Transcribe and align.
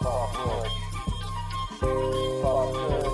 Pop 0.00 0.30
Pop 2.42 3.07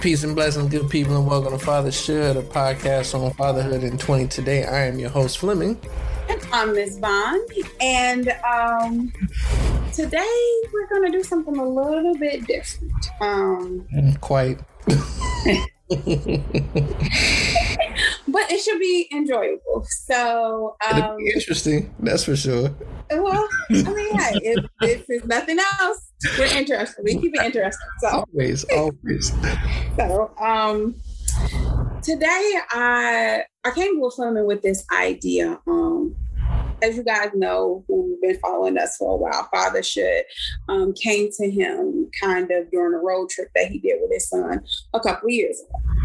Peace 0.00 0.24
and 0.24 0.34
blessings, 0.34 0.70
good 0.70 0.88
people, 0.88 1.14
and 1.14 1.26
welcome 1.26 1.52
to 1.52 1.58
Father 1.62 1.92
Should, 1.92 2.38
a 2.38 2.42
podcast 2.42 3.14
on 3.14 3.30
fatherhood 3.34 3.84
in 3.84 3.98
20. 3.98 4.28
Today, 4.28 4.64
I 4.64 4.86
am 4.86 4.98
your 4.98 5.10
host, 5.10 5.36
Fleming. 5.36 5.78
And 6.30 6.40
I'm 6.54 6.74
Ms. 6.74 6.96
Bond. 6.96 7.46
And 7.82 8.34
um, 8.50 9.12
today, 9.92 10.62
we're 10.72 10.88
going 10.88 11.12
to 11.12 11.18
do 11.18 11.22
something 11.22 11.54
a 11.54 11.68
little 11.68 12.16
bit 12.16 12.46
different. 12.46 12.94
Um, 13.20 14.16
Quite. 14.22 14.60
it 18.60 18.64
should 18.64 18.78
be 18.78 19.08
enjoyable. 19.12 19.86
So, 20.06 20.76
um, 20.90 21.18
interesting, 21.20 21.94
that's 21.98 22.24
for 22.24 22.36
sure. 22.36 22.74
well, 23.10 23.48
I 23.70 23.72
mean, 23.72 24.14
hey, 24.18 24.32
if, 24.42 24.66
if 24.82 25.06
there's 25.06 25.24
nothing 25.24 25.58
else, 25.80 26.12
we're 26.38 26.56
interested. 26.56 27.02
We 27.02 27.18
keep 27.18 27.34
it 27.34 27.42
interesting. 27.42 27.88
So, 28.00 28.24
Always, 28.32 28.64
always. 28.64 29.32
So, 29.96 30.30
um, 30.40 30.94
today 32.02 32.58
I 32.70 33.44
I 33.64 33.70
came 33.70 34.00
to 34.00 34.10
Fleming 34.14 34.46
with 34.46 34.62
this 34.62 34.84
idea. 34.92 35.58
Um, 35.66 36.14
as 36.82 36.96
you 36.96 37.04
guys 37.04 37.30
know, 37.34 37.84
who've 37.88 38.20
been 38.22 38.38
following 38.38 38.78
us 38.78 38.96
for 38.96 39.14
a 39.14 39.16
while, 39.16 39.48
Father 39.52 39.82
Should 39.82 40.24
um, 40.68 40.94
came 40.94 41.30
to 41.32 41.50
him 41.50 42.10
kind 42.22 42.50
of 42.50 42.70
during 42.70 42.94
a 42.94 42.98
road 42.98 43.28
trip 43.28 43.48
that 43.54 43.66
he 43.66 43.78
did 43.78 43.98
with 44.00 44.10
his 44.10 44.28
son 44.28 44.62
a 44.94 45.00
couple 45.00 45.28
years 45.28 45.60
ago. 45.60 45.99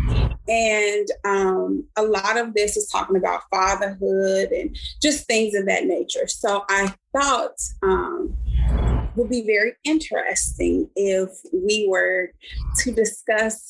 And 0.47 1.07
um, 1.23 1.85
a 1.95 2.03
lot 2.03 2.37
of 2.37 2.53
this 2.53 2.77
is 2.77 2.87
talking 2.89 3.15
about 3.15 3.43
fatherhood 3.51 4.51
and 4.51 4.77
just 5.01 5.25
things 5.25 5.55
of 5.55 5.65
that 5.65 5.85
nature. 5.85 6.27
So 6.27 6.65
I 6.69 6.93
thought 7.15 7.55
um, 7.83 8.35
would 9.15 9.29
be 9.29 9.43
very 9.45 9.73
interesting 9.83 10.89
if 10.95 11.29
we 11.51 11.87
were 11.89 12.31
to 12.79 12.91
discuss 12.91 13.67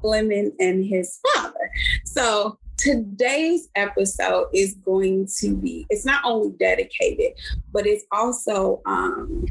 Fleming 0.00 0.52
and 0.58 0.84
his 0.84 1.18
father. 1.34 1.70
So 2.04 2.58
today's 2.76 3.68
episode 3.74 4.48
is 4.52 4.74
going 4.84 5.26
to 5.38 5.56
be 5.56 5.86
it's 5.88 6.04
not 6.04 6.22
only 6.24 6.54
dedicated 6.58 7.32
but 7.72 7.86
it's 7.86 8.04
also 8.12 8.82
um, 8.84 9.46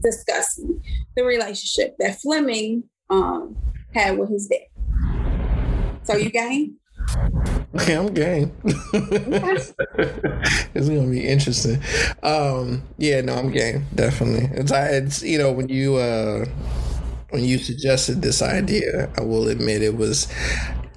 discussing 0.00 0.82
the 1.14 1.22
relationship 1.22 1.94
that 1.98 2.18
fleming 2.20 2.82
um, 3.10 3.54
had 3.94 4.16
with 4.16 4.30
his 4.30 4.46
dad 4.46 4.60
so 6.04 6.16
you 6.16 6.30
game 6.30 6.76
Okay, 7.74 7.94
I'm 7.94 8.12
game. 8.12 8.52
it's 8.64 9.72
gonna 10.88 11.10
be 11.10 11.26
interesting. 11.26 11.82
Um, 12.22 12.82
yeah, 12.98 13.22
no, 13.22 13.34
I'm 13.34 13.50
game. 13.50 13.86
Definitely. 13.94 14.50
It's, 14.58 14.70
I, 14.70 14.88
it's 14.88 15.22
you 15.22 15.38
know 15.38 15.50
when 15.52 15.68
you 15.68 15.96
uh, 15.96 16.44
when 17.30 17.44
you 17.44 17.58
suggested 17.58 18.20
this 18.20 18.42
idea, 18.42 19.10
I 19.16 19.22
will 19.22 19.48
admit 19.48 19.82
it 19.82 19.96
was 19.96 20.28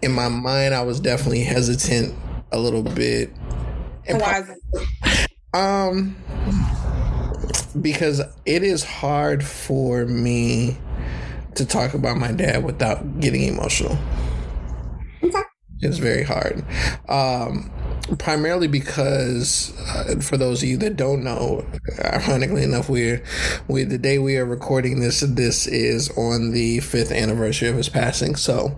in 0.02 0.12
my 0.12 0.28
mind. 0.28 0.74
I 0.74 0.82
was 0.82 1.00
definitely 1.00 1.44
hesitant 1.44 2.14
a 2.52 2.60
little 2.60 2.84
bit. 2.84 3.32
And 4.08 4.20
Why 4.20 4.42
is 4.42 4.50
it? 4.50 5.30
Um, 5.54 6.18
because 7.82 8.20
it 8.46 8.64
is 8.64 8.84
hard 8.84 9.46
for 9.46 10.06
me 10.06 10.78
to 11.56 11.66
talk 11.66 11.94
about 11.94 12.18
my 12.18 12.34
dad 12.34 12.66
without 12.66 13.22
getting 13.22 13.44
emotional. 13.44 13.98
Okay. 15.24 15.42
It's 15.82 15.98
very 15.98 16.24
hard. 16.24 16.64
Um, 17.10 17.72
primarily 18.18 18.68
because, 18.68 19.74
uh, 19.90 20.20
for 20.22 20.38
those 20.38 20.64
of 20.64 20.70
you 20.70 20.78
that 20.78 20.96
don't 20.96 21.24
know, 21.24 21.66
ironically 22.04 22.64
enough, 22.64 22.90
we're 22.90 23.24
we 23.68 23.84
the 23.84 23.98
day 23.98 24.18
we 24.20 24.38
are 24.38 24.46
recording 24.46 25.00
this. 25.00 25.22
This 25.22 25.68
is 25.68 26.10
on 26.18 26.52
the 26.52 26.80
fifth 26.80 27.12
anniversary 27.12 27.68
of 27.68 27.76
his 27.76 27.90
passing. 27.90 28.36
So, 28.36 28.78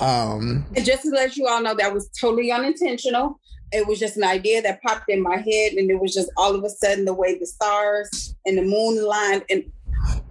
um, 0.00 0.66
And 0.74 0.84
just 0.84 1.02
to 1.02 1.10
let 1.10 1.36
you 1.36 1.46
all 1.46 1.60
know, 1.60 1.74
that 1.74 1.92
was 1.92 2.08
totally 2.18 2.50
unintentional. 2.50 3.40
It 3.70 3.86
was 3.86 3.98
just 3.98 4.16
an 4.16 4.24
idea 4.24 4.62
that 4.62 4.80
popped 4.82 5.10
in 5.10 5.22
my 5.22 5.36
head, 5.36 5.72
and 5.72 5.90
it 5.90 6.00
was 6.00 6.14
just 6.14 6.30
all 6.38 6.54
of 6.54 6.64
a 6.64 6.70
sudden 6.70 7.04
the 7.04 7.12
way 7.12 7.38
the 7.38 7.46
stars 7.46 8.34
and 8.46 8.56
the 8.56 8.62
moon 8.62 8.98
aligned. 8.98 9.44
And 9.50 9.70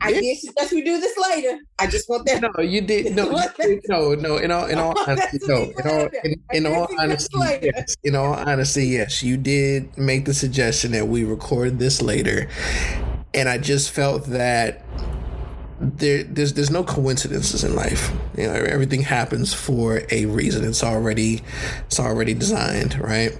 I 0.01 0.09
Yeah. 0.09 0.21
did 0.21 0.37
suggest 0.39 0.71
we 0.73 0.81
do 0.83 0.99
this 0.99 1.17
later. 1.17 1.57
I 1.79 1.87
just 1.87 2.07
want 2.09 2.25
that. 2.27 2.41
no, 2.41 2.63
you 2.63 2.81
did 2.81 3.15
no, 3.15 3.29
you 3.59 3.65
did- 3.65 3.81
no, 3.87 4.13
no. 4.15 4.37
In 4.37 4.51
all, 4.51 4.65
in 4.67 4.77
all 4.77 4.95
honesty, 5.07 5.39
no. 5.47 5.63
In 5.63 5.87
all, 5.87 6.09
in, 6.23 6.35
in 6.53 6.65
all 6.65 6.87
honesty, 6.99 7.37
yes. 7.61 7.95
In 8.03 8.15
all 8.15 8.33
honesty, 8.33 8.87
yes. 8.87 9.21
You 9.23 9.37
did 9.37 9.97
make 9.97 10.25
the 10.25 10.33
suggestion 10.33 10.91
that 10.91 11.07
we 11.07 11.23
record 11.23 11.79
this 11.79 12.01
later, 12.01 12.47
and 13.33 13.49
I 13.49 13.57
just 13.57 13.91
felt 13.91 14.25
that 14.27 14.83
there, 15.79 16.23
there's, 16.23 16.53
there's 16.53 16.71
no 16.71 16.83
coincidences 16.83 17.63
in 17.63 17.75
life. 17.75 18.11
You 18.35 18.47
know, 18.47 18.53
everything 18.53 19.01
happens 19.01 19.53
for 19.53 20.01
a 20.09 20.25
reason. 20.25 20.65
It's 20.65 20.83
already, 20.83 21.41
it's 21.85 21.99
already 21.99 22.33
designed, 22.33 22.99
right? 22.99 23.37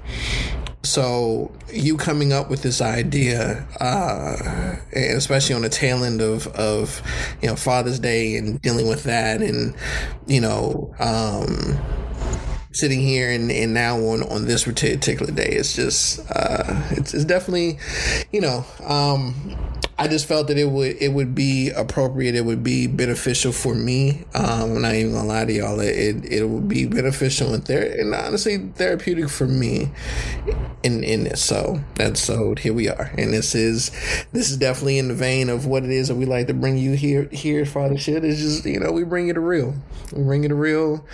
So 0.84 1.52
you 1.72 1.98
coming 1.98 2.32
up 2.32 2.50
with 2.50 2.62
this 2.62 2.82
idea, 2.82 3.68
uh, 3.82 4.78
especially 4.94 5.56
on 5.56 5.64
the 5.64 5.70
tail 5.70 6.04
end 6.04 6.22
of, 6.22 6.48
of, 6.48 7.02
you 7.42 7.50
know, 7.50 7.56
Father's 7.56 8.00
Day 8.00 8.38
and 8.38 8.62
dealing 8.62 8.88
with 8.88 9.04
that 9.04 9.42
and, 9.42 9.76
you 10.28 10.40
know, 10.40 10.94
um, 11.00 11.78
sitting 12.72 13.02
here 13.02 13.30
and, 13.32 13.52
and 13.52 13.74
now 13.74 13.98
on, 13.98 14.24
on 14.24 14.46
this 14.46 14.64
particular 14.64 15.32
day, 15.32 15.50
it's 15.50 15.76
just, 15.76 16.20
uh, 16.32 16.88
it's, 16.92 17.14
it's 17.14 17.26
definitely, 17.26 17.80
you 18.32 18.40
know, 18.40 18.66
um, 18.86 19.58
I 20.00 20.08
just 20.08 20.28
felt 20.28 20.48
that 20.50 20.58
it 20.58 20.70
would 20.70 20.98
it 21.02 21.12
would 21.14 21.34
be 21.34 21.72
appropriate. 21.72 22.36
It 22.36 22.46
would 22.46 22.64
be 22.64 22.86
beneficial 22.88 23.52
for 23.52 23.74
me. 23.74 24.26
Um, 24.36 24.74
I'm 24.78 24.82
not 24.82 24.94
even 24.94 25.14
gonna 25.14 25.28
lie 25.28 25.46
to 25.46 25.54
y'all. 25.54 25.80
It 25.80 25.90
it, 25.90 26.26
it 26.26 26.46
would 26.46 26.68
be 26.68 26.86
beneficial 26.86 27.54
and 27.54 27.66
ther- 27.66 27.96
and 28.00 28.14
honestly 28.14 28.58
therapeutic 28.76 29.30
for 29.30 29.48
me 29.48 29.90
in 30.84 31.04
in 31.04 31.24
this. 31.24 31.44
So 31.44 31.80
that's 31.96 32.22
so 32.22 32.56
here 32.56 32.74
we 32.74 32.90
are, 32.90 33.12
and 33.18 33.34
this 33.34 33.56
is 33.56 33.90
this 34.32 34.50
is 34.52 34.58
definitely 34.58 35.00
in 35.00 35.08
the 35.08 35.14
vein 35.16 35.50
of 35.50 35.66
what 35.66 35.84
it 35.84 35.90
is 35.90 36.08
that 36.10 36.16
we 36.16 36.26
like 36.26 36.48
to 36.48 36.54
bring 36.54 36.78
you 36.78 36.94
here 36.94 37.28
here. 37.32 37.66
Father 37.66 37.98
Should 37.98 38.24
It's 38.24 38.40
just 38.40 38.66
you 38.66 38.80
know 38.80 38.92
we 38.92 39.04
bring 39.04 39.28
it 39.30 39.38
a 39.38 39.42
real, 39.42 39.74
we 40.14 40.24
bring 40.24 40.44
it 40.44 40.52
a 40.52 40.56
real, 40.56 41.06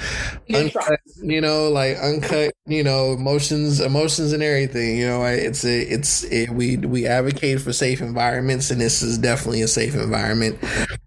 You 0.47 0.57
uncut, 0.57 0.99
you 1.21 1.41
know 1.41 1.69
like 1.69 1.97
uncut 2.01 2.53
you 2.65 2.83
know 2.83 3.13
emotions 3.13 3.79
emotions 3.79 4.33
and 4.33 4.43
everything. 4.43 4.97
You 4.97 5.07
know 5.07 5.23
it's 5.25 5.63
a 5.65 5.81
it's 5.81 6.23
it, 6.25 6.49
we 6.49 6.77
we 6.77 7.05
advocate 7.07 7.61
for 7.61 7.73
safe 7.73 8.01
environments, 8.01 8.71
and 8.73 8.81
this 8.81 9.01
is 9.01 9.17
definitely 9.17 9.61
a 9.61 9.67
safe 9.67 9.95
environment. 9.95 10.57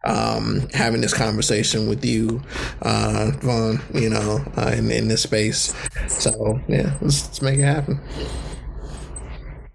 Um, 0.05 0.69
having 0.73 1.01
this 1.03 1.13
conversation 1.13 1.89
with 1.89 2.05
you, 2.05 2.41
uh, 2.83 3.33
Vaughn, 3.41 3.81
you 3.93 4.09
know, 4.09 4.43
uh, 4.57 4.73
in 4.75 4.91
in 4.91 5.09
this 5.09 5.23
space. 5.23 5.75
So 6.09 6.61
yeah, 6.69 6.97
let's, 7.03 7.27
let's 7.27 7.43
make 7.43 7.59
it 7.59 7.65
happen. 7.65 8.01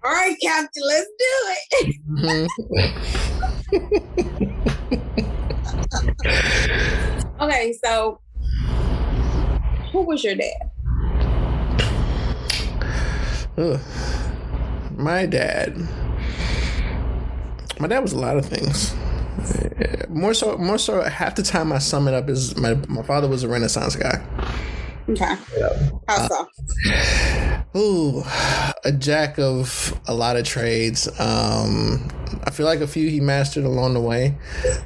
All 0.04 0.10
right, 0.10 0.36
Captain, 0.42 0.82
let's 0.84 1.06
do 1.18 1.24
it. 1.52 1.96
Mhm. 2.10 2.48
okay, 7.40 7.72
so 7.84 8.20
who 9.92 10.02
was 10.06 10.24
your 10.24 10.34
dad? 10.34 10.70
Ugh. 13.58 13.80
My 14.96 15.26
dad. 15.26 15.76
My 17.82 17.88
dad 17.88 17.98
was 17.98 18.12
a 18.12 18.18
lot 18.18 18.36
of 18.36 18.46
things. 18.46 18.94
Uh, 18.94 20.06
More 20.08 20.34
so, 20.34 20.56
more 20.56 20.78
so. 20.78 21.02
Half 21.02 21.34
the 21.34 21.42
time, 21.42 21.72
I 21.72 21.78
sum 21.78 22.06
it 22.06 22.14
up 22.14 22.28
as 22.28 22.56
my 22.56 22.74
my 22.86 23.02
father 23.02 23.26
was 23.26 23.42
a 23.42 23.48
Renaissance 23.48 23.96
guy. 23.96 24.24
Okay. 25.08 25.34
How 26.06 26.28
so? 26.28 26.48
Ooh, 27.76 28.22
a 28.84 28.92
jack 28.92 29.36
of 29.40 30.00
a 30.06 30.14
lot 30.14 30.36
of 30.36 30.44
trades. 30.44 31.08
Um, 31.18 32.08
I 32.44 32.50
feel 32.52 32.66
like 32.66 32.80
a 32.82 32.86
few 32.86 33.10
he 33.10 33.20
mastered 33.20 33.64
along 33.64 33.94
the 33.94 34.00
way. 34.00 34.36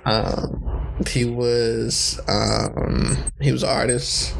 Um, 0.06 0.88
he 1.06 1.26
was 1.26 2.18
um, 2.28 3.18
he 3.42 3.52
was 3.52 3.62
an 3.62 3.68
artist. 3.68 4.34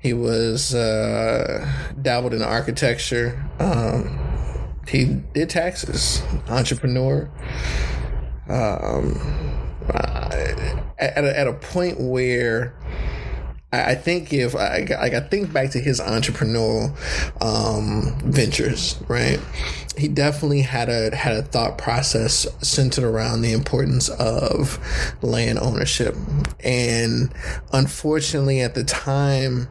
He 0.00 0.14
was 0.14 0.74
uh, 0.74 1.64
dabbled 2.02 2.34
in 2.34 2.42
architecture. 2.42 3.40
Um, 3.60 4.18
he 4.88 5.04
did 5.34 5.50
taxes. 5.50 6.22
Entrepreneur. 6.48 7.30
Um, 8.48 9.68
at 10.98 11.24
a, 11.24 11.38
at 11.38 11.46
a 11.46 11.52
point 11.52 12.00
where 12.00 12.74
I, 13.70 13.94
think 13.94 14.32
if 14.32 14.56
I 14.56 14.86
I 14.98 15.20
think 15.20 15.52
back 15.52 15.70
to 15.72 15.80
his 15.80 16.00
entrepreneurial 16.00 16.96
um, 17.42 18.18
ventures, 18.24 18.98
right? 19.08 19.38
He 19.96 20.08
definitely 20.08 20.62
had 20.62 20.88
a 20.88 21.14
had 21.14 21.34
a 21.34 21.42
thought 21.42 21.76
process 21.76 22.46
centered 22.66 23.04
around 23.04 23.42
the 23.42 23.52
importance 23.52 24.08
of 24.08 24.78
land 25.22 25.58
ownership, 25.58 26.14
and 26.64 27.32
unfortunately, 27.72 28.60
at 28.60 28.74
the 28.74 28.84
time 28.84 29.68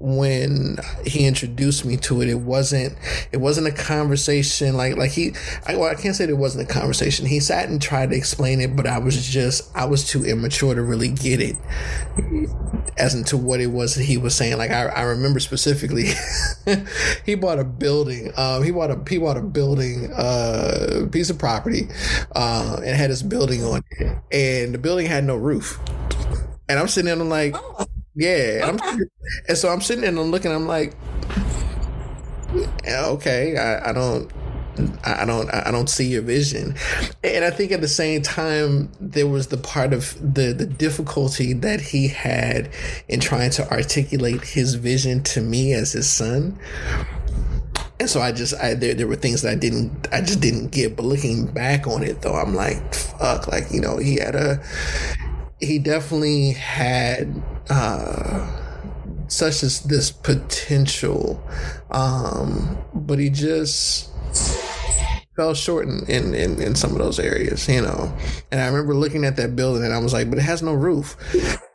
when 0.00 0.78
he 1.04 1.26
introduced 1.26 1.84
me 1.84 1.96
to 1.96 2.22
it, 2.22 2.28
it 2.28 2.40
wasn't 2.40 2.96
it 3.32 3.38
wasn't 3.38 3.66
a 3.66 3.72
conversation 3.72 4.76
like 4.76 4.96
like 4.96 5.10
he 5.10 5.32
I, 5.66 5.76
well, 5.76 5.90
I 5.90 5.94
can't 5.94 6.14
say 6.14 6.24
it 6.24 6.36
wasn't 6.36 6.70
a 6.70 6.72
conversation. 6.72 7.26
He 7.26 7.40
sat 7.40 7.68
and 7.68 7.82
tried 7.82 8.10
to 8.10 8.16
explain 8.16 8.60
it, 8.60 8.76
but 8.76 8.86
I 8.86 8.98
was 8.98 9.26
just 9.26 9.74
I 9.76 9.86
was 9.86 10.06
too 10.08 10.24
immature 10.24 10.74
to 10.74 10.82
really 10.82 11.08
get 11.08 11.40
it 11.40 11.56
as 12.96 13.14
into 13.14 13.36
what 13.36 13.60
it 13.60 13.68
was 13.68 13.94
that 13.96 14.04
he 14.04 14.16
was 14.16 14.34
saying. 14.34 14.56
Like 14.56 14.70
I, 14.70 14.86
I 14.86 15.02
remember 15.02 15.40
specifically, 15.40 16.10
he 17.26 17.34
bought 17.34 17.58
a 17.58 17.64
building. 17.64 18.32
Um, 18.36 18.62
he 18.62 18.70
bought 18.70 18.90
a 18.90 19.00
he 19.08 19.18
bought 19.18 19.36
a 19.36 19.42
building, 19.42 20.12
uh, 20.12 21.06
piece 21.10 21.30
of 21.30 21.38
property, 21.38 21.88
uh, 22.34 22.80
and 22.84 22.96
had 22.96 23.10
his 23.10 23.22
building 23.22 23.64
on 23.64 23.82
it, 23.90 24.18
and 24.30 24.74
the 24.74 24.78
building 24.78 25.06
had 25.06 25.24
no 25.24 25.36
roof. 25.36 25.80
And 26.68 26.78
I'm 26.78 26.88
sitting 26.88 27.06
there, 27.06 27.14
and 27.14 27.22
I'm 27.22 27.28
like. 27.28 27.54
Oh 27.56 27.86
yeah, 28.18 28.74
and, 29.48 29.56
so 29.56 29.68
I'm 29.68 29.80
sitting 29.80 30.00
there 30.00 30.10
and 30.10 30.18
I'm 30.18 30.30
looking. 30.32 30.50
I'm 30.50 30.66
like, 30.66 30.94
okay, 32.84 33.56
I, 33.56 33.90
I 33.90 33.92
don't. 33.92 34.30
I 35.04 35.24
don't 35.24 35.52
I 35.52 35.72
don't 35.72 35.90
see 35.90 36.06
your 36.06 36.22
vision. 36.22 36.76
And 37.24 37.44
I 37.44 37.50
think 37.50 37.72
at 37.72 37.80
the 37.80 37.88
same 37.88 38.22
time 38.22 38.92
there 39.00 39.26
was 39.26 39.48
the 39.48 39.56
part 39.56 39.92
of 39.92 40.14
the 40.20 40.52
the 40.52 40.66
difficulty 40.66 41.52
that 41.52 41.80
he 41.80 42.06
had 42.06 42.70
in 43.08 43.18
trying 43.18 43.50
to 43.50 43.68
articulate 43.72 44.44
his 44.44 44.74
vision 44.76 45.24
to 45.24 45.40
me 45.40 45.72
as 45.72 45.92
his 45.92 46.08
son. 46.08 46.56
And 47.98 48.08
so 48.08 48.20
I 48.20 48.30
just 48.30 48.54
I 48.54 48.74
there 48.74 48.94
there 48.94 49.08
were 49.08 49.16
things 49.16 49.42
that 49.42 49.50
I 49.50 49.56
didn't 49.56 50.06
I 50.12 50.20
just 50.20 50.40
didn't 50.40 50.68
get. 50.68 50.94
But 50.94 51.06
looking 51.06 51.46
back 51.46 51.88
on 51.88 52.04
it 52.04 52.22
though, 52.22 52.34
I'm 52.34 52.54
like, 52.54 52.94
fuck, 52.94 53.48
like, 53.48 53.72
you 53.72 53.80
know, 53.80 53.96
he 53.96 54.16
had 54.16 54.36
a 54.36 54.62
he 55.60 55.80
definitely 55.80 56.52
had 56.52 57.42
uh, 57.70 58.46
such 59.28 59.62
as 59.62 59.80
this 59.82 60.10
potential, 60.10 61.42
um, 61.90 62.78
but 62.94 63.18
he 63.18 63.30
just 63.30 64.10
fell 65.38 65.54
short 65.54 65.86
in, 65.86 66.04
in, 66.08 66.34
in, 66.34 66.60
in, 66.60 66.74
some 66.74 66.90
of 66.90 66.98
those 66.98 67.20
areas, 67.20 67.68
you 67.68 67.80
know. 67.80 68.12
And 68.50 68.60
I 68.60 68.66
remember 68.66 68.92
looking 68.92 69.24
at 69.24 69.36
that 69.36 69.54
building 69.54 69.84
and 69.84 69.92
I 69.92 69.98
was 69.98 70.12
like, 70.12 70.28
but 70.28 70.38
it 70.38 70.42
has 70.42 70.62
no 70.62 70.74
roof. 70.74 71.16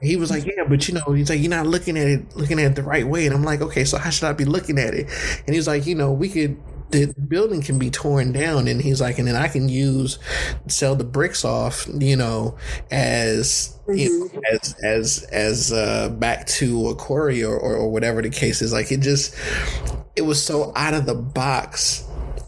He 0.02 0.18
was 0.18 0.30
like, 0.30 0.46
yeah, 0.46 0.66
but 0.68 0.86
you 0.90 0.96
know, 0.96 1.14
he's 1.14 1.30
like, 1.30 1.40
you're 1.40 1.50
not 1.50 1.66
looking 1.66 1.98
at 1.98 2.08
it, 2.08 2.36
looking 2.36 2.60
at 2.60 2.72
it 2.72 2.76
the 2.76 2.84
right 2.84 3.08
way. 3.08 3.26
And 3.26 3.34
I'm 3.34 3.44
like, 3.44 3.62
okay, 3.62 3.86
so 3.86 3.98
how 3.98 4.10
should 4.10 4.28
I 4.28 4.34
be 4.34 4.44
looking 4.44 4.78
at 4.78 4.94
it? 4.94 5.08
And 5.46 5.56
he's 5.56 5.66
like, 5.66 5.86
you 5.86 5.96
know, 5.96 6.12
we 6.12 6.28
could 6.28 6.58
the 6.94 7.14
building 7.28 7.62
can 7.62 7.80
be 7.80 7.90
torn 7.90 8.32
down 8.32 8.68
and 8.68 8.82
he's 8.82 9.02
like 9.02 9.18
and 9.18 9.28
then 9.28 9.36
i 9.36 9.48
can 9.48 9.68
use 9.68 10.20
sell 10.68 10.96
the 10.96 11.04
bricks 11.04 11.44
off 11.44 11.88
you 11.94 12.16
know 12.16 12.56
as 12.92 13.80
mm-hmm. 13.88 13.98
you 13.98 14.20
know, 14.20 14.26
mm-hmm. 14.28 14.40
as 14.54 14.76
as 14.84 15.24
as 15.32 15.74
uh 15.74 16.10
back 16.10 16.46
to 16.46 16.90
a 16.90 16.96
quarry 16.96 17.44
or, 17.44 17.58
or, 17.58 17.76
or 17.76 17.92
whatever 17.92 18.22
the 18.22 18.30
case 18.30 18.62
is 18.62 18.72
like 18.72 18.92
it 18.92 19.00
just 19.00 19.36
it 20.16 20.22
was 20.22 20.42
so 20.42 20.72
out 20.76 20.94
of 20.94 21.06
the 21.06 21.16
box 21.16 22.06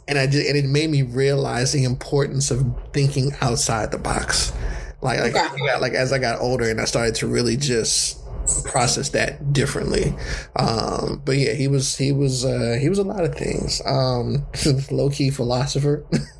and 0.07 0.19
i 0.19 0.27
just 0.27 0.47
and 0.47 0.55
it 0.55 0.65
made 0.65 0.89
me 0.89 1.01
realize 1.01 1.73
the 1.73 1.83
importance 1.83 2.51
of 2.51 2.63
thinking 2.93 3.31
outside 3.41 3.91
the 3.91 3.97
box 3.97 4.53
like 5.01 5.19
like, 5.19 5.35
okay. 5.35 5.79
like 5.79 5.93
as 5.93 6.13
i 6.13 6.19
got 6.19 6.39
older 6.39 6.69
and 6.69 6.79
i 6.79 6.85
started 6.85 7.15
to 7.15 7.27
really 7.27 7.57
just 7.57 8.24
process 8.63 9.09
that 9.09 9.53
differently. 9.53 10.13
Um, 10.55 11.21
but 11.25 11.37
yeah, 11.37 11.53
he 11.53 11.67
was 11.67 11.97
he 11.97 12.11
was 12.11 12.45
uh, 12.45 12.77
he 12.79 12.89
was 12.89 12.99
a 12.99 13.03
lot 13.03 13.23
of 13.23 13.35
things. 13.35 13.81
Um, 13.85 14.45
low 14.91 15.09
key 15.09 15.29
philosopher. 15.29 16.05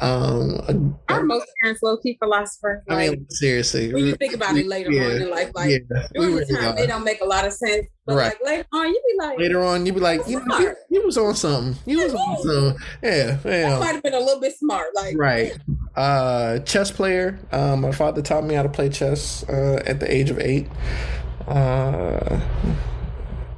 um, 0.00 0.98
Are 1.08 1.22
most 1.22 1.46
parents 1.62 1.82
low 1.82 1.96
key 1.98 2.16
philosopher. 2.18 2.82
Like, 2.86 3.10
I 3.10 3.10
mean, 3.10 3.26
seriously. 3.30 3.92
When 3.92 4.06
you 4.06 4.14
think 4.16 4.34
about 4.34 4.56
it 4.56 4.66
later 4.66 4.92
yeah, 4.92 5.04
on 5.04 5.22
in 5.22 5.30
life, 5.30 5.50
like 5.54 5.70
yeah, 5.70 6.08
during 6.14 6.36
the 6.36 6.46
time, 6.46 6.76
they 6.76 6.86
don't 6.86 7.04
make 7.04 7.20
a 7.20 7.26
lot 7.26 7.46
of 7.46 7.52
sense. 7.52 7.86
But 8.06 8.16
right. 8.16 8.36
like 8.44 8.44
later 8.44 8.68
on, 8.72 8.86
you 8.86 9.02
be 9.08 9.24
like 9.24 9.38
later 9.38 9.62
on, 9.62 9.86
you 9.86 9.92
be 9.92 10.00
like, 10.00 10.20
you, 10.28 10.40
you, 10.60 10.74
you 10.90 11.04
was 11.04 11.18
on 11.18 11.34
something. 11.34 11.76
You 11.86 12.04
was 12.04 12.14
on 12.14 12.36
something. 12.42 12.86
Yeah, 13.02 13.38
yeah. 13.44 13.76
I 13.76 13.78
might 13.80 13.94
have 13.94 14.02
been 14.02 14.14
a 14.14 14.20
little 14.20 14.40
bit 14.40 14.56
smart, 14.56 14.94
like 14.94 15.16
right. 15.18 15.58
Uh, 15.96 16.60
chess 16.60 16.92
player. 16.92 17.38
Um, 17.50 17.80
my 17.80 17.90
father 17.90 18.22
taught 18.22 18.44
me 18.44 18.54
how 18.54 18.62
to 18.62 18.68
play 18.68 18.90
chess 18.90 19.42
uh, 19.48 19.82
at 19.86 19.98
the 19.98 20.12
age 20.12 20.30
of 20.30 20.38
eight. 20.38 20.68
Uh, 21.48 22.40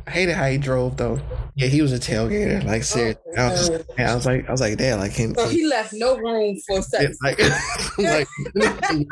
I 0.07 0.11
hated 0.11 0.35
how 0.35 0.47
he 0.47 0.57
drove 0.57 0.97
though. 0.97 1.21
Yeah, 1.59 1.67
he 1.67 1.83
was 1.83 1.93
a 1.93 1.99
tailgater. 1.99 2.63
Like 2.65 2.85
seriously, 2.85 3.21
oh, 3.37 3.43
I, 3.43 3.51
was, 3.51 3.69
yeah, 3.99 4.13
I 4.13 4.15
was 4.15 4.25
like, 4.25 4.49
I 4.49 4.53
was 4.53 4.61
like, 4.61 4.79
damn, 4.79 5.01
like 5.01 5.13
can. 5.15 5.35
So 5.35 5.49
he 5.49 5.67
left 5.67 5.93
no 5.93 6.17
room 6.17 6.57
for 6.65 6.81
sex. 6.83 7.19
Like, 7.21 7.37
like 7.99 8.29
nothing. 8.55 9.09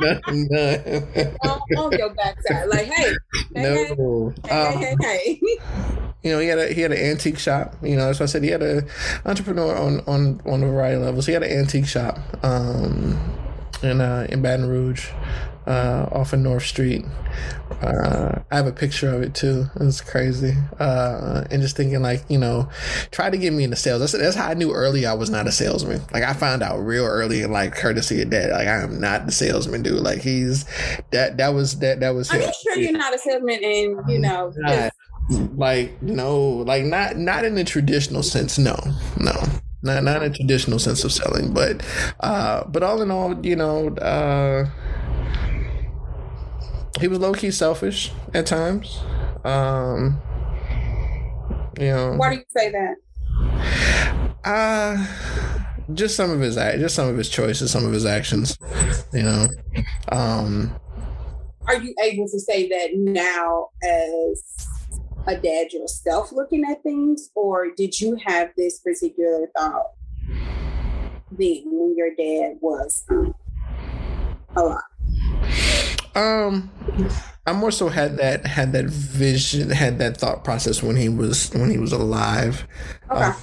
on, 1.43 1.61
on 1.77 1.99
your 1.99 2.15
backside, 2.15 2.69
like, 2.69 2.87
hey, 2.87 3.13
hey 3.53 3.63
no, 3.97 4.33
hey, 4.45 4.51
um, 4.51 4.79
hey, 4.79 4.95
hey, 5.01 5.41
hey. 5.43 5.59
You 6.23 6.31
know, 6.31 6.39
he 6.39 6.47
had 6.47 6.59
a 6.59 6.73
he 6.73 6.83
had 6.83 6.93
an 6.93 6.99
antique 6.99 7.41
shop. 7.41 7.75
You 7.83 7.97
know, 7.97 8.07
that's 8.07 8.21
why 8.21 8.25
I 8.25 8.27
said 8.27 8.45
he 8.45 8.51
had 8.51 8.63
an 8.63 8.89
entrepreneur 9.25 9.75
on 9.75 10.03
on 10.07 10.41
on 10.47 10.63
a 10.63 10.67
variety 10.69 10.99
of 10.99 11.03
levels. 11.03 11.27
He 11.27 11.33
had 11.33 11.43
an 11.43 11.51
antique 11.51 11.87
shop 11.87 12.21
um, 12.45 13.19
in 13.83 14.01
uh, 14.01 14.29
in 14.31 14.41
Baton 14.41 14.67
Rouge 14.67 15.11
uh, 15.67 16.09
off 16.13 16.33
of 16.33 16.41
North 16.41 16.65
Street. 16.65 17.05
Uh, 17.83 18.41
I 18.51 18.57
have 18.57 18.67
a 18.67 18.73
picture 18.73 19.13
of 19.13 19.23
it 19.23 19.35
too. 19.35 19.67
It's 19.77 20.01
crazy. 20.01 20.55
Uh, 20.79 21.45
and 21.51 21.61
just 21.61 21.77
thinking 21.77 22.01
like, 22.03 22.25
you 22.29 22.39
know, 22.39 22.69
try 23.11 23.31
to 23.31 23.37
get 23.37 23.53
me 23.53 23.65
into 23.65 23.77
sales. 23.77 24.01
That's, 24.01 24.13
that's 24.13 24.37
how 24.37 24.49
I 24.49 24.55
knew 24.55 24.73
early 24.73 25.07
I 25.07 25.15
was 25.15 25.31
not 25.31 25.47
a 25.47 25.53
salesman. 25.53 26.01
Like 26.13 26.23
I 26.23 26.33
found 26.33 26.63
out 26.63 26.79
real 26.79 27.05
early 27.05 27.43
in 27.43 27.53
like 27.53 27.75
courtesy 27.75 28.23
of 28.23 28.31
that. 28.31 28.51
Like 28.51 28.69
I 28.69 28.83
am 28.83 29.01
not 29.01 29.27
the 29.27 29.33
salesman 29.33 29.83
dude. 29.83 30.03
Like 30.03 30.21
he's 30.21 30.65
that, 31.11 31.37
that 31.39 31.49
was, 31.49 31.79
that, 31.81 32.01
that 32.01 32.11
was, 32.11 32.31
Are 32.31 32.39
you 32.39 32.53
sure 32.63 32.79
you're 32.79 32.93
not 32.93 33.15
a 33.15 33.19
salesman 33.19 33.63
and 33.63 34.11
you 34.11 34.19
know, 34.19 34.53
like, 35.57 36.01
no, 36.03 36.39
like 36.39 36.85
not, 36.85 37.17
not 37.17 37.45
in 37.45 37.57
the 37.57 37.65
traditional 37.65 38.23
sense. 38.23 38.59
No, 38.59 38.77
no 39.19 39.33
not 39.87 40.05
not 40.05 40.23
a 40.23 40.31
traditional 40.31 40.79
sense 40.79 41.05
of 41.05 41.13
selling, 41.13 41.55
but 41.55 41.83
uh, 42.21 42.65
but 42.65 42.83
all 42.83 43.01
in 43.01 43.11
all, 43.11 43.45
you 43.47 43.57
know, 43.57 43.89
uh, 43.97 44.69
he 47.01 47.09
was 47.09 47.19
low 47.19 47.33
key 47.33 47.51
selfish 47.51 48.13
at 48.35 48.47
times. 48.47 49.01
Um, 49.45 50.21
you 51.79 51.87
know, 51.87 52.15
why 52.17 52.31
do 52.31 52.37
you 52.37 52.45
say 52.49 52.71
that? 52.71 52.97
Uh 54.45 55.07
just 55.95 56.17
some 56.17 56.31
of 56.31 56.41
his 56.41 56.57
just 56.57 56.95
some 56.95 57.09
of 57.09 57.17
his 57.17 57.29
choices, 57.29 57.71
some 57.71 57.85
of 57.85 57.93
his 57.93 58.05
actions. 58.05 58.59
You 59.13 59.23
know, 59.23 59.49
um, 60.11 60.75
are 61.67 61.81
you 61.81 61.95
able 62.03 62.29
to 62.29 62.41
say 62.41 62.69
that 62.69 62.91
now 62.95 63.71
as 63.83 64.43
a 65.27 65.37
dad 65.37 65.73
yourself, 65.73 66.33
looking 66.33 66.65
at 66.71 66.83
things, 66.83 67.31
or 67.35 67.71
did 67.77 68.01
you 68.01 68.19
have 68.25 68.51
this 68.57 68.81
particular 68.81 69.49
thought 69.57 69.93
then 71.33 71.63
when 71.67 71.95
your 71.97 72.15
dad 72.15 72.59
was 72.61 73.05
um, 73.11 73.35
alive? 74.55 74.83
Um, 76.17 76.71
I 77.47 77.53
more 77.53 77.71
so 77.71 77.89
had 77.89 78.17
that 78.17 78.47
had 78.47 78.73
that 78.73 78.87
vision, 78.87 79.71
had 79.71 79.99
that 79.99 80.17
thought 80.17 80.45
process 80.45 80.83
when 80.83 80.97
he 80.97 81.09
was 81.09 81.51
when 81.51 81.71
he 81.71 81.79
was 81.79 81.93
alive. 81.93 82.67
Okay. 83.11 83.23
Uh, 83.23 83.35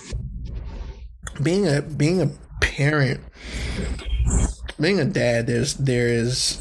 being 1.41 1.67
a 1.67 1.81
being 1.81 2.21
a 2.21 2.29
parent, 2.61 3.21
being 4.79 4.99
a 4.99 5.05
dad, 5.05 5.47
there's 5.47 5.75
there 5.75 6.07
is 6.07 6.59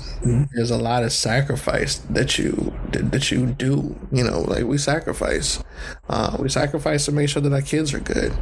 there's 0.55 0.71
a 0.71 0.79
lot 0.79 1.03
of 1.03 1.13
sacrifice 1.13 1.97
that 2.11 2.39
you 2.39 2.73
that 2.93 3.31
you 3.31 3.47
do. 3.47 3.99
You 4.13 4.25
know, 4.25 4.43
like 4.43 4.65
we 4.65 4.79
sacrifice, 4.79 5.65
uh, 6.09 6.37
we 6.39 6.49
sacrifice 6.49 7.07
to 7.07 7.13
make 7.13 7.29
sure 7.29 7.43
that 7.43 7.53
our 7.53 7.63
kids 7.63 7.93
are 7.95 8.01
good. 8.01 8.33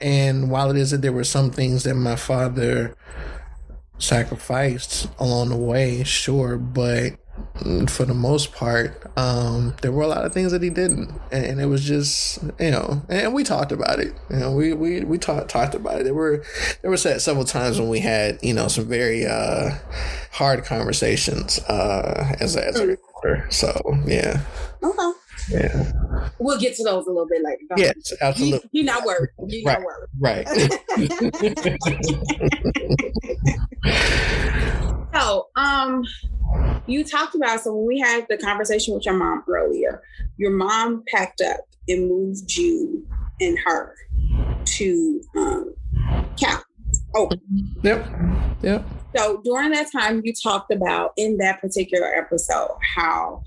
And 0.00 0.50
while 0.50 0.70
it 0.70 0.76
is 0.76 0.90
that 0.90 1.02
there 1.02 1.12
were 1.12 1.24
some 1.24 1.50
things 1.50 1.84
that 1.84 1.94
my 1.94 2.16
father 2.16 2.96
sacrificed 3.98 5.08
along 5.18 5.50
the 5.50 5.56
way, 5.56 6.02
sure, 6.04 6.56
but 6.56 7.12
for 7.88 8.04
the 8.04 8.14
most 8.14 8.52
part, 8.52 9.10
um, 9.16 9.74
there 9.82 9.92
were 9.92 10.02
a 10.02 10.08
lot 10.08 10.24
of 10.24 10.32
things 10.32 10.52
that 10.52 10.62
he 10.62 10.70
didn't, 10.70 11.10
and, 11.30 11.60
it 11.60 11.66
was 11.66 11.84
just 11.84 12.42
you 12.58 12.70
know, 12.70 13.02
and 13.08 13.32
we 13.32 13.44
talked 13.44 13.72
about 13.72 14.00
it. 14.00 14.14
You 14.30 14.36
know, 14.36 14.52
we 14.52 14.72
we 14.72 15.00
we 15.00 15.18
talked 15.18 15.48
talked 15.48 15.74
about 15.74 16.00
it. 16.00 16.04
There 16.04 16.14
were 16.14 16.44
there 16.82 16.90
were 16.90 16.96
said 16.96 17.20
several 17.20 17.44
times 17.44 17.78
when 17.78 17.88
we 17.88 18.00
had 18.00 18.38
you 18.42 18.52
know 18.52 18.68
some 18.68 18.86
very 18.86 19.24
uh, 19.26 19.70
hard 20.30 20.64
conversations 20.64 21.58
uh, 21.60 22.36
as 22.40 22.56
a, 22.56 22.66
as 22.66 22.80
a 22.80 22.86
reporter. 22.86 23.46
So 23.50 23.80
yeah. 24.06 24.40
Okay. 24.82 25.12
Yeah. 25.48 25.92
We'll 26.38 26.58
get 26.58 26.76
to 26.76 26.84
those 26.84 27.06
a 27.06 27.10
little 27.10 27.28
bit 27.28 27.42
later. 27.42 27.64
Yes, 27.76 28.12
absolutely. 28.20 28.68
You, 28.72 28.82
are 28.82 28.86
not 28.86 29.04
worried. 29.04 29.30
You're 29.46 29.64
right. 29.64 29.80
not 29.80 29.86
worried. 29.86 30.08
Right. 30.18 30.48
so, 35.14 35.48
um, 35.56 36.04
you 36.86 37.04
talked 37.04 37.34
about 37.34 37.60
so 37.60 37.74
when 37.74 37.86
we 37.86 37.98
had 37.98 38.26
the 38.28 38.38
conversation 38.38 38.94
with 38.94 39.04
your 39.04 39.14
mom 39.14 39.42
earlier, 39.48 40.02
your 40.36 40.50
mom 40.50 41.04
packed 41.08 41.40
up 41.40 41.60
and 41.88 42.08
moved 42.08 42.56
you 42.56 43.06
and 43.40 43.58
her 43.64 43.96
to 44.64 45.20
um, 45.36 45.74
Cal. 46.38 46.62
Oh, 47.14 47.30
yep, 47.82 48.06
yep. 48.62 48.84
So 49.16 49.42
during 49.44 49.72
that 49.72 49.92
time, 49.92 50.22
you 50.24 50.32
talked 50.32 50.72
about 50.72 51.12
in 51.16 51.36
that 51.38 51.60
particular 51.60 52.06
episode 52.14 52.70
how 52.96 53.42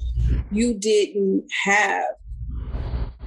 you 0.52 0.76
didn't 0.76 1.46
have 1.64 2.04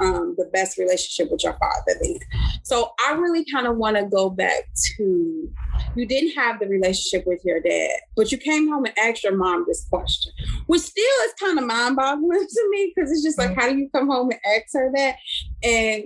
um, 0.01 0.35
the 0.39 0.45
best 0.53 0.79
relationship 0.79 1.31
with 1.31 1.43
your 1.43 1.55
father 1.55 1.99
then. 2.01 2.19
So 2.63 2.93
I 3.01 3.13
really 3.13 3.45
kind 3.53 3.67
of 3.67 3.77
want 3.77 3.97
to 3.97 4.05
go 4.05 4.31
back 4.31 4.69
to 4.97 5.51
you 5.97 6.07
didn't 6.07 6.33
have 6.33 6.61
the 6.61 6.67
relationship 6.67 7.27
with 7.27 7.45
your 7.45 7.61
dad, 7.61 7.99
but 8.17 8.31
you 8.31 8.39
came 8.39 8.69
home 8.69 8.85
and 8.85 8.99
asked 8.99 9.25
your 9.25 9.37
mom 9.37 9.65
this 9.67 9.87
question, 9.91 10.33
which 10.67 10.83
still 10.83 11.05
is 11.25 11.33
kind 11.41 11.59
of 11.59 11.65
mind 11.65 11.97
boggling 11.97 12.47
to 12.49 12.69
me 12.71 12.93
because 12.95 13.11
it's 13.11 13.23
just 13.23 13.39
like, 13.39 13.55
how 13.57 13.69
do 13.69 13.77
you 13.77 13.89
come 13.91 14.09
home 14.09 14.31
and 14.31 14.41
ask 14.47 14.73
her 14.75 14.91
that? 14.95 15.17
And, 15.63 16.05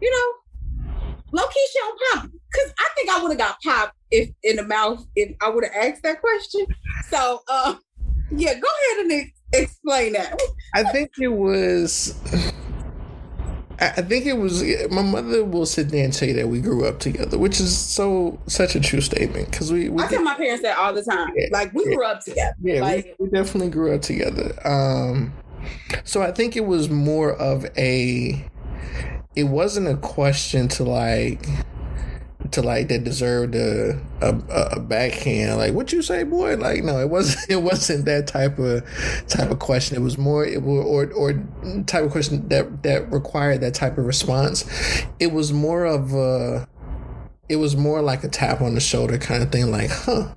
you 0.00 0.10
know, 0.10 0.92
low 1.32 1.46
key, 1.46 1.66
she 1.72 1.78
don't 1.78 2.00
pop. 2.12 2.30
Because 2.52 2.72
I 2.78 2.88
think 2.94 3.10
I 3.10 3.22
would 3.22 3.30
have 3.30 3.38
got 3.38 3.60
popped 3.62 3.96
if 4.10 4.30
in 4.42 4.56
the 4.56 4.64
mouth 4.64 5.06
if 5.16 5.36
I 5.40 5.48
would 5.48 5.64
have 5.64 5.74
asked 5.74 6.02
that 6.02 6.20
question. 6.20 6.66
So, 7.08 7.40
uh, 7.48 7.74
yeah, 8.30 8.54
go 8.54 8.68
ahead 8.94 9.06
and 9.06 9.30
explain 9.52 10.14
that. 10.14 10.40
I 10.74 10.84
think 10.84 11.10
it 11.20 11.28
was 11.28 12.20
I 13.80 14.02
think 14.02 14.26
it 14.26 14.34
was 14.34 14.62
my 14.90 15.00
mother 15.00 15.42
will 15.42 15.64
sit 15.64 15.88
there 15.88 16.04
and 16.04 16.14
say 16.14 16.32
that 16.32 16.48
we 16.48 16.60
grew 16.60 16.86
up 16.86 16.98
together, 16.98 17.38
which 17.38 17.60
is 17.60 17.76
so 17.76 18.38
such 18.46 18.74
a 18.74 18.80
true 18.80 19.00
statement 19.00 19.50
because 19.50 19.72
we, 19.72 19.88
we. 19.88 20.02
I 20.02 20.06
tell 20.06 20.22
my 20.22 20.34
parents 20.34 20.62
that 20.62 20.76
all 20.76 20.92
the 20.92 21.02
time. 21.02 21.32
Yeah, 21.34 21.46
like 21.50 21.72
we 21.72 21.84
yeah, 21.86 21.94
grew 21.94 22.04
up 22.04 22.20
together. 22.22 22.54
Yeah, 22.60 22.82
like, 22.82 23.16
we, 23.18 23.26
we, 23.26 23.30
definitely 23.30 23.70
grew 23.70 23.94
up 23.94 24.02
together. 24.02 24.54
Um, 24.68 25.32
so 26.04 26.20
I 26.20 26.30
think 26.30 26.56
it 26.56 26.66
was 26.66 26.90
more 26.90 27.32
of 27.32 27.64
a. 27.78 28.44
It 29.34 29.44
wasn't 29.44 29.88
a 29.88 29.96
question 29.96 30.68
to 30.68 30.84
like 30.84 31.46
to 32.52 32.62
like 32.62 32.88
that 32.88 33.04
deserved 33.04 33.54
a, 33.54 34.00
a 34.20 34.34
a 34.72 34.80
backhand. 34.80 35.58
Like 35.58 35.74
what 35.74 35.92
you 35.92 36.02
say, 36.02 36.24
boy? 36.24 36.56
Like 36.56 36.82
no, 36.82 36.98
it 36.98 37.08
wasn't. 37.08 37.40
It 37.50 37.62
wasn't 37.62 38.04
that 38.04 38.26
type 38.26 38.58
of 38.58 38.84
type 39.26 39.50
of 39.50 39.58
question. 39.58 39.96
It 39.96 40.00
was 40.00 40.18
more 40.18 40.44
it 40.44 40.58
or 40.58 41.12
or 41.12 41.32
type 41.86 42.04
of 42.04 42.10
question 42.10 42.48
that 42.48 42.82
that 42.82 43.10
required 43.10 43.60
that 43.62 43.74
type 43.74 43.98
of 43.98 44.06
response. 44.06 44.64
It 45.18 45.32
was 45.32 45.52
more 45.52 45.84
of 45.84 46.14
a. 46.14 46.66
It 47.48 47.56
was 47.56 47.76
more 47.76 48.00
like 48.00 48.22
a 48.22 48.28
tap 48.28 48.60
on 48.60 48.74
the 48.74 48.80
shoulder 48.80 49.18
kind 49.18 49.42
of 49.42 49.50
thing. 49.50 49.72
Like, 49.72 49.90
huh, 49.90 50.32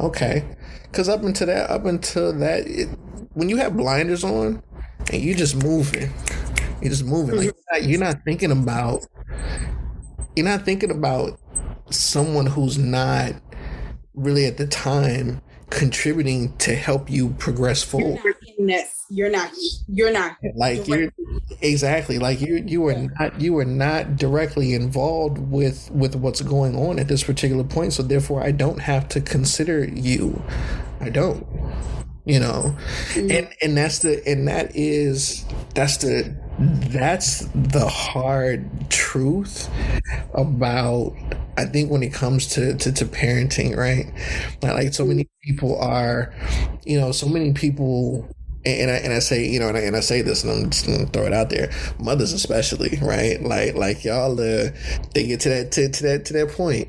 okay. 0.00 0.44
Because 0.82 1.08
up 1.08 1.22
until 1.22 1.46
that, 1.46 1.70
up 1.70 1.86
until 1.86 2.32
that, 2.34 2.66
it, 2.66 2.88
when 3.32 3.48
you 3.48 3.56
have 3.56 3.76
blinders 3.76 4.24
on 4.24 4.62
and 5.10 5.22
you 5.22 5.34
just 5.34 5.56
moving, 5.56 6.12
you're 6.82 6.90
just 6.90 7.04
moving. 7.04 7.36
Like 7.36 7.48
mm-hmm. 7.48 7.54
you're 7.72 7.80
not, 7.80 7.88
you're 7.88 8.00
not 8.00 8.24
thinking 8.24 8.50
about. 8.50 9.06
You're 10.38 10.46
not 10.46 10.64
thinking 10.64 10.92
about 10.92 11.36
someone 11.90 12.46
who's 12.46 12.78
not 12.78 13.32
really 14.14 14.46
at 14.46 14.56
the 14.56 14.68
time 14.68 15.42
contributing 15.68 16.56
to 16.58 16.76
help 16.76 17.10
you 17.10 17.30
progress 17.30 17.82
forward. 17.82 18.20
You're 18.56 18.68
not, 18.68 18.84
you're 19.10 19.30
not, 19.30 19.50
you're 19.88 20.12
not 20.12 20.36
like 20.54 20.86
you're 20.86 21.10
exactly 21.60 22.20
like 22.20 22.40
you 22.40 22.62
you 22.64 22.86
are 22.86 22.94
not 22.94 23.40
you 23.40 23.58
are 23.58 23.64
not 23.64 24.14
directly 24.16 24.74
involved 24.74 25.38
with 25.38 25.90
with 25.90 26.14
what's 26.14 26.40
going 26.40 26.76
on 26.76 27.00
at 27.00 27.08
this 27.08 27.24
particular 27.24 27.64
point. 27.64 27.92
So 27.92 28.04
therefore, 28.04 28.40
I 28.44 28.52
don't 28.52 28.78
have 28.78 29.08
to 29.08 29.20
consider 29.20 29.86
you. 29.86 30.40
I 31.00 31.10
don't 31.10 31.44
you 32.26 32.38
know 32.38 32.76
mm-hmm. 33.14 33.30
and 33.32 33.48
and 33.62 33.76
that's 33.76 34.00
the 34.00 34.22
and 34.28 34.46
that 34.46 34.70
is 34.76 35.44
that's 35.74 35.96
the 35.96 36.36
that's 36.58 37.46
the 37.54 37.86
hard 37.86 38.68
truth 38.90 39.68
about 40.34 41.14
i 41.56 41.64
think 41.64 41.90
when 41.90 42.02
it 42.02 42.12
comes 42.12 42.46
to 42.48 42.74
to, 42.76 42.90
to 42.92 43.04
parenting 43.04 43.76
right? 43.76 44.12
Like, 44.62 44.92
so 44.92 45.04
many 45.04 45.28
people 45.42 45.80
are 45.80 46.34
you 46.84 46.98
know 46.98 47.12
so 47.12 47.28
many 47.28 47.52
people 47.52 48.28
and 48.66 48.90
I, 48.90 48.94
and 48.94 49.12
I 49.12 49.20
say 49.20 49.46
you 49.46 49.60
know 49.60 49.68
and 49.68 49.76
I, 49.76 49.80
and 49.82 49.96
I 49.96 50.00
say 50.00 50.20
this 50.20 50.42
and 50.42 50.52
I'm 50.52 50.70
just 50.70 50.86
gonna 50.86 51.06
throw 51.06 51.24
it 51.24 51.32
out 51.32 51.48
there. 51.48 51.70
Mothers 52.00 52.32
especially 52.32 52.98
right? 53.00 53.40
Like 53.40 53.74
like 53.76 54.04
y'all 54.04 54.32
uh, 54.32 54.70
they 55.14 55.26
get 55.26 55.40
to 55.40 55.48
that 55.50 55.72
to, 55.72 55.88
to 55.88 56.02
that 56.02 56.24
to 56.26 56.32
that 56.34 56.50
point 56.50 56.88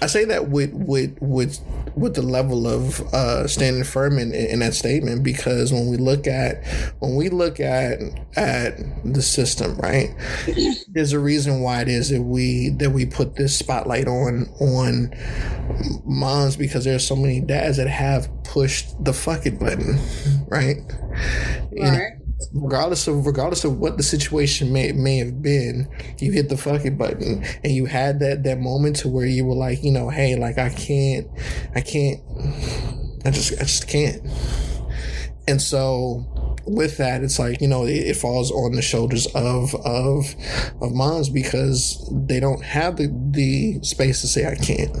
I 0.00 0.06
say 0.06 0.24
that 0.26 0.48
with 0.48 0.72
with 0.72 1.18
with 1.20 1.60
with 1.96 2.14
the 2.14 2.22
level 2.22 2.66
of 2.66 3.00
uh, 3.12 3.48
standing 3.48 3.84
firm 3.84 4.18
in, 4.18 4.32
in 4.32 4.60
that 4.60 4.74
statement 4.74 5.24
because 5.24 5.72
when 5.72 5.88
we 5.88 5.96
look 5.96 6.26
at 6.26 6.64
when 7.00 7.16
we 7.16 7.28
look 7.28 7.58
at 7.58 7.98
at 8.36 8.78
the 9.04 9.22
system, 9.22 9.76
right? 9.78 10.14
There's 10.88 11.12
a 11.12 11.18
reason 11.18 11.60
why 11.60 11.80
it 11.82 11.88
is 11.88 12.10
that 12.10 12.22
we 12.22 12.70
that 12.78 12.90
we 12.90 13.06
put 13.06 13.36
this 13.36 13.58
spotlight 13.58 14.06
on 14.06 14.48
on 14.60 15.12
moms 16.04 16.56
because 16.56 16.84
there's 16.84 17.06
so 17.06 17.16
many 17.16 17.40
dads 17.40 17.76
that 17.76 17.88
have 17.88 18.30
pushed 18.44 19.04
the 19.04 19.12
fuck 19.12 19.46
it 19.46 19.58
button, 19.58 19.98
right? 20.48 20.76
right 21.76 22.17
regardless 22.52 23.06
of 23.08 23.26
regardless 23.26 23.64
of 23.64 23.78
what 23.78 23.96
the 23.96 24.02
situation 24.02 24.72
may 24.72 24.92
may 24.92 25.18
have 25.18 25.42
been, 25.42 25.88
you 26.18 26.32
hit 26.32 26.48
the 26.48 26.56
fucking 26.56 26.96
button 26.96 27.44
and 27.64 27.72
you 27.72 27.86
had 27.86 28.20
that 28.20 28.44
that 28.44 28.58
moment 28.60 28.96
to 28.96 29.08
where 29.08 29.26
you 29.26 29.44
were 29.44 29.54
like, 29.54 29.82
you 29.82 29.92
know, 29.92 30.08
hey, 30.08 30.36
like 30.36 30.58
I 30.58 30.70
can't, 30.70 31.28
I 31.74 31.80
can't, 31.80 32.20
I 33.24 33.30
just 33.30 33.52
I 33.54 33.64
just 33.64 33.88
can't. 33.88 34.22
And 35.46 35.62
so 35.62 36.56
with 36.66 36.98
that, 36.98 37.22
it's 37.22 37.38
like 37.38 37.60
you 37.60 37.68
know 37.68 37.84
it, 37.84 37.96
it, 37.96 38.16
falls 38.16 38.50
on 38.50 38.72
the 38.72 38.82
shoulders 38.82 39.26
of 39.34 39.74
of 39.86 40.34
of 40.80 40.92
moms 40.92 41.30
because 41.30 42.06
they 42.26 42.38
don't 42.38 42.62
have 42.62 42.96
the 42.96 43.08
the 43.30 43.82
space 43.82 44.20
to 44.20 44.26
say 44.26 44.46
I 44.46 44.54
can't. 44.54 44.92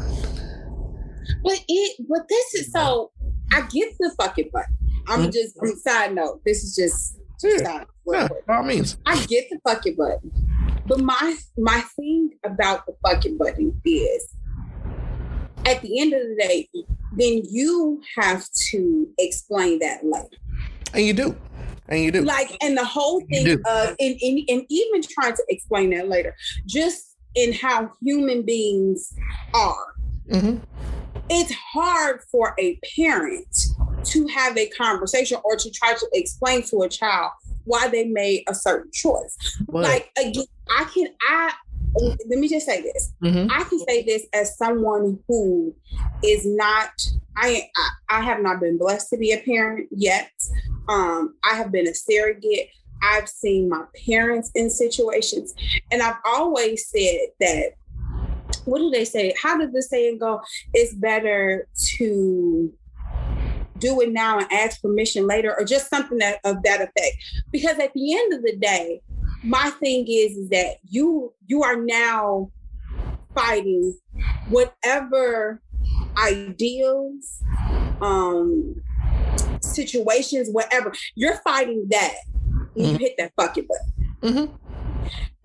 But 1.42 1.64
it, 1.68 2.06
but 2.08 2.28
this 2.28 2.54
is 2.54 2.72
so. 2.72 3.12
I 3.52 3.62
get 3.62 3.94
the 3.98 4.14
fucking 4.20 4.50
button. 4.52 4.76
I'm 5.06 5.20
mm-hmm. 5.20 5.30
just. 5.30 5.56
I'm 5.62 5.76
side 5.76 6.14
note. 6.14 6.42
This 6.44 6.64
is 6.64 6.74
just 6.74 7.18
yeah, 7.42 7.84
yeah 8.06 8.28
by 8.46 8.56
all 8.56 8.62
means. 8.62 8.98
I 9.06 9.24
get 9.26 9.48
the 9.50 9.58
fucking 9.64 9.96
button. 9.96 10.30
But 10.86 11.00
my 11.00 11.36
my 11.56 11.80
thing 11.96 12.30
about 12.44 12.86
the 12.86 12.94
fucking 13.02 13.36
button 13.36 13.80
is 13.84 14.34
at 15.66 15.82
the 15.82 16.00
end 16.00 16.12
of 16.14 16.20
the 16.20 16.36
day, 16.36 16.68
then 17.16 17.42
you 17.50 18.00
have 18.16 18.44
to 18.70 19.08
explain 19.18 19.78
that 19.80 20.04
later. 20.04 20.36
And 20.94 21.04
you 21.04 21.12
do. 21.12 21.36
And 21.88 22.02
you 22.02 22.10
do. 22.10 22.22
Like, 22.22 22.56
and 22.62 22.76
the 22.76 22.84
whole 22.84 23.20
thing 23.20 23.52
of, 23.66 23.96
and, 23.98 24.18
and, 24.22 24.40
and 24.48 24.66
even 24.68 25.02
trying 25.02 25.34
to 25.34 25.44
explain 25.48 25.90
that 25.90 26.08
later, 26.08 26.34
just 26.66 27.16
in 27.34 27.52
how 27.52 27.90
human 28.02 28.42
beings 28.42 29.12
are. 29.54 29.94
Mm-hmm. 30.30 30.58
It's 31.30 31.52
hard 31.52 32.20
for 32.30 32.54
a 32.58 32.78
parent 32.96 33.66
to 34.04 34.26
have 34.28 34.56
a 34.56 34.68
conversation 34.68 35.38
or 35.44 35.56
to 35.56 35.70
try 35.70 35.94
to 35.94 36.08
explain 36.12 36.62
to 36.64 36.82
a 36.82 36.88
child 36.88 37.32
why 37.64 37.88
they 37.88 38.04
made 38.06 38.44
a 38.48 38.54
certain 38.54 38.90
choice. 38.92 39.36
What? 39.66 39.84
Like 39.84 40.10
again, 40.18 40.44
I 40.70 40.84
can 40.84 41.08
I 41.22 41.52
let 41.94 42.38
me 42.38 42.48
just 42.48 42.66
say 42.66 42.82
this. 42.82 43.12
Mm-hmm. 43.22 43.50
I 43.50 43.64
can 43.64 43.78
say 43.80 44.04
this 44.04 44.26
as 44.32 44.56
someone 44.56 45.18
who 45.28 45.74
is 46.22 46.46
not 46.46 46.90
I, 47.36 47.68
I 47.76 48.18
I 48.18 48.22
have 48.22 48.40
not 48.40 48.60
been 48.60 48.78
blessed 48.78 49.10
to 49.10 49.16
be 49.16 49.32
a 49.32 49.40
parent 49.40 49.88
yet. 49.90 50.30
Um, 50.88 51.34
I 51.44 51.54
have 51.54 51.70
been 51.70 51.86
a 51.86 51.94
surrogate. 51.94 52.70
I've 53.02 53.28
seen 53.28 53.68
my 53.68 53.84
parents 54.06 54.50
in 54.56 54.70
situations, 54.70 55.54
and 55.92 56.02
I've 56.02 56.16
always 56.24 56.88
said 56.88 57.28
that. 57.40 57.74
What 58.64 58.78
do 58.78 58.90
they 58.90 59.04
say? 59.04 59.34
How 59.40 59.56
did 59.56 59.72
the 59.72 59.82
saying 59.82 60.18
go? 60.18 60.40
It's 60.74 60.94
better 60.94 61.68
to 61.96 62.72
do 63.78 64.00
it 64.00 64.12
now 64.12 64.38
and 64.38 64.50
ask 64.52 64.80
permission 64.80 65.26
later 65.26 65.54
or 65.58 65.64
just 65.64 65.88
something 65.88 66.18
that, 66.18 66.38
of 66.44 66.62
that 66.62 66.80
effect 66.80 67.16
because 67.52 67.78
at 67.78 67.92
the 67.94 68.14
end 68.14 68.32
of 68.32 68.42
the 68.42 68.56
day 68.56 69.00
my 69.44 69.70
thing 69.78 70.04
is, 70.08 70.36
is 70.36 70.48
that 70.48 70.76
you 70.88 71.32
you 71.46 71.62
are 71.62 71.76
now 71.76 72.50
fighting 73.34 73.96
whatever 74.48 75.62
ideals 76.16 77.42
um 78.00 78.74
situations 79.60 80.48
whatever 80.50 80.92
you're 81.14 81.36
fighting 81.36 81.86
that 81.90 82.14
mm-hmm. 82.76 82.80
you 82.80 82.98
hit 82.98 83.14
that 83.18 83.32
fucking 83.36 83.66
button 83.66 84.16
mm-hmm. 84.22 84.54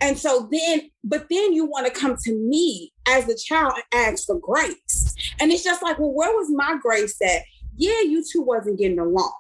And 0.04 0.18
so 0.18 0.50
then, 0.52 0.92
but 1.06 1.28
then 1.30 1.54
you 1.54 1.64
want 1.64 1.88
to 1.88 1.98
come 1.98 2.18
to 2.26 2.36
me 2.36 2.92
as 3.08 3.26
the 3.26 3.40
child 3.42 3.72
and 3.76 4.08
ask 4.08 4.26
for 4.26 4.38
grace. 4.38 5.16
And 5.40 5.50
it's 5.50 5.64
just 5.64 5.82
like, 5.82 5.98
well, 5.98 6.12
where 6.12 6.32
was 6.32 6.52
my 6.52 6.78
grace 6.82 7.16
at? 7.22 7.44
Yeah, 7.78 8.02
you 8.02 8.24
two 8.24 8.42
wasn't 8.42 8.80
getting 8.80 9.00
along. 9.00 9.34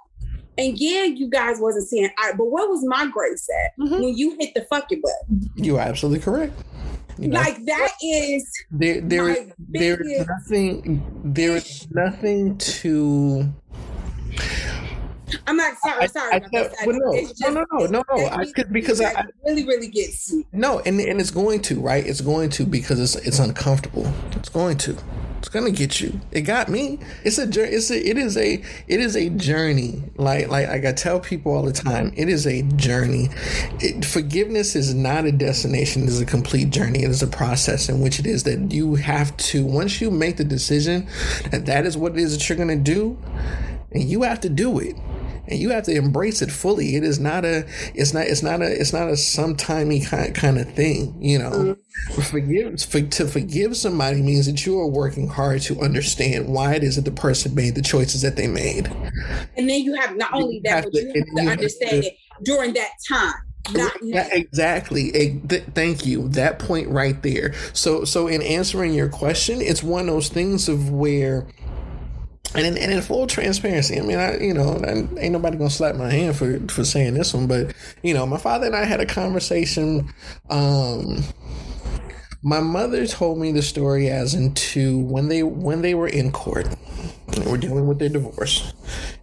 And 0.57 0.77
yeah, 0.77 1.03
you 1.03 1.29
guys 1.29 1.59
wasn't 1.59 1.87
seeing 1.87 2.09
eye, 2.19 2.33
but 2.37 2.45
what 2.45 2.69
was 2.69 2.85
my 2.85 3.07
grace 3.07 3.47
at 3.65 3.71
mm-hmm. 3.79 4.03
when 4.03 4.17
you 4.17 4.35
hit 4.39 4.53
the 4.53 4.61
fucking 4.69 5.01
button? 5.01 5.49
You 5.55 5.77
are 5.77 5.81
absolutely 5.81 6.19
correct. 6.19 6.53
You 7.17 7.29
know? 7.29 7.39
Like 7.39 7.63
that 7.65 7.93
is 8.03 8.51
there. 8.71 9.01
There 9.01 9.29
is 9.29 9.51
there 9.57 10.01
is 10.01 10.27
nothing. 10.27 11.21
There 11.23 11.55
is 11.55 11.87
nothing 11.91 12.57
to 12.57 13.53
I'm 15.47 15.57
not 15.57 15.77
sorry. 15.79 16.07
Sorry. 16.07 16.33
I, 16.33 16.37
I, 16.37 16.69
well, 16.85 16.99
no, 16.99 17.19
just, 17.19 17.41
no, 17.41 17.49
no, 17.49 17.85
no, 17.87 18.03
no. 18.09 18.25
I 18.27 18.45
could 18.51 18.71
because 18.71 19.01
I 19.01 19.25
really, 19.45 19.65
really 19.65 19.87
gets. 19.87 20.33
No, 20.51 20.79
and 20.79 20.99
and 20.99 21.19
it's 21.19 21.31
going 21.31 21.61
to 21.63 21.79
right. 21.79 22.05
It's 22.05 22.21
going 22.21 22.49
to 22.51 22.65
because 22.65 22.99
it's 22.99 23.15
it's 23.27 23.39
uncomfortable. 23.39 24.11
It's 24.35 24.49
going 24.49 24.77
to. 24.79 24.97
It's 25.43 25.49
gonna 25.49 25.71
get 25.71 25.99
you. 25.99 26.21
It 26.31 26.43
got 26.43 26.69
me. 26.69 26.99
It's 27.25 27.37
a 27.37 27.45
journey. 27.45 27.71
It's 27.71 27.91
a. 27.91 28.09
It 28.09 28.17
is 28.17 28.37
a. 28.37 28.63
It 28.87 29.01
is 29.01 29.17
a 29.17 29.27
journey. 29.27 30.01
Like 30.15 30.47
like 30.47 30.69
like 30.69 30.85
I 30.85 30.93
tell 30.93 31.19
people 31.19 31.51
all 31.51 31.63
the 31.63 31.73
time. 31.73 32.13
It 32.15 32.29
is 32.29 32.47
a 32.47 32.61
journey. 32.77 33.27
It, 33.81 34.05
forgiveness 34.05 34.73
is 34.73 34.93
not 34.93 35.25
a 35.25 35.33
destination. 35.33 36.03
It 36.03 36.07
is 36.07 36.21
a 36.21 36.25
complete 36.25 36.69
journey. 36.69 37.03
It 37.03 37.09
is 37.09 37.21
a 37.21 37.27
process 37.27 37.89
in 37.89 37.99
which 37.99 38.19
it 38.19 38.25
is 38.25 38.43
that 38.43 38.71
you 38.71 38.95
have 38.95 39.35
to. 39.35 39.65
Once 39.65 39.99
you 39.99 40.09
make 40.09 40.37
the 40.37 40.45
decision 40.45 41.09
that 41.51 41.65
that 41.65 41.85
is 41.85 41.97
what 41.97 42.13
it 42.13 42.19
is 42.19 42.37
that 42.37 42.47
you're 42.47 42.57
gonna 42.57 42.77
do, 42.77 43.17
and 43.91 44.03
you 44.03 44.21
have 44.21 44.39
to 44.39 44.49
do 44.49 44.79
it 44.79 44.95
and 45.47 45.59
you 45.59 45.69
have 45.71 45.83
to 45.83 45.95
embrace 45.95 46.41
it 46.41 46.51
fully. 46.51 46.95
It 46.95 47.03
is 47.03 47.19
not 47.19 47.45
a, 47.45 47.65
it's 47.93 48.13
not, 48.13 48.27
it's 48.27 48.43
not 48.43 48.61
a, 48.61 48.79
it's 48.79 48.93
not 48.93 49.09
a 49.09 49.13
sometimey 49.13 50.05
kind 50.05 50.33
kind 50.33 50.57
of 50.57 50.71
thing. 50.73 51.15
You 51.19 51.39
know, 51.39 51.51
mm-hmm. 51.51 52.21
forgive 52.21 52.81
for, 52.83 53.01
to 53.01 53.27
forgive 53.27 53.75
somebody 53.75 54.21
means 54.21 54.45
that 54.45 54.65
you 54.65 54.79
are 54.79 54.87
working 54.87 55.27
hard 55.27 55.61
to 55.63 55.79
understand 55.81 56.47
why 56.47 56.75
it 56.75 56.83
is 56.83 56.95
that 56.95 57.05
the 57.05 57.11
person 57.11 57.55
made 57.55 57.75
the 57.75 57.81
choices 57.81 58.21
that 58.21 58.35
they 58.35 58.47
made. 58.47 58.87
And 59.57 59.69
then 59.69 59.81
you 59.81 59.95
have 59.95 60.15
not 60.15 60.33
only 60.33 60.61
that, 60.65 60.85
but 60.85 60.93
you 60.93 61.07
have 61.07 61.13
to, 61.13 61.41
you 61.41 61.49
understand 61.49 61.91
have 61.91 62.03
to, 62.03 62.09
it 62.09 62.17
during 62.43 62.73
that 62.73 62.91
time. 63.07 63.33
Not 63.71 63.93
exactly. 64.03 65.39
thank 65.73 66.05
you. 66.05 66.27
That 66.27 66.59
point 66.59 66.89
right 66.89 67.21
there. 67.23 67.53
So, 67.71 68.03
so 68.03 68.27
in 68.27 68.41
answering 68.41 68.93
your 68.93 69.07
question, 69.07 69.61
it's 69.61 69.81
one 69.81 70.01
of 70.01 70.07
those 70.07 70.27
things 70.27 70.67
of 70.67 70.91
where 70.91 71.47
and 72.55 72.65
in, 72.65 72.77
and 72.77 72.91
in 72.91 73.01
full 73.01 73.27
transparency, 73.27 73.99
I 73.99 74.03
mean, 74.03 74.17
I 74.17 74.37
you 74.37 74.53
know, 74.53 74.79
I, 74.83 75.19
ain't 75.19 75.31
nobody 75.31 75.57
gonna 75.57 75.69
slap 75.69 75.95
my 75.95 76.11
hand 76.11 76.35
for 76.35 76.59
for 76.67 76.83
saying 76.83 77.15
this 77.15 77.33
one, 77.33 77.47
but 77.47 77.73
you 78.03 78.13
know, 78.13 78.25
my 78.25 78.37
father 78.37 78.67
and 78.67 78.75
I 78.75 78.85
had 78.85 78.99
a 78.99 79.05
conversation. 79.05 80.13
Um, 80.49 81.23
my 82.43 82.59
mother 82.59 83.07
told 83.07 83.37
me 83.37 83.53
the 83.53 83.61
story 83.61 84.09
as 84.09 84.33
into 84.33 84.99
when 84.99 85.29
they 85.29 85.43
when 85.43 85.81
they 85.81 85.95
were 85.95 86.07
in 86.07 86.31
court, 86.31 86.67
they 87.29 87.49
were 87.49 87.57
dealing 87.57 87.87
with 87.87 87.99
their 87.99 88.09
divorce, 88.09 88.73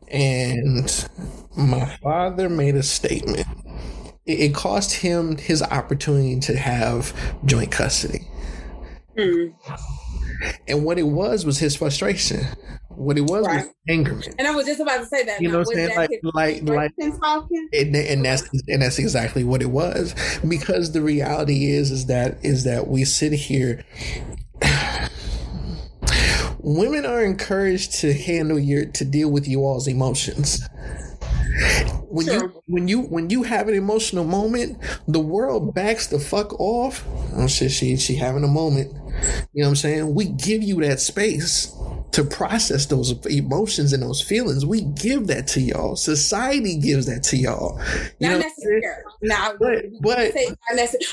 and 0.08 1.08
my 1.56 1.96
father 2.02 2.48
made 2.48 2.74
a 2.74 2.82
statement. 2.82 3.46
It, 4.26 4.40
it 4.40 4.54
cost 4.54 4.92
him 4.92 5.36
his 5.36 5.62
opportunity 5.62 6.40
to 6.40 6.56
have 6.56 7.14
joint 7.44 7.70
custody. 7.70 8.26
Mm. 9.16 9.54
And 10.66 10.84
what 10.84 10.98
it 10.98 11.06
was 11.06 11.44
was 11.44 11.58
his 11.58 11.76
frustration. 11.76 12.46
What 12.90 13.16
it 13.16 13.22
was 13.22 13.46
right. 13.46 13.64
was 13.64 13.74
anger. 13.88 14.20
And 14.38 14.46
I 14.46 14.54
was 14.54 14.66
just 14.66 14.80
about 14.80 14.98
to 14.98 15.06
say 15.06 15.24
that. 15.24 15.40
You 15.40 15.50
know 15.50 15.58
what 15.58 15.68
I'm 15.68 15.74
saying? 15.74 15.96
Like, 15.96 16.10
like, 16.34 16.62
like, 16.68 16.92
and, 16.98 17.96
and 17.96 18.24
that's 18.24 18.48
and 18.68 18.82
that's 18.82 18.98
exactly 18.98 19.44
what 19.44 19.62
it 19.62 19.70
was. 19.70 20.14
Because 20.46 20.92
the 20.92 21.00
reality 21.00 21.70
is, 21.70 21.90
is 21.90 22.06
that 22.06 22.38
is 22.42 22.64
that 22.64 22.88
we 22.88 23.04
sit 23.04 23.32
here. 23.32 23.84
Women 26.62 27.06
are 27.06 27.24
encouraged 27.24 27.92
to 28.00 28.12
handle 28.12 28.58
your 28.58 28.84
to 28.84 29.04
deal 29.04 29.30
with 29.30 29.48
you 29.48 29.60
all's 29.64 29.88
emotions 29.88 30.60
when 32.10 32.26
sure. 32.26 32.34
you 32.34 32.62
when 32.66 32.88
you 32.88 33.00
when 33.02 33.30
you 33.30 33.42
have 33.44 33.68
an 33.68 33.74
emotional 33.74 34.24
moment, 34.24 34.78
the 35.06 35.20
world 35.20 35.74
backs 35.74 36.06
the 36.08 36.18
fuck 36.18 36.58
off. 36.58 37.04
Oh 37.34 37.46
shit, 37.46 37.70
she 37.70 37.96
she 37.96 38.16
having 38.16 38.44
a 38.44 38.48
moment. 38.48 38.92
You 39.52 39.62
know 39.62 39.68
what 39.68 39.70
I'm 39.70 39.76
saying? 39.76 40.14
We 40.14 40.26
give 40.26 40.62
you 40.62 40.80
that 40.82 41.00
space 41.00 41.74
to 42.12 42.24
process 42.24 42.86
those 42.86 43.12
emotions 43.26 43.92
and 43.92 44.02
those 44.02 44.20
feelings. 44.20 44.66
We 44.66 44.82
give 44.82 45.28
that 45.28 45.46
to 45.48 45.60
y'all. 45.60 45.96
Society 45.96 46.76
gives 46.78 47.06
that 47.06 47.22
to 47.24 47.36
y'all. 47.36 47.80
You 48.18 48.30
not 48.30 48.40
necessarily. 48.40 49.02
Now, 49.22 49.52
but 49.58 49.84
but, 50.00 50.32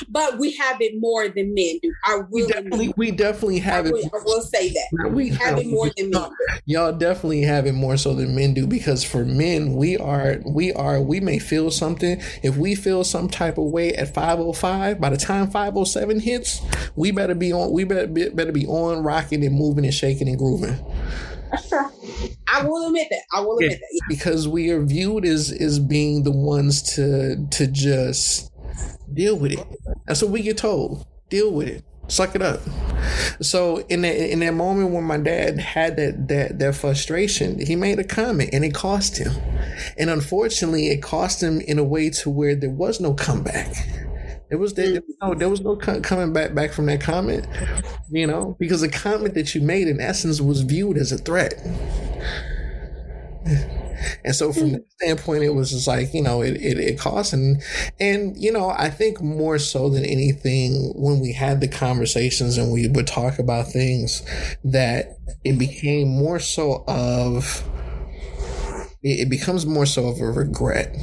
but 0.08 0.38
we 0.38 0.52
have 0.56 0.80
it 0.80 0.98
more 0.98 1.28
than 1.28 1.54
men 1.54 1.78
do. 1.82 1.92
I 2.04 2.14
really 2.14 2.28
we 2.30 2.46
definitely, 2.46 2.94
we 2.96 3.10
definitely 3.10 3.58
have 3.60 3.86
I 3.86 3.90
will, 3.90 3.98
it. 3.98 4.10
I 4.12 4.18
will 4.24 4.42
say 4.42 4.72
that 4.72 5.10
we, 5.10 5.10
we 5.10 5.28
have 5.30 5.58
it 5.58 5.66
more 5.66 5.90
than 5.96 6.10
men. 6.10 6.30
Y'all 6.66 6.92
definitely 6.92 7.42
have 7.42 7.66
it 7.66 7.72
more 7.72 7.96
so 7.96 8.14
than 8.14 8.34
men 8.34 8.54
do 8.54 8.66
because 8.66 9.04
for 9.04 9.24
men, 9.24 9.74
we 9.74 9.96
are 9.96 10.40
we 10.46 10.72
are 10.72 11.00
we 11.00 11.20
may 11.20 11.38
feel 11.38 11.70
something. 11.70 12.20
If 12.42 12.56
we 12.56 12.74
feel 12.74 13.04
some 13.04 13.28
type 13.28 13.58
of 13.58 13.66
way 13.66 13.92
at 13.94 14.14
five 14.14 14.40
oh 14.40 14.52
five, 14.52 15.00
by 15.00 15.10
the 15.10 15.16
time 15.16 15.50
five 15.50 15.76
oh 15.76 15.84
seven 15.84 16.18
hits, 16.18 16.60
we 16.96 17.12
better 17.12 17.34
be 17.34 17.52
on. 17.52 17.70
We 17.70 17.84
better 17.84 18.06
be, 18.06 18.28
better 18.30 18.52
be 18.52 18.66
on, 18.66 19.02
rocking 19.02 19.44
and 19.44 19.54
moving 19.54 19.84
and 19.84 19.94
shaking 19.94 20.28
and 20.28 20.38
grooving. 20.38 20.78
I 22.48 22.64
will 22.64 22.86
admit 22.86 23.08
that. 23.10 23.22
I 23.32 23.40
will 23.40 23.56
admit 23.58 23.80
that. 23.80 24.02
Because 24.08 24.46
we 24.46 24.70
are 24.70 24.82
viewed 24.82 25.24
as 25.24 25.52
as 25.52 25.78
being 25.78 26.22
the 26.22 26.32
ones 26.32 26.82
to 26.94 27.46
to 27.50 27.66
just 27.66 28.52
deal 29.12 29.36
with 29.38 29.52
it. 29.52 29.66
That's 30.06 30.22
what 30.22 30.30
we 30.30 30.42
get 30.42 30.58
told. 30.58 31.06
Deal 31.28 31.50
with 31.50 31.68
it. 31.68 31.84
Suck 32.08 32.34
it 32.34 32.42
up. 32.42 32.60
So 33.40 33.78
in 33.88 34.02
that 34.02 34.16
in 34.16 34.40
that 34.40 34.54
moment 34.54 34.92
when 34.92 35.04
my 35.04 35.18
dad 35.18 35.58
had 35.58 35.96
that 35.96 36.28
that 36.28 36.58
that 36.58 36.74
frustration, 36.74 37.64
he 37.64 37.76
made 37.76 37.98
a 37.98 38.04
comment 38.04 38.50
and 38.52 38.64
it 38.64 38.74
cost 38.74 39.18
him. 39.18 39.32
And 39.98 40.10
unfortunately, 40.10 40.88
it 40.88 41.02
cost 41.02 41.42
him 41.42 41.60
in 41.60 41.78
a 41.78 41.84
way 41.84 42.10
to 42.10 42.30
where 42.30 42.54
there 42.54 42.70
was 42.70 43.00
no 43.00 43.14
comeback. 43.14 43.74
There 44.48 44.58
was 44.58 44.74
there, 44.74 44.92
there 44.92 45.02
was 45.06 45.16
no 45.20 45.34
there 45.34 45.48
was 45.48 45.60
no 45.60 45.76
coming 45.76 46.32
back 46.32 46.54
back 46.54 46.72
from 46.72 46.86
that 46.86 47.00
comment, 47.00 47.46
you 48.10 48.26
know, 48.26 48.56
because 48.58 48.80
the 48.80 48.88
comment 48.88 49.34
that 49.34 49.54
you 49.54 49.60
made 49.60 49.88
in 49.88 50.00
essence 50.00 50.40
was 50.40 50.62
viewed 50.62 50.96
as 50.96 51.12
a 51.12 51.18
threat. 51.18 51.54
And 54.24 54.34
so 54.34 54.52
from 54.52 54.72
that 54.72 54.84
standpoint, 54.92 55.42
it 55.42 55.54
was 55.54 55.70
just 55.70 55.86
like, 55.86 56.14
you 56.14 56.22
know, 56.22 56.42
it, 56.42 56.54
it, 56.56 56.78
it 56.78 56.98
cost. 56.98 57.32
And, 57.32 57.62
and, 57.98 58.36
you 58.36 58.52
know, 58.52 58.70
I 58.70 58.90
think 58.90 59.20
more 59.20 59.58
so 59.58 59.88
than 59.88 60.04
anything, 60.04 60.92
when 60.94 61.20
we 61.20 61.32
had 61.32 61.60
the 61.60 61.68
conversations 61.68 62.58
and 62.58 62.72
we 62.72 62.86
would 62.88 63.06
talk 63.06 63.38
about 63.38 63.66
things, 63.72 64.22
that 64.64 65.18
it 65.44 65.58
became 65.58 66.08
more 66.08 66.38
so 66.38 66.84
of, 66.86 67.64
it, 69.02 69.20
it 69.20 69.30
becomes 69.30 69.66
more 69.66 69.86
so 69.86 70.06
of 70.06 70.20
a 70.20 70.30
regret, 70.30 70.94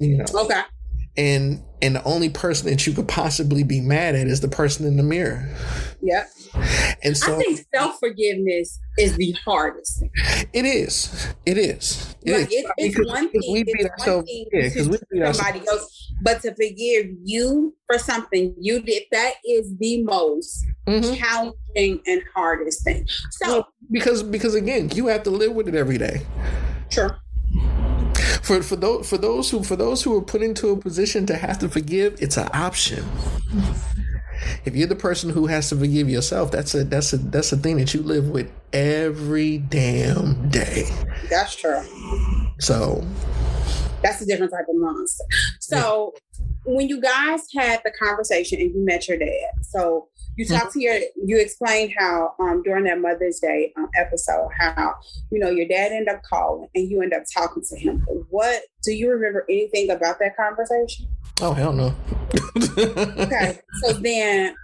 you 0.00 0.16
know. 0.16 0.24
Okay 0.34 0.62
and 1.16 1.62
and 1.82 1.96
the 1.96 2.04
only 2.04 2.30
person 2.30 2.70
that 2.70 2.86
you 2.86 2.92
could 2.92 3.08
possibly 3.08 3.64
be 3.64 3.80
mad 3.80 4.14
at 4.14 4.28
is 4.28 4.40
the 4.40 4.48
person 4.48 4.86
in 4.86 4.96
the 4.96 5.02
mirror. 5.02 5.48
Yep. 6.00 6.30
And 7.02 7.16
so 7.16 7.34
I 7.34 7.38
think 7.38 7.66
self 7.74 7.98
forgiveness 7.98 8.78
is 8.98 9.16
the 9.16 9.32
hardest. 9.44 10.04
It 10.52 10.64
is. 10.64 11.34
It 11.44 11.58
is. 11.58 12.14
It 12.22 12.32
like 12.32 12.52
is. 12.52 12.64
it's 12.76 12.94
because, 12.96 13.12
one 13.12 13.30
thing. 13.30 13.42
We 13.50 13.64
beat 13.64 13.86
ourselves. 13.86 14.30
Yeah, 14.30 14.62
because 14.62 14.88
we 14.88 14.98
beat 15.10 15.34
somebody 15.34 15.60
ourselves. 15.60 15.68
else, 15.68 16.12
but 16.22 16.42
to 16.42 16.54
forgive 16.54 17.06
you 17.24 17.74
for 17.86 17.98
something 17.98 18.54
you 18.60 18.80
did, 18.80 19.02
that 19.10 19.34
is 19.44 19.76
the 19.78 20.04
most 20.04 20.64
mm-hmm. 20.86 21.14
challenging 21.14 22.00
and 22.06 22.22
hardest 22.34 22.84
thing. 22.84 23.06
So 23.32 23.48
well, 23.48 23.68
because 23.90 24.22
because 24.22 24.54
again, 24.54 24.90
you 24.94 25.08
have 25.08 25.24
to 25.24 25.30
live 25.30 25.52
with 25.52 25.68
it 25.68 25.74
every 25.74 25.98
day. 25.98 26.22
Sure 26.90 27.18
for 28.42 28.62
for 28.62 28.76
those 28.76 29.08
for 29.08 29.16
those 29.16 29.50
who 29.50 29.62
for 29.62 29.76
those 29.76 30.02
who 30.02 30.16
are 30.16 30.22
put 30.22 30.42
into 30.42 30.68
a 30.70 30.76
position 30.76 31.26
to 31.26 31.36
have 31.36 31.58
to 31.60 31.68
forgive, 31.68 32.20
it's 32.20 32.36
an 32.36 32.48
option. 32.52 33.04
If 34.64 34.74
you're 34.74 34.88
the 34.88 34.96
person 34.96 35.30
who 35.30 35.46
has 35.46 35.68
to 35.68 35.76
forgive 35.76 36.08
yourself, 36.08 36.50
that's 36.50 36.74
a 36.74 36.84
that's 36.84 37.12
a 37.12 37.18
that's 37.18 37.52
a 37.52 37.56
thing 37.56 37.76
that 37.78 37.94
you 37.94 38.02
live 38.02 38.28
with 38.28 38.50
every 38.72 39.58
damn 39.58 40.48
day. 40.50 40.88
That's 41.30 41.54
true. 41.54 41.82
So 42.58 43.06
that's 44.02 44.20
a 44.20 44.26
different 44.26 44.52
type 44.52 44.66
of 44.68 44.76
monster. 44.76 45.24
So 45.60 46.14
when 46.64 46.88
you 46.88 47.00
guys 47.00 47.46
had 47.54 47.80
the 47.84 47.90
conversation 47.90 48.60
and 48.60 48.74
you 48.74 48.84
met 48.84 49.08
your 49.08 49.18
dad, 49.18 49.50
so 49.62 50.08
you 50.36 50.46
talked 50.46 50.70
mm-hmm. 50.70 50.78
to 50.78 50.84
your 50.84 51.00
you 51.24 51.38
explained 51.38 51.92
how 51.98 52.34
um, 52.38 52.62
during 52.62 52.84
that 52.84 53.00
mother's 53.00 53.38
day 53.40 53.72
um, 53.76 53.88
episode 53.96 54.48
how 54.58 54.94
you 55.30 55.38
know 55.38 55.50
your 55.50 55.66
dad 55.66 55.92
ended 55.92 56.08
up 56.08 56.22
calling 56.22 56.68
and 56.74 56.90
you 56.90 57.02
end 57.02 57.12
up 57.12 57.22
talking 57.32 57.62
to 57.68 57.76
him. 57.76 58.04
What 58.30 58.62
do 58.82 58.92
you 58.92 59.10
remember 59.10 59.44
anything 59.48 59.90
about 59.90 60.18
that 60.20 60.36
conversation? 60.36 61.06
Oh 61.40 61.52
hell 61.52 61.72
no. 61.72 61.94
Okay 62.56 63.58
so 63.82 63.92
then 63.94 64.54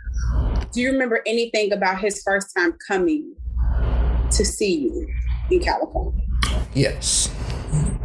do 0.73 0.81
you 0.81 0.91
remember 0.91 1.23
anything 1.27 1.73
about 1.73 2.01
his 2.01 2.23
first 2.23 2.55
time 2.57 2.75
coming 2.87 3.35
to 4.31 4.45
see 4.45 4.81
you 4.81 5.09
in 5.51 5.61
california? 5.61 6.25
Yes 6.75 7.31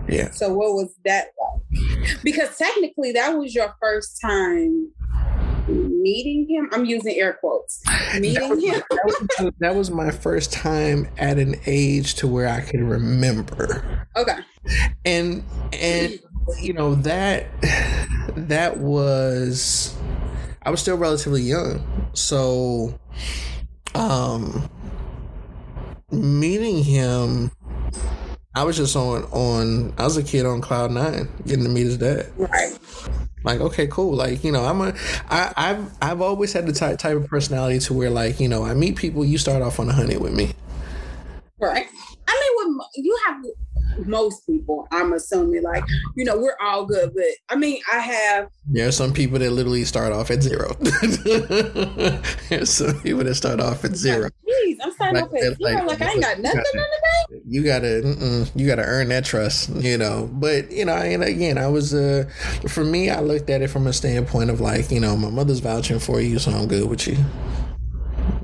yeah 0.08 0.30
so 0.32 0.54
what 0.54 0.74
was 0.74 0.94
that 1.06 1.28
like 1.40 2.24
because 2.24 2.58
technically 2.58 3.12
that 3.12 3.38
was 3.38 3.56
your 3.56 3.74
first 3.80 4.20
time 4.22 4.92
meeting 5.68 6.48
him. 6.50 6.70
I'm 6.72 6.86
using 6.86 7.16
air 7.16 7.34
quotes. 7.34 7.82
Meeting 8.20 8.34
that 8.34 8.50
was, 8.50 8.64
him. 8.64 8.84
that, 8.90 9.44
was, 9.44 9.54
that 9.60 9.76
was 9.76 9.92
my 9.92 10.12
first 10.12 10.52
time 10.52 11.08
at 11.18 11.38
an 11.38 11.56
age 11.66 12.16
to 12.16 12.28
where 12.28 12.48
I 12.48 12.62
can 12.62 12.88
remember. 12.88 14.08
Okay. 14.16 14.38
And 15.06 15.44
and 15.74 16.20
you 16.62 16.74
know 16.74 16.96
that 16.96 17.48
that 18.36 18.78
was 18.78 19.96
I 20.64 20.70
was 20.70 20.82
still 20.82 20.98
relatively 20.98 21.42
young. 21.42 22.10
So 22.14 23.00
um 23.96 24.70
meeting 26.12 26.84
him 26.84 27.52
I 28.56 28.64
was 28.64 28.78
just 28.78 28.96
on 28.96 29.24
on. 29.26 29.94
I 29.98 30.04
was 30.04 30.18
a 30.18 30.24
kid 30.24 30.46
on 30.46 30.62
cloud 30.62 30.92
nine, 30.92 31.28
getting 31.46 31.64
to 31.64 31.70
meet 31.70 31.86
his 31.86 31.98
dad. 31.98 32.32
Right. 32.38 32.78
Like, 33.44 33.60
okay, 33.60 33.88
cool. 33.88 34.16
Like, 34.16 34.44
you 34.44 34.52
know, 34.52 34.64
I'm 34.64 34.80
a. 34.80 34.94
I, 35.30 35.54
I've 35.58 35.92
I've 36.02 36.22
always 36.22 36.54
had 36.54 36.68
the 36.68 36.74
type 36.74 37.00
type 37.00 37.18
of 37.18 37.28
personality 37.28 37.80
to 37.80 37.94
where, 37.94 38.10
like, 38.10 38.40
you 38.40 38.48
know, 38.48 38.64
I 38.64 38.74
meet 38.74 38.96
people. 38.96 39.26
You 39.26 39.38
start 39.38 39.62
off 39.62 39.80
on 39.80 39.90
a 39.90 39.94
honey 39.94 40.18
with 40.18 40.34
me. 40.34 40.54
Right. 41.60 41.88
I 42.28 42.54
mean, 42.66 42.78
with 42.78 42.88
you 42.96 43.18
have 43.26 43.44
most 44.06 44.46
people, 44.46 44.88
I'm 44.92 45.14
assuming, 45.14 45.64
like, 45.64 45.84
you 46.16 46.26
know, 46.26 46.38
we're 46.38 46.58
all 46.62 46.86
good. 46.86 47.14
But 47.16 47.26
I 47.50 47.56
mean, 47.56 47.82
I 47.92 48.00
have. 48.00 48.50
There 48.68 48.88
are 48.88 48.92
some 48.92 49.14
people 49.14 49.40
that 49.40 49.52
literally 49.52 49.84
start 49.86 50.14
off 50.14 50.32
at 50.32 50.42
zero. 50.42 50.74
There's 52.50 52.70
some 52.70 53.00
people 53.02 53.24
that 53.24 53.36
start 53.36 53.60
off 53.60 53.84
at 53.84 53.96
zero. 53.96 54.30
Jeez, 54.48 54.78
I'm 54.82 54.92
starting 54.94 55.16
like, 55.16 55.26
off 55.26 55.34
at 55.36 55.42
zero. 55.42 55.56
Like, 55.60 55.86
like 55.86 56.02
I 56.02 56.12
ain't 56.12 56.22
got 56.22 56.40
nothing 56.40 56.60
in 56.60 56.80
the 56.80 57.30
bank. 57.30 57.44
You 57.46 57.64
gotta, 57.64 58.48
you 58.56 58.68
gotta 58.68 58.84
earn 58.84 59.10
that 59.10 59.26
trust, 59.26 59.70
you 59.70 59.98
know. 59.98 60.30
But 60.32 60.72
you 60.72 60.86
know, 60.86 60.94
and 60.94 61.24
again, 61.24 61.58
I 61.58 61.68
was, 61.68 61.94
uh 61.94 62.30
for 62.70 62.84
me, 62.84 63.10
I 63.10 63.22
looked 63.22 63.50
at 63.50 63.62
it 63.62 63.70
from 63.70 63.88
a 63.88 63.94
standpoint 63.94 64.50
of 64.50 64.62
like, 64.62 64.92
you 64.92 65.00
know, 65.00 65.16
my 65.16 65.30
mother's 65.30 65.60
vouching 65.60 66.00
for 66.00 66.22
you, 66.22 66.40
so 66.40 66.52
I'm 66.52 66.68
good 66.68 66.90
with 66.90 67.08
you 67.08 67.18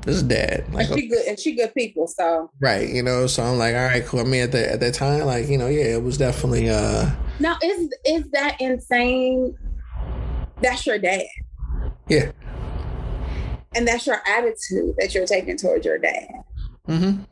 this 0.02 0.16
is 0.16 0.22
dad. 0.22 0.64
Like, 0.72 0.90
and 0.90 1.00
she 1.00 1.08
good, 1.08 1.26
and 1.26 1.38
she 1.38 1.54
good 1.54 1.74
people. 1.74 2.06
So 2.06 2.50
right, 2.60 2.88
you 2.88 3.02
know. 3.02 3.26
So 3.26 3.42
I'm 3.42 3.58
like, 3.58 3.74
all 3.74 3.84
right, 3.84 4.04
cool. 4.04 4.20
I 4.20 4.24
mean, 4.24 4.42
at 4.42 4.52
that 4.52 4.68
at 4.70 4.80
that 4.80 4.94
time, 4.94 5.24
like, 5.26 5.48
you 5.48 5.58
know, 5.58 5.68
yeah, 5.68 5.94
it 5.94 6.02
was 6.02 6.18
definitely. 6.18 6.70
uh 6.70 7.10
Now, 7.38 7.56
is 7.62 7.92
is 8.04 8.30
that 8.32 8.60
insane? 8.60 9.56
That's 10.60 10.86
your 10.86 10.98
dad. 10.98 11.24
Yeah. 12.08 12.32
And 13.74 13.86
that's 13.86 14.06
your 14.06 14.20
attitude 14.26 14.94
that 14.98 15.14
you're 15.14 15.26
taking 15.26 15.56
towards 15.56 15.86
your 15.86 15.98
dad. 15.98 16.28
Mm-hmm. 16.88 17.22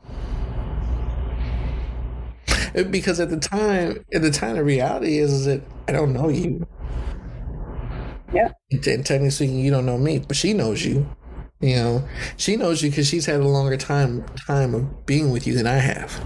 Because 2.91 3.19
at 3.19 3.31
the 3.31 3.39
time, 3.39 4.05
at 4.15 4.23
the 4.23 4.31
time, 4.31 4.57
the 4.57 4.63
reality 4.63 5.19
is, 5.19 5.33
is 5.33 5.47
that 5.47 5.63
I 5.89 5.93
don't 5.93 6.13
know 6.13 6.29
you. 6.29 6.67
Yeah. 8.33 8.53
And 8.71 8.83
technically 8.85 9.31
speaking, 9.31 9.59
you 9.59 9.71
don't 9.71 9.87
know 9.87 9.99
me, 9.99 10.19
but 10.21 10.37
she 10.37 10.53
knows 10.53 10.85
you. 10.85 11.09
You 11.61 11.75
know, 11.75 12.09
she 12.37 12.55
knows 12.55 12.83
you 12.83 12.91
because 12.91 13.09
she's 13.09 13.27
had 13.27 13.41
a 13.41 13.49
longer 13.49 13.77
time 13.77 14.25
time 14.47 14.75
of 14.75 15.07
being 15.07 15.33
with 15.33 15.45
you 15.45 15.55
than 15.55 15.67
I 15.67 15.79
have. 15.79 16.25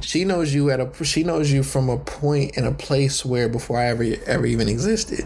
She 0.00 0.24
knows 0.24 0.54
you 0.54 0.70
at 0.70 0.78
a 0.78 1.04
she 1.04 1.24
knows 1.24 1.50
you 1.50 1.64
from 1.64 1.88
a 1.88 1.98
point 1.98 2.56
in 2.56 2.64
a 2.64 2.72
place 2.72 3.24
where 3.24 3.48
before 3.48 3.78
I 3.78 3.86
ever 3.86 4.04
ever 4.26 4.46
even 4.46 4.68
existed. 4.68 5.24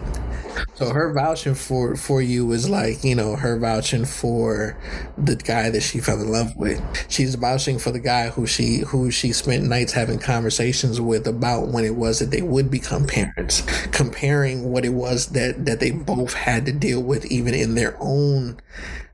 So 0.77 0.89
her 0.89 1.13
vouching 1.13 1.55
for 1.55 1.97
for 1.97 2.23
you 2.23 2.51
is 2.53 2.71
like 2.71 3.05
you 3.05 3.15
know 3.15 3.37
her 3.37 3.59
vouching 3.59 4.07
for 4.07 4.79
the 5.19 5.37
guy 5.37 5.69
that 5.69 5.83
she 5.83 6.01
fell 6.01 6.19
in 6.19 6.33
love 6.33 6.57
with. 6.57 6.81
She's 7.11 7.35
vouching 7.35 7.79
for 7.79 7.91
the 7.91 8.01
guy 8.01 8.31
who 8.31 8.47
she 8.47 8.79
who 8.87 9.11
she 9.11 9.35
spent 9.35 9.65
nights 9.65 9.93
having 9.93 10.19
conversations 10.19 10.99
with 10.99 11.27
about 11.27 11.69
when 11.69 11.85
it 11.85 11.97
was 11.97 12.21
that 12.21 12.31
they 12.31 12.41
would 12.41 12.71
become 12.71 13.07
parents, 13.07 13.61
comparing 13.93 14.71
what 14.73 14.87
it 14.87 14.95
was 14.95 15.27
that 15.33 15.67
that 15.67 15.81
they 15.81 15.91
both 15.91 16.33
had 16.33 16.65
to 16.65 16.73
deal 16.73 17.03
with 17.03 17.27
even 17.27 17.53
in 17.53 17.75
their 17.75 17.97
own 18.01 18.59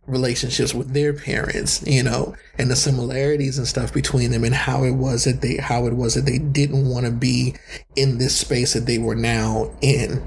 relationships 0.06 0.74
with 0.74 0.92
their 0.92 1.12
parents, 1.12 1.82
you 1.86 2.02
know, 2.02 2.34
and 2.58 2.70
the 2.70 2.76
similarities 2.76 3.58
and 3.58 3.66
stuff 3.66 3.92
between 3.92 4.30
them 4.30 4.44
and 4.44 4.54
how 4.54 4.84
it 4.84 4.92
was 4.92 5.24
that 5.24 5.40
they 5.40 5.56
how 5.56 5.86
it 5.86 5.94
was 5.94 6.14
that 6.14 6.26
they 6.26 6.38
didn't 6.38 6.88
want 6.88 7.06
to 7.06 7.12
be 7.12 7.54
in 7.96 8.18
this 8.18 8.36
space 8.36 8.72
that 8.72 8.86
they 8.86 8.98
were 8.98 9.14
now 9.14 9.70
in. 9.80 10.22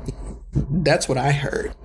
That's 0.53 1.09
what 1.09 1.17
I 1.17 1.31
heard. 1.31 1.75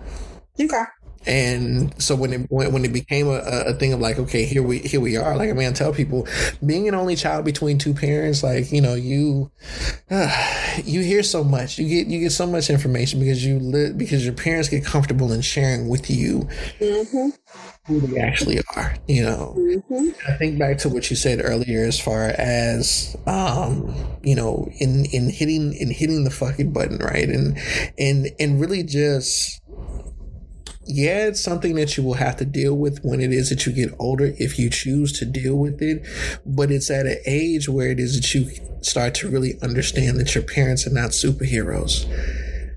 Okay. 0.61 0.85
And 1.26 2.00
so 2.00 2.16
when 2.16 2.33
it 2.33 2.50
when, 2.50 2.72
when 2.72 2.85
it 2.85 2.92
became 2.92 3.26
a, 3.26 3.40
a 3.40 3.74
thing 3.74 3.92
of 3.92 4.00
like, 4.00 4.18
okay, 4.18 4.44
here 4.46 4.62
we 4.62 4.79
here 4.79 5.00
we 5.00 5.16
are. 5.16 5.37
Like 5.37 5.50
I 5.50 5.53
mean, 5.53 5.68
I 5.68 5.72
tell 5.72 5.92
people, 5.92 6.26
being 6.64 6.88
an 6.88 6.94
only 6.94 7.14
child 7.14 7.44
between 7.44 7.76
two 7.76 7.92
parents, 7.92 8.42
like 8.42 8.72
you 8.72 8.81
know, 8.81 8.94
you 8.94 9.50
uh, 10.11 10.60
you 10.85 11.00
hear 11.00 11.22
so 11.22 11.44
much, 11.44 11.78
you 11.78 11.88
get 11.88 12.06
you 12.06 12.20
get 12.20 12.33
so 12.33 12.46
much 12.46 12.70
information 12.70 13.20
because 13.20 13.44
you 13.44 13.59
live 13.59 13.98
because 13.98 14.24
your 14.24 14.35
parents 14.35 14.68
get 14.68 14.85
comfortable 14.85 15.33
in 15.33 15.40
sharing 15.40 15.88
with 15.88 16.11
you 16.11 16.48
mm-hmm. 16.78 17.28
who 17.87 18.00
they 18.00 18.20
actually 18.20 18.61
are. 18.76 18.94
You 19.06 19.24
know, 19.24 19.54
mm-hmm. 19.56 20.09
I 20.28 20.37
think 20.37 20.59
back 20.59 20.78
to 20.78 20.88
what 20.88 21.11
you 21.11 21.16
said 21.16 21.40
earlier, 21.42 21.85
as 21.85 22.00
far 22.00 22.28
as 22.38 23.16
um, 23.26 23.94
you 24.22 24.35
know, 24.35 24.68
in 24.78 25.04
in 25.06 25.30
hitting 25.30 25.74
in 25.74 25.90
hitting 25.90 26.24
the 26.24 26.30
fucking 26.30 26.72
button, 26.72 26.98
right, 26.98 27.28
and 27.28 27.59
and 27.98 28.28
and 28.38 28.61
really 28.61 28.83
just 28.83 29.60
yeah, 30.90 31.26
it's 31.26 31.40
something 31.40 31.74
that 31.76 31.96
you 31.96 32.03
will 32.03 32.14
have 32.14 32.37
to 32.37 32.44
deal 32.44 32.76
with 32.76 33.00
when 33.03 33.20
it 33.20 33.33
is 33.33 33.50
that 33.50 33.66
you 33.66 33.72
get 33.72 33.94
older 33.98 34.33
if 34.38 34.59
you 34.59 34.70
choose 34.70 35.12
to 35.18 35.24
deal 35.24 35.57
with 35.57 35.81
it. 35.81 36.07
But 36.44 36.70
it's 36.70 36.90
at 36.90 37.07
an 37.07 37.18
age 37.26 37.68
where 37.68 37.90
it 37.90 38.00
is 38.00 38.20
that 38.20 38.35
you 38.35 38.50
start 38.83 39.14
to 39.16 39.29
really 39.29 39.55
understand 39.62 40.18
that 40.18 40.35
your 40.35 40.44
parents 40.44 40.87
are 40.87 40.92
not 40.92 41.11
superheroes. 41.11 42.05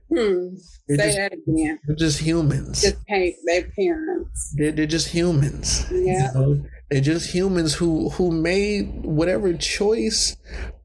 Hmm. 0.10 0.56
They're 0.88 0.98
Say 0.98 1.06
just, 1.06 1.18
that 1.18 1.34
again. 1.34 1.80
They're 1.88 1.96
just 1.96 2.20
humans. 2.20 2.82
Just 2.82 3.06
paint 3.06 3.36
their 3.46 3.64
parents. 3.72 4.54
They're, 4.58 4.72
they're 4.74 4.86
just 4.86 5.08
humans. 5.08 5.86
Yeah. 5.90 6.32
You 6.34 6.40
know? 6.40 6.66
They're 6.92 7.02
just 7.02 7.34
humans 7.34 7.74
who 7.74 8.10
who 8.10 8.32
made 8.32 9.04
whatever 9.04 9.54
choice 9.54 10.36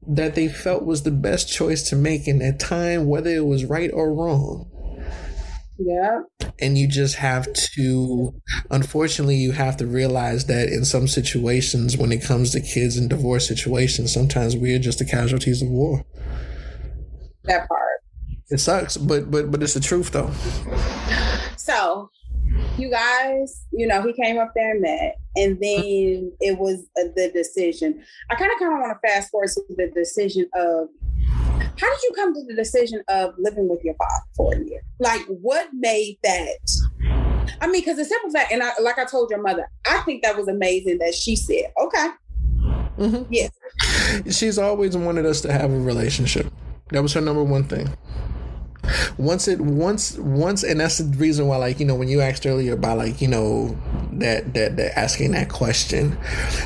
that 0.07 0.35
they 0.35 0.47
felt 0.47 0.85
was 0.85 1.03
the 1.03 1.11
best 1.11 1.51
choice 1.51 1.89
to 1.89 1.95
make 1.95 2.27
in 2.27 2.39
that 2.39 2.59
time, 2.59 3.07
whether 3.07 3.29
it 3.29 3.45
was 3.45 3.65
right 3.65 3.91
or 3.93 4.13
wrong. 4.13 4.71
Yeah. 5.79 6.21
And 6.59 6.77
you 6.77 6.87
just 6.87 7.15
have 7.15 7.51
to, 7.53 8.33
unfortunately, 8.69 9.37
you 9.37 9.53
have 9.53 9.77
to 9.77 9.87
realize 9.87 10.45
that 10.47 10.67
in 10.67 10.83
some 10.83 11.07
situations, 11.07 11.97
when 11.97 12.11
it 12.11 12.21
comes 12.21 12.51
to 12.51 12.59
kids 12.59 12.97
and 12.97 13.09
divorce 13.09 13.47
situations, 13.47 14.13
sometimes 14.13 14.57
we 14.57 14.75
are 14.75 14.79
just 14.79 14.99
the 14.99 15.05
casualties 15.05 15.61
of 15.61 15.69
war. 15.69 16.05
That 17.45 17.67
part. 17.69 17.79
It 18.49 18.59
sucks, 18.59 18.97
but 18.97 19.29
but 19.29 19.51
but 19.51 19.61
it's 19.61 19.75
the 19.75 19.79
truth 19.79 20.11
though. 20.11 20.31
So, 21.55 22.09
you 22.77 22.89
guys, 22.89 23.63
you 23.71 23.85
know, 23.85 24.01
he 24.01 24.11
came 24.11 24.39
up 24.39 24.51
there 24.55 24.71
and 24.71 24.81
met, 24.81 25.17
and 25.35 25.53
then 25.61 26.31
it 26.39 26.57
was 26.57 26.79
uh, 26.99 27.09
the 27.15 27.31
decision. 27.31 28.03
I 28.31 28.35
kind 28.35 28.51
of 28.51 28.57
kind 28.57 28.73
of 28.73 28.79
want 28.79 28.97
to 28.99 29.07
fast 29.07 29.29
forward 29.29 29.49
to 29.49 29.63
the 29.69 29.91
decision 29.93 30.49
of 30.55 30.89
how 31.79 31.89
did 31.89 32.03
you 32.03 32.11
come 32.15 32.33
to 32.33 32.43
the 32.43 32.53
decision 32.53 33.01
of 33.07 33.35
living 33.37 33.69
with 33.69 33.83
your 33.83 33.95
father 33.95 34.23
for 34.35 34.53
a 34.53 34.63
year? 34.63 34.81
Like, 34.99 35.25
what 35.27 35.69
made 35.73 36.17
that? 36.23 36.57
I 37.61 37.67
mean, 37.67 37.81
because 37.81 37.97
the 37.97 38.05
simple 38.05 38.31
fact, 38.31 38.51
and 38.51 38.61
I, 38.61 38.71
like 38.81 38.99
I 38.99 39.05
told 39.05 39.29
your 39.29 39.41
mother, 39.41 39.69
I 39.87 39.99
think 40.01 40.23
that 40.23 40.37
was 40.37 40.47
amazing 40.47 40.97
that 40.99 41.15
she 41.15 41.35
said, 41.35 41.71
okay. 41.81 42.09
Mm-hmm. 42.97 43.23
Yes. 43.33 43.51
She's 44.37 44.57
always 44.57 44.97
wanted 44.97 45.25
us 45.25 45.39
to 45.41 45.53
have 45.53 45.71
a 45.71 45.79
relationship. 45.79 46.51
That 46.89 47.01
was 47.01 47.13
her 47.13 47.21
number 47.21 47.43
one 47.43 47.63
thing. 47.63 47.89
Once 49.17 49.47
it 49.47 49.61
once 49.61 50.17
once 50.17 50.63
and 50.63 50.79
that's 50.79 50.97
the 50.97 51.17
reason 51.17 51.45
why 51.47 51.57
like 51.57 51.79
you 51.79 51.85
know 51.85 51.93
when 51.93 52.07
you 52.07 52.21
asked 52.21 52.47
earlier 52.47 52.73
about 52.73 52.97
like 52.97 53.21
you 53.21 53.27
know 53.27 53.77
that 54.13 54.53
that, 54.55 54.77
that 54.77 54.97
asking 54.97 55.31
that 55.31 55.49
question 55.49 56.17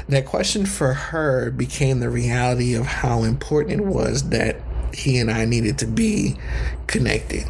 that 0.08 0.26
question 0.26 0.66
for 0.66 0.94
her 0.94 1.52
became 1.52 2.00
the 2.00 2.10
reality 2.10 2.76
of 2.76 2.86
how 2.86 3.24
important 3.24 3.82
it 3.82 3.86
was 3.86 4.30
that 4.30 4.56
he 4.94 5.18
and 5.20 5.32
I 5.32 5.46
needed 5.46 5.78
to 5.80 5.88
be 5.88 6.36
connected. 6.88 7.46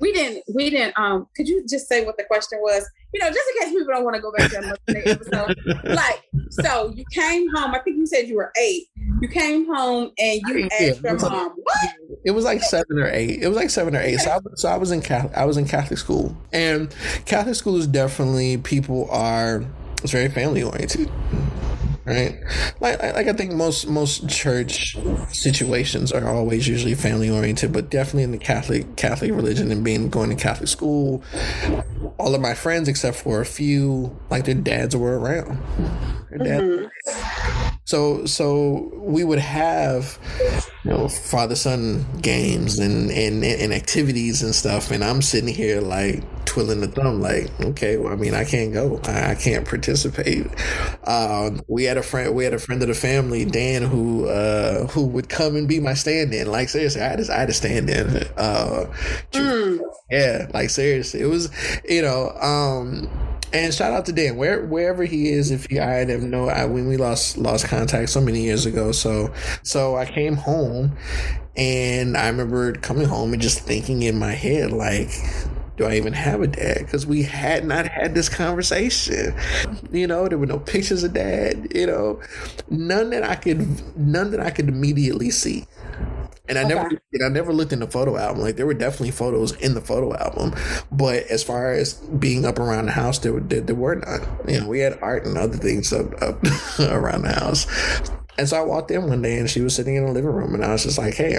We 0.00 0.12
didn't. 0.12 0.44
We 0.54 0.70
didn't. 0.70 0.98
Um, 0.98 1.28
could 1.34 1.48
you 1.48 1.64
just 1.66 1.88
say 1.88 2.04
what 2.04 2.16
the 2.16 2.24
question 2.24 2.58
was? 2.60 2.86
You 3.12 3.20
know, 3.20 3.28
just 3.28 3.40
in 3.48 3.62
case 3.62 3.72
people 3.72 3.94
don't 3.94 4.04
want 4.04 4.16
to 4.16 4.20
go 4.20 4.32
back 4.32 4.50
to 4.50 4.58
another 4.58 4.78
episode. 4.88 5.56
like, 5.84 6.22
so 6.50 6.92
you 6.94 7.04
came 7.12 7.48
home. 7.54 7.74
I 7.74 7.78
think 7.78 7.96
you 7.96 8.06
said 8.06 8.28
you 8.28 8.36
were 8.36 8.52
eight. 8.60 8.88
You 9.20 9.28
came 9.28 9.66
home 9.72 10.10
and 10.18 10.40
you 10.46 10.68
asked 10.80 11.02
your 11.02 11.18
mom, 11.18 11.52
"What?" 11.52 11.90
It 12.24 12.32
was 12.32 12.44
like 12.44 12.60
seven 12.62 12.98
or 12.98 13.08
eight. 13.08 13.42
It 13.42 13.48
was 13.48 13.56
like 13.56 13.70
seven 13.70 13.96
or 13.96 14.00
eight. 14.00 14.18
So 14.18 14.30
I, 14.32 14.38
so 14.56 14.68
I 14.68 14.76
was 14.76 14.90
in 14.90 15.00
Catholic. 15.00 15.34
I 15.36 15.44
was 15.44 15.56
in 15.56 15.66
Catholic 15.66 15.98
school, 15.98 16.36
and 16.52 16.94
Catholic 17.24 17.54
school 17.54 17.76
is 17.76 17.86
definitely 17.86 18.58
people 18.58 19.08
are. 19.10 19.64
It's 20.02 20.12
very 20.12 20.28
family 20.28 20.62
oriented 20.62 21.10
right? 22.04 22.38
Like, 22.80 23.02
like 23.02 23.26
I 23.26 23.32
think 23.32 23.52
most 23.52 23.86
most 23.86 24.28
church 24.28 24.96
situations 25.28 26.12
are 26.12 26.28
always 26.28 26.68
usually 26.68 26.94
family 26.94 27.30
oriented, 27.30 27.72
but 27.72 27.90
definitely 27.90 28.24
in 28.24 28.32
the 28.32 28.38
Catholic 28.38 28.96
Catholic 28.96 29.32
religion 29.32 29.70
and 29.70 29.84
being 29.84 30.08
going 30.10 30.30
to 30.30 30.36
Catholic 30.36 30.68
school, 30.68 31.22
all 32.18 32.34
of 32.34 32.40
my 32.40 32.54
friends 32.54 32.88
except 32.88 33.16
for 33.16 33.40
a 33.40 33.46
few, 33.46 34.18
like 34.30 34.44
their 34.44 34.54
dads 34.54 34.96
were 34.96 35.18
around. 35.18 35.58
Their. 36.30 36.60
Mm-hmm. 36.60 37.63
So 37.86 38.24
so 38.24 38.90
we 38.94 39.24
would 39.24 39.38
have 39.38 40.18
you 40.84 40.90
know 40.90 41.08
father 41.08 41.54
son 41.54 42.06
games 42.22 42.78
and, 42.78 43.10
and 43.10 43.44
and 43.44 43.72
activities 43.74 44.42
and 44.42 44.54
stuff, 44.54 44.90
and 44.90 45.04
I'm 45.04 45.20
sitting 45.20 45.52
here 45.52 45.82
like 45.82 46.22
twiddling 46.46 46.80
the 46.80 46.88
thumb, 46.88 47.20
like 47.20 47.50
okay, 47.60 47.98
well 47.98 48.12
I 48.12 48.16
mean 48.16 48.32
I 48.32 48.44
can't 48.44 48.72
go, 48.72 49.00
I, 49.04 49.32
I 49.32 49.34
can't 49.34 49.68
participate. 49.68 50.46
Um, 51.06 51.60
we 51.68 51.84
had 51.84 51.98
a 51.98 52.02
friend, 52.02 52.34
we 52.34 52.44
had 52.44 52.54
a 52.54 52.58
friend 52.58 52.80
of 52.80 52.88
the 52.88 52.94
family, 52.94 53.44
Dan, 53.44 53.82
who 53.82 54.28
uh, 54.28 54.86
who 54.86 55.04
would 55.06 55.28
come 55.28 55.54
and 55.54 55.68
be 55.68 55.78
my 55.78 55.94
stand-in. 55.94 56.50
Like 56.50 56.70
seriously, 56.70 57.02
I 57.02 57.16
just 57.16 57.30
I 57.30 57.40
had 57.40 57.48
to 57.48 57.54
stand 57.54 57.90
in. 57.90 58.24
Uh, 58.38 58.86
mm. 59.32 59.80
Yeah, 60.10 60.48
like 60.54 60.70
seriously, 60.70 61.20
it 61.20 61.26
was 61.26 61.50
you 61.86 62.00
know. 62.00 62.30
Um, 62.40 63.10
And 63.54 63.72
shout 63.72 63.92
out 63.92 64.04
to 64.06 64.12
Dan, 64.12 64.36
where 64.36 64.66
wherever 64.66 65.04
he 65.04 65.28
is. 65.28 65.52
If 65.52 65.66
he, 65.66 65.78
I 65.78 66.04
didn't 66.04 66.28
know, 66.28 66.48
I 66.48 66.64
when 66.64 66.88
we 66.88 66.96
lost 66.96 67.38
lost 67.38 67.68
contact 67.68 68.10
so 68.10 68.20
many 68.20 68.42
years 68.42 68.66
ago. 68.66 68.90
So 68.90 69.32
so 69.62 69.96
I 69.96 70.06
came 70.06 70.34
home, 70.34 70.96
and 71.56 72.16
I 72.16 72.26
remember 72.28 72.72
coming 72.72 73.06
home 73.06 73.32
and 73.32 73.40
just 73.40 73.60
thinking 73.60 74.02
in 74.02 74.18
my 74.18 74.32
head 74.32 74.72
like, 74.72 75.10
do 75.76 75.84
I 75.84 75.94
even 75.96 76.12
have 76.12 76.40
a 76.40 76.48
dad? 76.48 76.78
Because 76.78 77.06
we 77.06 77.22
had 77.22 77.64
not 77.64 77.86
had 77.86 78.14
this 78.14 78.28
conversation. 78.28 79.34
You 79.92 80.08
know, 80.08 80.26
there 80.28 80.38
were 80.38 80.46
no 80.46 80.58
pictures 80.58 81.04
of 81.04 81.14
dad. 81.14 81.68
You 81.72 81.86
know, 81.86 82.20
none 82.70 83.10
that 83.10 83.22
I 83.22 83.36
could, 83.36 83.96
none 83.96 84.32
that 84.32 84.40
I 84.40 84.50
could 84.50 84.68
immediately 84.68 85.30
see. 85.30 85.66
And 86.46 86.58
I 86.58 86.64
okay. 86.64 86.74
never, 86.74 87.02
I 87.24 87.28
never 87.30 87.52
looked 87.54 87.72
in 87.72 87.80
the 87.80 87.86
photo 87.86 88.16
album. 88.18 88.42
Like 88.42 88.56
there 88.56 88.66
were 88.66 88.74
definitely 88.74 89.12
photos 89.12 89.52
in 89.52 89.74
the 89.74 89.80
photo 89.80 90.14
album, 90.14 90.54
but 90.92 91.24
as 91.28 91.42
far 91.42 91.72
as 91.72 91.94
being 91.94 92.44
up 92.44 92.58
around 92.58 92.86
the 92.86 92.92
house, 92.92 93.18
there, 93.18 93.40
there, 93.40 93.62
there 93.62 93.74
were 93.74 93.94
none. 93.94 94.26
You 94.46 94.60
know, 94.60 94.68
we 94.68 94.80
had 94.80 94.98
art 95.00 95.24
and 95.24 95.38
other 95.38 95.56
things 95.56 95.92
up, 95.92 96.20
up 96.20 96.42
around 96.78 97.22
the 97.22 97.32
house. 97.32 97.66
And 98.36 98.48
so 98.48 98.56
I 98.56 98.62
walked 98.62 98.90
in 98.90 99.06
one 99.08 99.22
day 99.22 99.38
and 99.38 99.48
she 99.48 99.60
was 99.60 99.74
sitting 99.76 99.94
in 99.94 100.06
the 100.06 100.12
living 100.12 100.30
room 100.30 100.54
and 100.54 100.64
I 100.64 100.72
was 100.72 100.82
just 100.82 100.98
like, 100.98 101.14
Hey, 101.14 101.38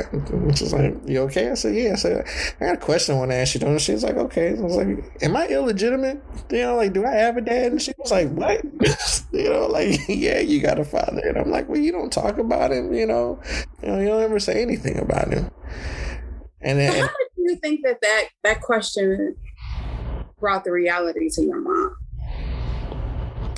she's 0.56 0.72
like, 0.72 0.96
You 1.06 1.24
okay? 1.24 1.52
I 1.52 1.56
said, 1.56 1.76
Yeah. 1.76 1.92
I 1.92 1.96
said, 1.96 2.26
I 2.62 2.66
got 2.66 2.76
a 2.76 2.78
question 2.78 3.16
I 3.16 3.18
want 3.18 3.32
to 3.32 3.36
ask 3.36 3.56
you. 3.56 3.62
And 3.68 3.82
she 3.82 3.92
was 3.92 4.04
like, 4.04 4.16
Okay. 4.16 4.58
I 4.58 4.62
was 4.62 4.78
like, 4.78 5.22
Am 5.22 5.36
I 5.36 5.48
illegitimate? 5.48 6.24
You 6.50 6.62
know, 6.62 6.76
like, 6.78 6.94
do 6.94 7.06
I 7.06 7.12
have 7.12 7.36
a 7.36 7.42
dad? 7.42 7.74
And 7.74 7.82
she 7.82 7.92
was 7.98 8.12
like, 8.12 8.30
What? 8.30 8.64
you 9.34 9.50
know, 9.50 9.68
like, 9.68 10.00
Yeah, 10.08 10.40
you 10.40 10.62
got 10.62 10.80
a 10.80 10.86
father. 10.86 11.22
And 11.28 11.38
I'm 11.38 11.52
like, 11.52 11.68
Well, 11.68 11.80
you 11.80 11.92
don't 11.92 12.14
talk 12.14 12.38
about 12.38 12.72
him, 12.72 12.94
you 12.94 13.06
know, 13.06 13.42
you 13.82 13.90
know, 13.90 14.00
you 14.00 14.08
don't 14.08 14.24
ever 14.24 14.40
say 14.40 14.62
anything 14.62 14.98
about 14.98 15.34
him. 15.34 15.52
And 16.62 16.80
then, 16.80 16.94
so 16.94 17.02
how 17.02 17.08
do 17.08 17.44
you 17.44 17.56
think 17.58 17.82
that 17.84 18.00
that, 18.02 18.26
that 18.44 18.62
question 18.62 19.36
brought 20.40 20.64
the 20.64 20.72
reality 20.72 21.30
to 21.32 21.44
your 21.44 21.60
mom? 21.60 21.98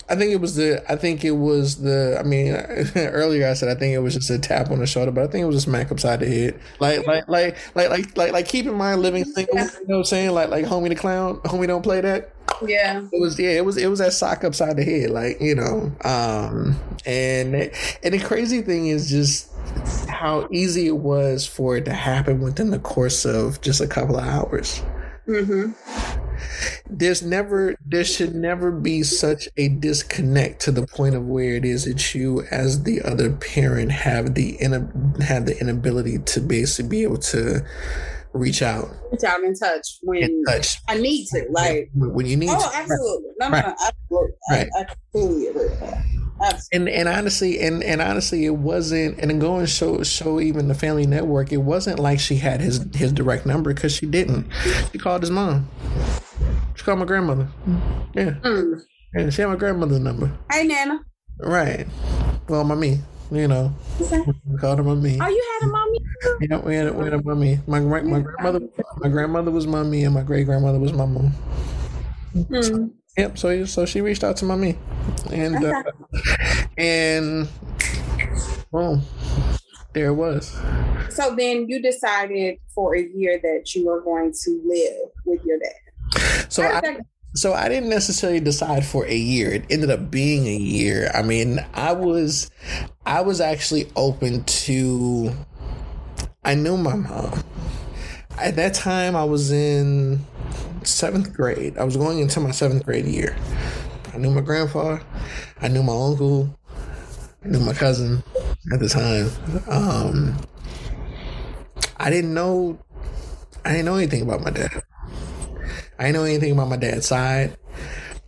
I 0.10 0.16
think 0.16 0.32
it 0.32 0.40
was 0.40 0.56
the. 0.56 0.84
I 0.90 0.96
think 0.96 1.26
it 1.26 1.32
was 1.32 1.82
the. 1.82 2.18
I 2.20 2.24
mean, 2.24 2.54
earlier 2.96 3.48
I 3.48 3.54
said 3.54 3.70
I 3.70 3.78
think 3.78 3.94
it 3.94 4.00
was 4.00 4.14
just 4.14 4.30
a 4.30 4.40
tap 4.40 4.72
on 4.72 4.80
the 4.80 4.88
shoulder, 4.88 5.12
but 5.12 5.24
I 5.24 5.28
think 5.28 5.44
it 5.44 5.48
was 5.48 5.58
a 5.58 5.62
smack 5.62 5.92
upside 5.92 6.22
the 6.22 6.28
head. 6.28 6.60
Like, 6.80 7.06
like, 7.06 7.28
like, 7.28 7.58
like, 7.76 7.90
like, 7.90 8.18
like, 8.18 8.32
like. 8.32 8.48
Keep 8.48 8.68
in 8.68 8.76
mind, 8.76 9.02
living 9.02 9.26
single. 9.26 9.58
You 9.58 9.64
know 9.64 9.70
what 9.88 9.98
I'm 9.98 10.04
saying? 10.06 10.32
Like, 10.32 10.50
like, 10.50 10.66
homie 10.66 10.90
the 10.90 10.96
clown. 10.96 11.38
Homie 11.42 11.68
don't 11.68 11.82
play 11.82 12.00
that. 12.02 12.34
Yeah. 12.66 13.04
It 13.12 13.20
was. 13.20 13.38
Yeah. 13.38 13.52
It 13.52 13.66
was. 13.66 13.76
It 13.76 13.88
was 13.88 14.00
that 14.00 14.14
sock 14.14 14.44
upside 14.46 14.78
the 14.78 14.84
head. 14.84 15.10
Like 15.10 15.42
you 15.42 15.56
know. 15.56 15.92
Um. 16.06 16.80
And 17.06 17.56
and 18.04 18.14
the 18.14 18.20
crazy 18.20 18.62
thing 18.62 18.88
is 18.88 19.10
just 19.10 19.52
how 20.08 20.48
easy 20.52 20.88
it 20.88 20.98
was 20.98 21.46
for 21.46 21.78
it 21.78 21.86
to 21.86 21.94
happen 21.94 22.42
within 22.42 22.72
the 22.72 22.80
course 22.80 23.26
of 23.26 23.60
just 23.62 23.82
a 23.82 23.88
couple 23.88 24.18
of 24.18 24.26
hours. 24.26 24.82
Mm-hmm. 25.28 26.27
There's 26.90 27.22
never, 27.22 27.76
there 27.86 28.04
should 28.04 28.36
never 28.36 28.72
be 28.72 29.04
such 29.04 29.50
a 29.58 29.70
disconnect 29.70 30.62
to 30.62 30.72
the 30.72 30.88
point 30.88 31.16
of 31.16 31.26
where 31.26 31.56
it 31.56 31.66
is 31.66 31.86
that 31.86 32.16
you, 32.16 32.44
as 32.52 32.84
the 32.84 33.02
other 33.02 33.32
parent, 33.32 33.92
have 33.92 34.36
the 34.36 34.58
have 35.24 35.46
the 35.46 35.58
inability 35.60 36.20
to 36.20 36.40
basically 36.40 36.90
be 36.90 37.04
able 37.04 37.18
to 37.18 37.66
reach 38.34 38.62
out, 38.62 38.90
reach 39.12 39.24
out 39.24 39.44
and 39.44 39.58
touch 39.60 39.98
when 40.04 40.24
and 40.24 40.46
touch. 40.48 40.78
I 40.88 40.98
need 40.98 41.28
to, 41.28 41.46
like 41.50 41.90
when 41.94 42.26
you 42.26 42.38
need. 42.38 42.50
Oh, 42.52 42.60
to. 42.60 42.78
absolutely, 42.78 43.32
no, 43.40 43.50
no, 43.50 43.60
no, 43.60 43.76
absolutely. 43.86 44.36
Right. 44.50 44.70
I, 44.76 44.80
I 44.80 44.84
completely 44.86 45.48
agree 45.48 45.70
with 45.70 45.80
that. 45.80 46.06
And 46.72 46.88
and 46.88 47.10
honestly, 47.10 47.60
and 47.60 47.84
and 47.84 48.02
honestly, 48.02 48.46
it 48.46 48.56
wasn't. 48.56 49.18
And 49.20 49.42
go 49.42 49.58
and 49.58 49.68
show 49.68 50.04
show 50.04 50.40
even 50.40 50.68
the 50.68 50.76
family 50.76 51.08
network. 51.08 51.52
It 51.52 51.58
wasn't 51.58 52.00
like 52.00 52.20
she 52.20 52.36
had 52.36 52.62
his 52.62 52.86
his 52.94 53.12
direct 53.12 53.46
number 53.46 53.74
because 53.74 53.92
she 53.92 54.06
didn't. 54.06 54.48
She 54.92 55.00
called 55.00 55.22
his 55.22 55.32
mom. 55.32 55.68
She 56.76 56.84
called 56.84 57.00
my 57.00 57.06
grandmother. 57.06 57.48
Yeah, 58.14 58.32
mm. 58.42 58.82
and 59.14 59.34
she 59.34 59.42
had 59.42 59.50
my 59.50 59.56
grandmother's 59.56 60.00
number. 60.00 60.32
Hey, 60.52 60.66
Nana. 60.66 61.00
Right. 61.40 61.88
Well, 62.48 62.64
my 62.64 62.76
me. 62.76 63.00
You 63.30 63.48
know, 63.50 63.74
we 64.00 64.58
called 64.58 64.78
her 64.78 64.86
mommy. 64.86 65.18
Oh, 65.20 65.28
you 65.28 65.60
had 65.60 65.68
a 65.68 65.72
mommy. 65.72 66.00
Yeah, 66.40 66.58
we 66.60 66.76
had 66.76 66.88
a, 66.88 66.94
we 66.94 67.04
had 67.04 67.14
a 67.14 67.22
mommy. 67.22 67.60
My 67.68 67.82
my, 67.82 68.02
my 68.02 68.20
grandmother 68.22 68.62
my 69.00 69.10
grandmother 69.10 69.52
was 69.52 69.68
mommy, 69.68 70.06
and 70.06 70.14
my 70.14 70.24
great 70.24 70.46
grandmother 70.46 70.80
was 70.80 70.94
my 70.94 71.06
mom. 71.06 71.34
Mm. 72.34 72.92
Yep. 73.18 73.38
So 73.38 73.66
so 73.66 73.86
she 73.86 74.00
reached 74.00 74.24
out 74.24 74.38
to 74.38 74.46
mommy, 74.46 74.78
and 75.30 75.62
uh, 75.62 75.84
and 76.78 77.50
boom, 78.72 79.02
there 79.94 80.08
it 80.08 80.14
was. 80.14 80.58
So 81.10 81.36
then 81.36 81.68
you 81.68 81.82
decided 81.82 82.60
for 82.74 82.96
a 82.96 83.02
year 83.02 83.42
that 83.44 83.76
you 83.76 83.88
were 83.88 84.00
going 84.02 84.32
to 84.32 84.62
live 84.66 85.12
with 85.26 85.44
your 85.44 85.60
dad. 85.60 85.87
So 86.50 86.64
I, 86.64 87.00
so 87.36 87.54
I 87.54 87.70
didn't 87.70 87.90
necessarily 87.90 88.40
decide 88.40 88.86
for 88.86 89.06
a 89.06 89.16
year. 89.16 89.52
It 89.52 89.66
ended 89.70 89.92
up 89.92 90.10
being 90.10 90.48
a 90.48 90.56
year. 90.56 91.12
I 91.14 91.22
mean, 91.22 91.60
I 91.74 91.94
was 91.94 92.50
I 93.06 93.22
was 93.22 93.42
actually 93.42 93.92
open 93.96 94.44
to. 94.44 95.32
I 96.44 96.56
knew 96.56 96.78
my 96.78 96.96
mom. 96.96 97.44
At 98.40 98.56
that 98.56 98.74
time, 98.74 99.16
I 99.16 99.24
was 99.24 99.52
in 99.52 100.26
seventh 100.84 101.34
grade. 101.34 101.78
I 101.78 101.84
was 101.84 101.98
going 101.98 102.20
into 102.20 102.40
my 102.40 102.52
seventh 102.52 102.86
grade 102.86 103.06
year. 103.06 103.36
I 104.14 104.18
knew 104.18 104.32
my 104.32 104.42
grandfather. 104.42 105.02
I 105.62 105.68
knew 105.68 105.84
my 105.84 105.94
uncle. 105.94 106.58
I 107.44 107.50
knew 107.50 107.60
my 107.60 107.74
cousin 107.74 108.24
at 108.74 108.80
the 108.80 108.90
time. 108.90 109.30
Um, 109.70 110.38
I 111.98 112.10
didn't 112.10 112.34
know. 112.34 112.80
I 113.66 113.72
didn't 113.72 113.86
know 113.86 113.96
anything 113.96 114.22
about 114.22 114.42
my 114.42 114.50
dad. 114.50 114.84
I 116.00 116.06
didn't 116.06 116.16
know 116.16 116.24
anything 116.24 116.52
about 116.52 116.70
my 116.70 116.78
dad's 116.78 117.08
side. 117.08 117.58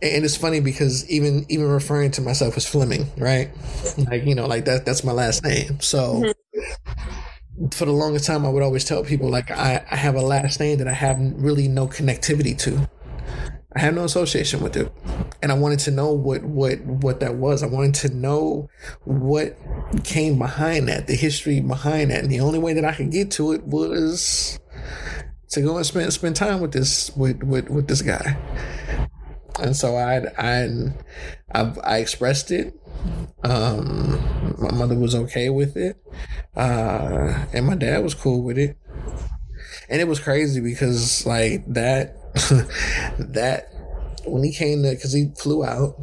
And 0.02 0.24
it's 0.24 0.36
funny 0.36 0.60
because 0.60 1.08
even 1.10 1.44
even 1.50 1.66
referring 1.66 2.10
to 2.12 2.22
myself 2.22 2.56
as 2.56 2.66
Fleming, 2.66 3.06
right? 3.18 3.50
Like 3.98 4.24
you 4.24 4.34
know, 4.34 4.46
like 4.46 4.64
that 4.64 4.86
that's 4.86 5.04
my 5.04 5.12
last 5.12 5.44
name. 5.44 5.80
So 5.80 6.14
mm-hmm 6.14 6.30
for 7.72 7.84
the 7.84 7.92
longest 7.92 8.26
time, 8.26 8.46
I 8.46 8.48
would 8.48 8.62
always 8.62 8.84
tell 8.84 9.04
people 9.04 9.28
like 9.28 9.50
I, 9.50 9.84
I 9.90 9.96
have 9.96 10.14
a 10.14 10.20
last 10.20 10.60
name 10.60 10.78
that 10.78 10.88
I 10.88 10.92
have 10.92 11.18
really 11.36 11.68
no 11.68 11.86
connectivity 11.86 12.56
to. 12.60 12.88
I 13.74 13.80
have 13.80 13.94
no 13.94 14.04
association 14.04 14.60
with 14.62 14.76
it, 14.76 14.92
and 15.42 15.52
I 15.52 15.54
wanted 15.54 15.78
to 15.80 15.92
know 15.92 16.12
what 16.12 16.42
what 16.42 16.80
what 16.80 17.20
that 17.20 17.36
was. 17.36 17.62
I 17.62 17.66
wanted 17.66 17.94
to 17.96 18.14
know 18.14 18.68
what 19.04 19.56
came 20.02 20.38
behind 20.38 20.88
that, 20.88 21.06
the 21.06 21.14
history 21.14 21.60
behind 21.60 22.10
that, 22.10 22.20
and 22.20 22.32
the 22.32 22.40
only 22.40 22.58
way 22.58 22.72
that 22.72 22.84
I 22.84 22.92
could 22.92 23.12
get 23.12 23.30
to 23.32 23.52
it 23.52 23.62
was 23.62 24.58
to 25.50 25.60
go 25.62 25.76
and 25.76 25.86
spend 25.86 26.12
spend 26.12 26.36
time 26.36 26.60
with 26.60 26.72
this 26.72 27.14
with 27.16 27.42
with, 27.42 27.68
with 27.68 27.88
this 27.88 28.02
guy. 28.02 28.36
And 29.60 29.76
so 29.76 29.96
I 29.96 30.22
I 30.38 30.68
I, 31.54 31.74
I 31.84 31.96
expressed 31.98 32.50
it 32.50 32.80
um, 33.42 34.54
my 34.58 34.70
mother 34.72 34.94
was 34.94 35.14
okay 35.14 35.48
with 35.48 35.76
it, 35.76 35.96
uh, 36.56 37.46
and 37.52 37.66
my 37.66 37.74
dad 37.74 38.02
was 38.02 38.14
cool 38.14 38.42
with 38.42 38.58
it. 38.58 38.76
And 39.88 40.00
it 40.00 40.06
was 40.06 40.20
crazy 40.20 40.60
because 40.60 41.26
like 41.26 41.64
that, 41.72 42.16
that 43.18 43.72
when 44.26 44.44
he 44.44 44.52
came 44.52 44.82
to, 44.82 44.90
because 44.90 45.12
he 45.12 45.30
flew 45.38 45.64
out, 45.64 45.94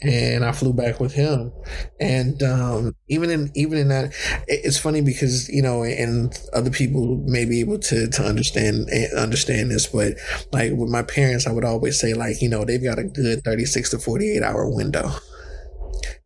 and 0.00 0.44
I 0.44 0.52
flew 0.52 0.72
back 0.72 1.00
with 1.00 1.12
him, 1.12 1.52
and 2.00 2.42
um, 2.42 2.96
even 3.08 3.30
in 3.30 3.50
even 3.54 3.78
in 3.78 3.88
that, 3.88 4.12
it's 4.48 4.78
funny 4.78 5.00
because 5.00 5.48
you 5.48 5.62
know, 5.62 5.82
and 5.82 6.36
other 6.52 6.70
people 6.70 7.22
may 7.26 7.44
be 7.44 7.60
able 7.60 7.78
to 7.78 8.08
to 8.08 8.22
understand 8.22 8.88
understand 9.16 9.70
this, 9.70 9.86
but 9.86 10.14
like 10.52 10.72
with 10.72 10.90
my 10.90 11.02
parents, 11.02 11.46
I 11.46 11.52
would 11.52 11.64
always 11.64 11.98
say 11.98 12.14
like 12.14 12.42
you 12.42 12.48
know 12.48 12.64
they've 12.64 12.82
got 12.82 12.98
a 12.98 13.04
good 13.04 13.44
thirty 13.44 13.64
six 13.64 13.90
to 13.90 13.98
forty 13.98 14.30
eight 14.36 14.42
hour 14.42 14.68
window. 14.68 15.10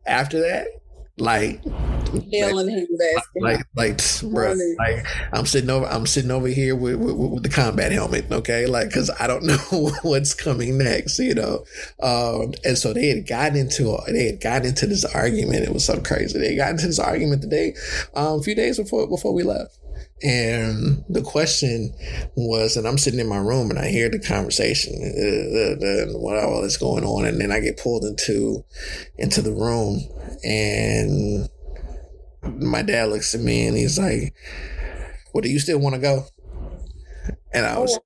After 0.05 0.39
that, 0.39 0.67
like 1.17 1.61
Dylan 1.63 2.85
like, 3.35 3.65
like, 3.75 3.99
like, 3.99 4.21
bro, 4.31 4.55
like 4.77 5.05
I'm 5.33 5.45
sitting 5.45 5.69
over, 5.69 5.85
I'm 5.85 6.05
sitting 6.05 6.31
over 6.31 6.47
here 6.47 6.75
with, 6.75 6.95
with, 6.95 7.15
with 7.15 7.43
the 7.43 7.49
combat 7.49 7.91
helmet, 7.91 8.31
okay, 8.31 8.65
like 8.65 8.87
because 8.87 9.09
I 9.19 9.27
don't 9.27 9.43
know 9.71 9.91
what's 10.03 10.33
coming 10.33 10.77
next, 10.77 11.19
you 11.19 11.33
know. 11.33 11.65
Um, 12.01 12.53
and 12.63 12.77
so 12.77 12.93
they 12.93 13.07
had 13.07 13.27
gotten 13.27 13.57
into 13.57 13.97
they 14.07 14.27
had 14.27 14.41
gotten 14.41 14.67
into 14.67 14.87
this 14.87 15.05
argument. 15.05 15.65
It 15.65 15.73
was 15.73 15.85
so 15.85 15.99
crazy. 16.01 16.39
They 16.39 16.55
got 16.55 16.71
into 16.71 16.87
this 16.87 16.99
argument 16.99 17.41
the 17.41 17.47
day, 17.47 17.75
um, 18.15 18.39
a 18.39 18.43
few 18.43 18.55
days 18.55 18.77
before 18.77 19.07
before 19.07 19.33
we 19.33 19.43
left. 19.43 19.77
And 20.23 21.03
the 21.09 21.21
question 21.21 21.93
was, 22.35 22.75
and 22.75 22.87
I'm 22.87 22.97
sitting 22.97 23.19
in 23.19 23.27
my 23.27 23.37
room 23.37 23.69
and 23.69 23.77
I 23.77 23.87
hear 23.89 24.09
the 24.09 24.19
conversation, 24.19 24.95
uh, 24.95 26.17
what 26.17 26.37
all 26.37 26.63
is 26.63 26.75
going 26.77 27.03
on, 27.03 27.25
and 27.25 27.39
then 27.39 27.51
I 27.51 27.59
get 27.59 27.77
pulled 27.77 28.03
into 28.03 28.63
into 29.17 29.43
the 29.43 29.53
room, 29.53 30.01
and 30.43 31.47
my 32.43 32.81
dad 32.81 33.09
looks 33.09 33.35
at 33.35 33.41
me 33.41 33.67
and 33.67 33.77
he's 33.77 33.99
like, 33.99 34.33
"Well, 35.33 35.41
do 35.41 35.49
you 35.49 35.59
still 35.59 35.79
want 35.79 35.93
to 35.95 36.01
go?" 36.01 36.25
And 37.53 37.65
I 37.65 37.77
was, 37.77 37.99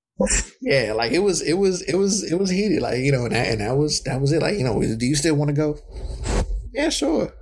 yeah, 0.61 0.93
like 0.93 1.11
it 1.11 1.19
was, 1.19 1.41
it 1.41 1.53
was, 1.53 1.81
it 1.83 1.95
was, 1.95 2.23
it 2.29 2.35
was 2.35 2.49
heated, 2.49 2.81
like 2.81 2.99
you 2.99 3.11
know, 3.11 3.25
and 3.25 3.33
that, 3.33 3.47
and 3.47 3.61
that 3.61 3.77
was 3.77 4.01
that 4.03 4.21
was 4.21 4.31
it, 4.31 4.41
like 4.41 4.57
you 4.57 4.63
know, 4.63 4.81
do 4.81 5.05
you 5.05 5.15
still 5.15 5.35
want 5.35 5.49
to 5.49 5.53
go? 5.53 5.77
Yeah, 6.73 6.89
sure. 6.89 7.33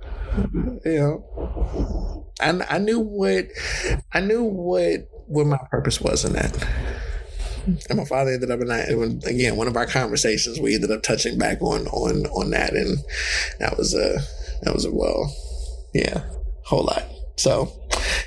You 0.84 0.98
know, 0.98 2.19
I, 2.40 2.76
I 2.76 2.78
knew 2.78 3.00
what 3.00 3.46
I 4.12 4.20
knew 4.20 4.44
what 4.44 5.08
what 5.26 5.46
my 5.46 5.58
purpose 5.70 6.00
was 6.00 6.24
in 6.24 6.32
that. 6.34 6.56
and 7.88 7.98
my 7.98 8.04
father 8.04 8.32
ended 8.32 8.50
up 8.50 8.60
in 8.60 8.68
that. 8.68 8.88
Again, 9.26 9.56
one 9.56 9.68
of 9.68 9.76
our 9.76 9.86
conversations, 9.86 10.60
we 10.60 10.74
ended 10.74 10.90
up 10.90 11.02
touching 11.02 11.38
back 11.38 11.60
on 11.62 11.86
on 11.88 12.26
on 12.26 12.50
that, 12.50 12.74
and 12.74 12.98
that 13.58 13.76
was 13.76 13.94
a 13.94 14.18
that 14.62 14.74
was 14.74 14.84
a 14.84 14.90
well, 14.92 15.34
yeah, 15.94 16.22
whole 16.64 16.84
lot. 16.84 17.04
So, 17.36 17.72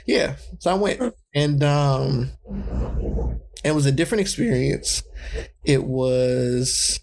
yeah, 0.05 0.35
so 0.59 0.71
I 0.71 0.73
went, 0.75 1.13
and 1.35 1.63
um, 1.63 2.31
it 3.63 3.71
was 3.71 3.85
a 3.85 3.91
different 3.91 4.21
experience. 4.21 5.03
It 5.63 5.83
was 5.83 6.99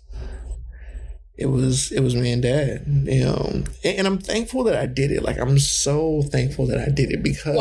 it 1.40 1.46
was 1.46 1.90
it 1.90 2.00
was 2.00 2.14
me 2.14 2.30
and 2.32 2.42
dad 2.42 2.84
you 2.86 3.24
know 3.24 3.50
and, 3.82 3.98
and, 3.98 4.06
i'm 4.06 4.18
thankful 4.18 4.62
that 4.62 4.76
i 4.76 4.84
did 4.84 5.10
it. 5.10 5.22
Like 5.22 5.38
i'm 5.38 5.58
so 5.58 6.22
thankful 6.22 6.66
that 6.66 6.78
i 6.78 6.90
did 6.90 7.10
it 7.10 7.22
because 7.22 7.58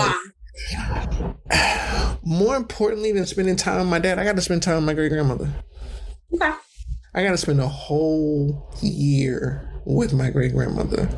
more 2.24 2.58
importantly 2.58 3.14
than 3.14 3.26
spending 3.26 3.56
time 3.56 3.80
with 3.80 3.88
my 3.88 4.00
dad 4.00 4.20
i 4.20 4.26
got 4.26 4.36
to 4.36 4.42
spend 4.42 4.62
time 4.62 4.76
with 4.76 4.84
my 4.84 4.94
great 4.94 5.10
grandmother 5.10 5.50
okay. 6.34 6.52
I 7.12 7.24
got 7.24 7.32
to 7.32 7.38
spend 7.38 7.60
a 7.60 7.68
whole 7.68 8.70
year 8.82 9.82
with 9.86 10.14
my 10.14 10.30
great 10.30 10.54
grandmother 10.54 11.10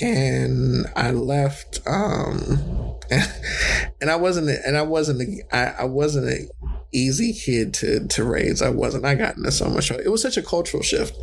and 0.00 0.86
i 0.96 1.10
left 1.10 1.80
um 1.86 2.96
and 4.00 4.10
i 4.10 4.16
wasn't 4.16 4.48
and 4.48 4.76
i 4.76 4.82
wasn't 4.82 5.42
I, 5.52 5.66
I 5.80 5.84
wasn't 5.84 6.28
a 6.28 6.48
easy 6.92 7.32
kid 7.32 7.74
to 7.74 8.06
to 8.06 8.24
raise. 8.24 8.62
I 8.62 8.70
wasn't. 8.70 9.04
I 9.04 9.14
got 9.14 9.36
into 9.36 9.50
so 9.50 9.68
much. 9.68 9.88
Trouble. 9.88 10.04
It 10.04 10.10
was 10.10 10.22
such 10.22 10.36
a 10.36 10.42
cultural 10.42 10.82
shift. 10.82 11.16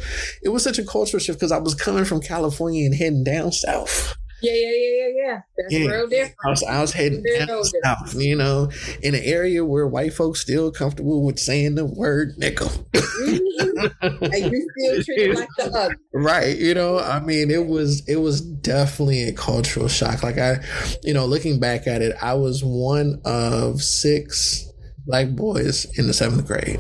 It 0.44 0.50
was 0.50 0.64
such 0.64 0.80
a 0.80 0.86
cultural 0.86 1.20
shift 1.20 1.40
because 1.40 1.52
I 1.52 1.60
was 1.60 1.76
coming 1.76 2.06
from 2.06 2.22
California 2.22 2.86
and 2.86 2.96
heading 2.96 3.24
down 3.24 3.52
south. 3.52 4.16
Yeah, 4.42 4.52
yeah, 4.54 4.72
yeah, 4.72 4.92
yeah, 4.98 5.08
yeah. 5.16 5.42
That's 5.58 5.74
yeah. 5.74 5.88
real 5.88 6.08
different. 6.08 6.36
I 6.46 6.50
was, 6.50 6.64
I 6.64 6.82
was 6.82 6.92
heading 6.92 7.24
down 7.24 7.64
south, 7.64 8.16
you 8.16 8.36
know, 8.36 8.70
in 9.02 9.16
an 9.16 9.22
area 9.24 9.64
where 9.64 9.88
white 9.88 10.14
folks 10.14 10.42
still 10.42 10.72
comfortable 10.72 11.26
with 11.26 11.40
saying 11.40 11.76
the 11.76 11.86
word 11.86 12.34
nickel. 12.38 12.68
Mm-hmm. 12.94 14.24
and 14.24 14.52
you 14.52 14.70
still 14.78 15.04
treat 15.16 15.36
like 15.36 15.50
the 15.58 15.72
other. 15.74 15.96
Right. 16.14 16.58
You 16.58 16.74
know, 16.74 17.00
I 17.00 17.22
mean, 17.22 17.50
it 17.50 17.66
was 17.66 18.08
it 18.08 18.18
was 18.18 18.42
definitely 18.42 19.24
a 19.24 19.34
cultural 19.34 19.88
shock. 19.88 20.22
Like 20.22 20.38
I, 20.38 20.58
you 21.02 21.14
know, 21.14 21.26
looking 21.26 21.60
back 21.60 21.88
at 21.88 22.02
it, 22.02 22.16
I 22.22 22.34
was 22.34 22.64
one 22.64 23.22
of 23.24 23.82
six 23.82 24.70
black 25.06 25.30
boys 25.30 25.86
in 25.98 26.08
the 26.08 26.14
seventh 26.14 26.48
grade. 26.48 26.80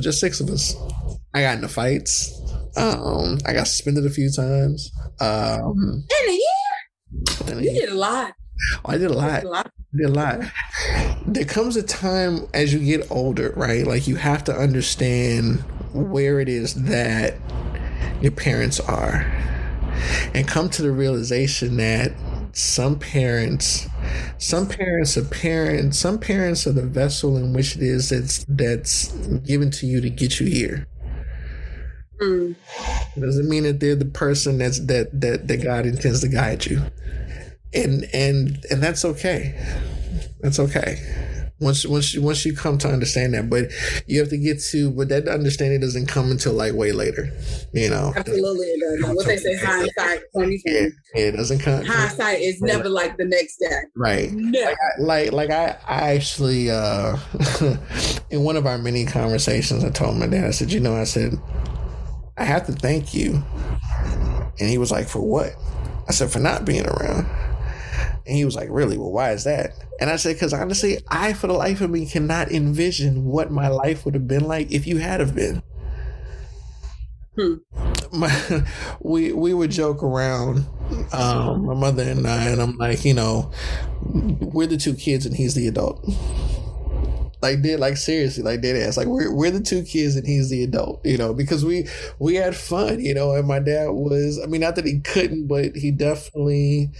Just 0.00 0.20
six 0.20 0.40
of 0.40 0.48
us. 0.50 0.76
I 1.34 1.42
got 1.42 1.56
into 1.56 1.68
fights. 1.68 2.34
Um, 2.76 3.38
I 3.46 3.52
got 3.52 3.66
suspended 3.66 4.06
a 4.06 4.10
few 4.10 4.30
times. 4.30 4.90
Um, 5.20 6.04
in 6.22 6.28
a 6.28 7.60
year, 7.60 7.60
you 7.60 7.80
did 7.80 7.88
a 7.90 7.94
lot. 7.94 8.34
Oh, 8.84 8.92
I 8.92 8.98
did 8.98 9.10
a 9.10 9.14
lot. 9.14 9.44
I 9.46 9.64
did 9.96 10.06
a 10.06 10.12
lot. 10.12 10.40
There 11.26 11.44
comes 11.44 11.76
a 11.76 11.82
time 11.82 12.46
as 12.54 12.72
you 12.72 12.80
get 12.80 13.10
older, 13.10 13.52
right? 13.56 13.86
Like 13.86 14.06
you 14.06 14.16
have 14.16 14.44
to 14.44 14.54
understand 14.54 15.60
where 15.92 16.40
it 16.40 16.48
is 16.48 16.74
that 16.84 17.34
your 18.20 18.32
parents 18.32 18.78
are, 18.80 19.26
and 20.34 20.46
come 20.46 20.68
to 20.70 20.82
the 20.82 20.92
realization 20.92 21.76
that 21.78 22.12
some 22.52 22.98
parents 22.98 23.88
some 24.38 24.68
parents 24.68 25.16
are 25.16 25.24
parents 25.24 25.98
some 25.98 26.18
parents 26.18 26.66
are 26.66 26.72
the 26.72 26.82
vessel 26.82 27.36
in 27.36 27.52
which 27.52 27.76
it 27.76 27.82
is 27.82 28.10
that's 28.10 28.44
that's 28.48 29.08
given 29.38 29.70
to 29.70 29.86
you 29.86 30.00
to 30.00 30.10
get 30.10 30.40
you 30.40 30.46
here. 30.46 30.86
Mm. 32.20 32.56
doesn't 33.18 33.48
mean 33.48 33.62
that 33.62 33.78
they're 33.78 33.94
the 33.94 34.04
person 34.04 34.58
that's 34.58 34.80
that 34.86 35.08
that 35.20 35.46
that 35.46 35.62
god 35.62 35.86
intends 35.86 36.20
to 36.20 36.28
guide 36.28 36.66
you. 36.66 36.82
And 37.72 38.04
and 38.12 38.64
and 38.70 38.82
that's 38.82 39.04
okay. 39.04 39.54
That's 40.40 40.58
okay 40.58 41.47
once 41.60 41.84
once 41.86 42.14
you 42.14 42.22
once 42.22 42.44
you 42.44 42.54
come 42.54 42.78
to 42.78 42.88
understand 42.88 43.34
that 43.34 43.50
but 43.50 43.70
you 44.06 44.18
have 44.20 44.28
to 44.28 44.38
get 44.38 44.60
to 44.60 44.90
but 44.90 45.08
that 45.08 45.26
understanding 45.28 45.80
doesn't 45.80 46.06
come 46.06 46.30
until 46.30 46.52
like 46.52 46.74
way 46.74 46.92
later 46.92 47.28
you 47.72 47.90
know? 47.90 48.12
Absolutely 48.16 48.66
it 48.66 49.00
does 49.02 49.16
what 49.16 49.26
they 49.26 49.36
say 49.36 49.56
hindsight 49.56 50.20
2020 50.34 50.92
yeah, 51.14 51.20
it 51.20 51.32
doesn't 51.32 51.58
come 51.60 51.84
hindsight 51.84 52.40
is 52.40 52.60
never 52.60 52.88
like 52.88 53.16
the 53.16 53.24
next 53.24 53.58
day 53.58 53.80
right. 53.96 54.30
Like 54.32 54.76
I, 54.98 55.00
like, 55.00 55.32
like 55.32 55.50
I, 55.50 55.78
I 55.86 56.14
actually 56.14 56.70
uh 56.70 57.16
in 58.30 58.44
one 58.44 58.56
of 58.56 58.66
our 58.66 58.78
many 58.78 59.04
conversations 59.04 59.84
i 59.84 59.90
told 59.90 60.16
my 60.16 60.26
dad 60.26 60.44
i 60.44 60.50
said 60.50 60.72
you 60.72 60.80
know 60.80 60.94
i 60.94 61.04
said 61.04 61.32
i 62.36 62.44
have 62.44 62.66
to 62.66 62.72
thank 62.72 63.14
you. 63.14 63.42
And 64.60 64.68
he 64.68 64.78
was 64.78 64.90
like 64.90 65.08
for 65.08 65.20
what? 65.20 65.54
I 66.08 66.12
said 66.12 66.30
for 66.30 66.38
not 66.38 66.64
being 66.64 66.86
around 66.86 67.26
and 68.28 68.36
he 68.36 68.44
was 68.44 68.54
like, 68.54 68.68
Really? 68.70 68.98
Well, 68.98 69.12
why 69.12 69.32
is 69.32 69.44
that? 69.44 69.72
And 70.00 70.10
I 70.10 70.16
said, 70.16 70.34
Because 70.34 70.52
honestly, 70.52 70.98
I, 71.08 71.32
for 71.32 71.46
the 71.46 71.54
life 71.54 71.80
of 71.80 71.90
me, 71.90 72.06
cannot 72.06 72.52
envision 72.52 73.24
what 73.24 73.50
my 73.50 73.68
life 73.68 74.04
would 74.04 74.14
have 74.14 74.28
been 74.28 74.44
like 74.44 74.70
if 74.70 74.86
you 74.86 74.98
had 74.98 75.20
have 75.20 75.34
been. 75.34 75.62
Hmm. 77.36 77.54
My, 78.12 78.64
we 79.00 79.32
we 79.32 79.54
would 79.54 79.70
joke 79.70 80.02
around, 80.02 80.66
um, 81.12 81.66
my 81.66 81.74
mother 81.74 82.02
and 82.02 82.26
I, 82.26 82.48
and 82.48 82.60
I'm 82.60 82.76
like, 82.76 83.04
you 83.04 83.14
know, 83.14 83.50
we're 84.02 84.66
the 84.66 84.76
two 84.76 84.94
kids 84.94 85.24
and 85.24 85.36
he's 85.36 85.54
the 85.54 85.68
adult. 85.68 86.04
Like 87.40 87.62
did 87.62 87.78
like 87.78 87.96
seriously, 87.96 88.42
like 88.42 88.60
dead 88.60 88.74
ass. 88.74 88.96
Like 88.96 89.06
we're 89.06 89.32
we're 89.32 89.52
the 89.52 89.60
two 89.60 89.84
kids 89.84 90.16
and 90.16 90.26
he's 90.26 90.50
the 90.50 90.64
adult, 90.64 91.06
you 91.06 91.16
know, 91.16 91.32
because 91.32 91.64
we 91.64 91.86
we 92.18 92.34
had 92.34 92.56
fun, 92.56 92.98
you 92.98 93.14
know, 93.14 93.32
and 93.34 93.46
my 93.46 93.60
dad 93.60 93.90
was 93.90 94.40
I 94.42 94.46
mean 94.46 94.60
not 94.60 94.74
that 94.74 94.86
he 94.86 94.98
couldn't, 94.98 95.46
but 95.46 95.76
he 95.76 95.92
definitely 95.92 96.90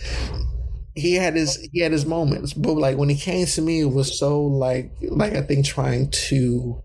he 0.98 1.14
had 1.14 1.34
his 1.34 1.56
he 1.72 1.80
had 1.80 1.92
his 1.92 2.06
moments, 2.06 2.52
but 2.52 2.74
like 2.74 2.96
when 2.96 3.08
he 3.08 3.16
came 3.16 3.46
to 3.46 3.62
me, 3.62 3.80
it 3.80 3.92
was 3.92 4.18
so 4.18 4.42
like 4.42 4.92
like 5.02 5.34
I 5.34 5.42
think 5.42 5.64
trying 5.64 6.10
to 6.28 6.82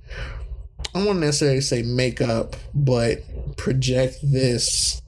I 0.96 1.00
want 1.00 1.20
to 1.20 1.26
necessarily 1.26 1.62
say 1.62 1.82
make 1.82 2.22
up, 2.22 2.56
but 2.74 3.20
project 3.58 4.18
this 4.24 5.02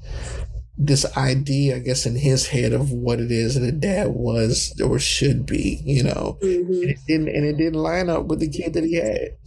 this 0.77 1.05
idea, 1.15 1.77
I 1.77 1.79
guess, 1.79 2.05
in 2.05 2.15
his 2.15 2.47
head 2.47 2.73
of 2.73 2.91
what 2.91 3.19
it 3.19 3.31
is 3.31 3.55
that 3.55 3.63
a 3.63 3.71
dad 3.71 4.09
was 4.09 4.79
or 4.81 4.99
should 4.99 5.45
be, 5.45 5.81
you 5.85 6.03
know, 6.03 6.37
mm-hmm. 6.41 6.71
and, 6.71 6.89
it 6.89 6.99
didn't 7.07 7.29
and 7.29 7.45
it 7.45 7.57
didn't 7.57 7.79
line 7.79 8.09
up 8.09 8.25
with 8.25 8.39
the 8.39 8.49
kid 8.49 8.73
that 8.73 8.83
he 8.83 8.95
had. 8.95 9.37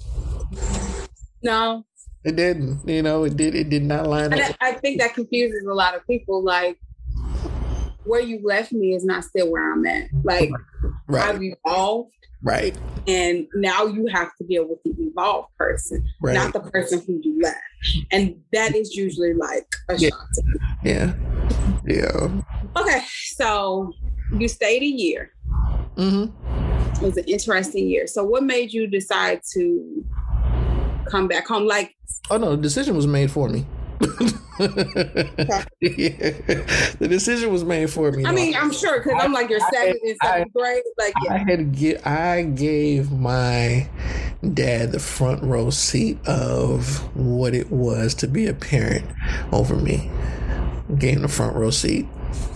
No, 1.42 1.84
it 2.24 2.36
didn't. 2.36 2.88
You 2.88 3.02
know, 3.02 3.24
it 3.24 3.36
did. 3.36 3.54
It 3.54 3.68
did 3.68 3.82
not 3.82 4.06
line 4.06 4.32
and 4.32 4.40
up. 4.40 4.56
I, 4.60 4.70
I 4.70 4.72
think 4.72 5.00
that 5.00 5.14
confuses 5.14 5.66
a 5.68 5.74
lot 5.74 5.94
of 5.94 6.06
people. 6.06 6.42
Like 6.42 6.78
where 8.08 8.20
you 8.20 8.40
left 8.42 8.72
me 8.72 8.94
is 8.94 9.04
not 9.04 9.24
still 9.24 9.50
where 9.50 9.72
I'm 9.72 9.84
at. 9.86 10.08
Like 10.24 10.50
right. 11.06 11.34
I've 11.34 11.42
evolved. 11.42 12.12
Right. 12.42 12.76
And 13.06 13.48
now 13.54 13.86
you 13.86 14.06
have 14.06 14.34
to 14.36 14.44
deal 14.44 14.66
with 14.68 14.82
the 14.84 14.94
evolved 14.98 15.48
person, 15.56 16.06
right. 16.22 16.34
not 16.34 16.52
the 16.52 16.60
person 16.60 17.02
who 17.06 17.20
you 17.22 17.40
left. 17.42 17.58
And 18.12 18.40
that 18.52 18.74
is 18.74 18.94
usually 18.94 19.34
like 19.34 19.66
a 19.88 19.96
yeah. 19.96 20.10
shock. 20.10 20.28
Yeah. 20.84 21.14
Yeah. 21.84 22.40
Okay. 22.76 23.02
So 23.34 23.92
you 24.38 24.46
stayed 24.48 24.82
a 24.82 24.86
year. 24.86 25.32
Mm-hmm. 25.96 26.94
It 26.94 27.02
was 27.02 27.16
an 27.16 27.24
interesting 27.24 27.88
year. 27.88 28.06
So 28.06 28.24
what 28.24 28.44
made 28.44 28.72
you 28.72 28.86
decide 28.86 29.40
to 29.54 30.04
come 31.08 31.28
back 31.28 31.46
home? 31.48 31.66
Like 31.66 31.94
Oh 32.30 32.36
no, 32.36 32.50
the 32.50 32.62
decision 32.62 32.94
was 32.94 33.06
made 33.06 33.30
for 33.30 33.48
me. 33.48 33.66
Yeah. 34.00 34.10
The 35.80 37.06
decision 37.08 37.52
was 37.52 37.64
made 37.64 37.90
for 37.90 38.10
me. 38.12 38.24
I 38.24 38.32
mean, 38.32 38.54
I'm 38.54 38.72
sure 38.72 39.02
because 39.02 39.20
I'm 39.20 39.32
like 39.32 39.50
your 39.50 39.60
seventh 39.72 40.00
and 40.02 40.16
seventh 40.22 40.52
grade. 40.52 40.82
Like, 40.98 41.14
yeah. 41.24 41.34
I 41.34 41.38
had 41.38 41.72
get, 41.72 42.06
I 42.06 42.42
gave 42.42 43.10
my 43.12 43.88
dad 44.54 44.92
the 44.92 45.00
front 45.00 45.42
row 45.42 45.70
seat 45.70 46.18
of 46.26 46.98
what 47.16 47.54
it 47.54 47.70
was 47.70 48.14
to 48.16 48.28
be 48.28 48.46
a 48.46 48.54
parent 48.54 49.04
over 49.52 49.74
me. 49.76 50.10
Gave 50.98 51.16
him 51.16 51.22
the 51.22 51.28
front 51.28 51.56
row 51.56 51.70
seat, 51.70 52.06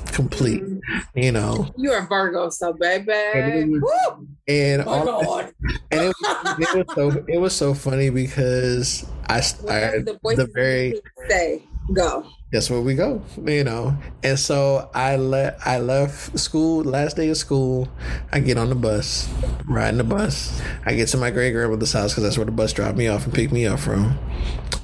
complete. 0.06 0.62
Mm-hmm. 0.62 0.71
You 1.14 1.32
know, 1.32 1.70
you're 1.76 1.98
a 1.98 2.06
Virgo, 2.06 2.50
so 2.50 2.72
baby. 2.72 3.12
And, 3.12 3.82
was, 3.82 4.26
and, 4.48 4.82
oh 4.86 5.10
all, 5.10 5.38
and 5.38 5.52
it, 5.90 6.14
was, 6.20 6.56
it 6.58 6.76
was 6.76 6.94
so 6.94 7.24
it 7.28 7.38
was 7.38 7.54
so 7.54 7.74
funny 7.74 8.10
because 8.10 9.06
I, 9.28 9.36
I 9.36 9.40
the, 9.40 10.18
the 10.22 10.50
very 10.54 11.00
say 11.28 11.62
go. 11.92 12.26
That's 12.52 12.68
where 12.68 12.82
we 12.82 12.94
go, 12.94 13.22
you 13.46 13.64
know. 13.64 13.96
And 14.22 14.38
so 14.38 14.90
I 14.94 15.16
let 15.16 15.58
I 15.66 15.78
left 15.78 16.38
school 16.38 16.84
last 16.84 17.16
day 17.16 17.30
of 17.30 17.38
school. 17.38 17.88
I 18.30 18.40
get 18.40 18.58
on 18.58 18.68
the 18.68 18.74
bus, 18.74 19.32
riding 19.66 19.96
the 19.96 20.04
bus. 20.04 20.60
I 20.84 20.92
get 20.94 21.08
to 21.08 21.16
my 21.16 21.30
great 21.30 21.52
grandmother's 21.52 21.94
house 21.94 22.12
because 22.12 22.24
that's 22.24 22.36
where 22.36 22.44
the 22.44 22.52
bus 22.52 22.74
dropped 22.74 22.98
me 22.98 23.08
off 23.08 23.24
and 23.24 23.32
picked 23.32 23.52
me 23.52 23.66
up 23.66 23.80
from. 23.80 24.18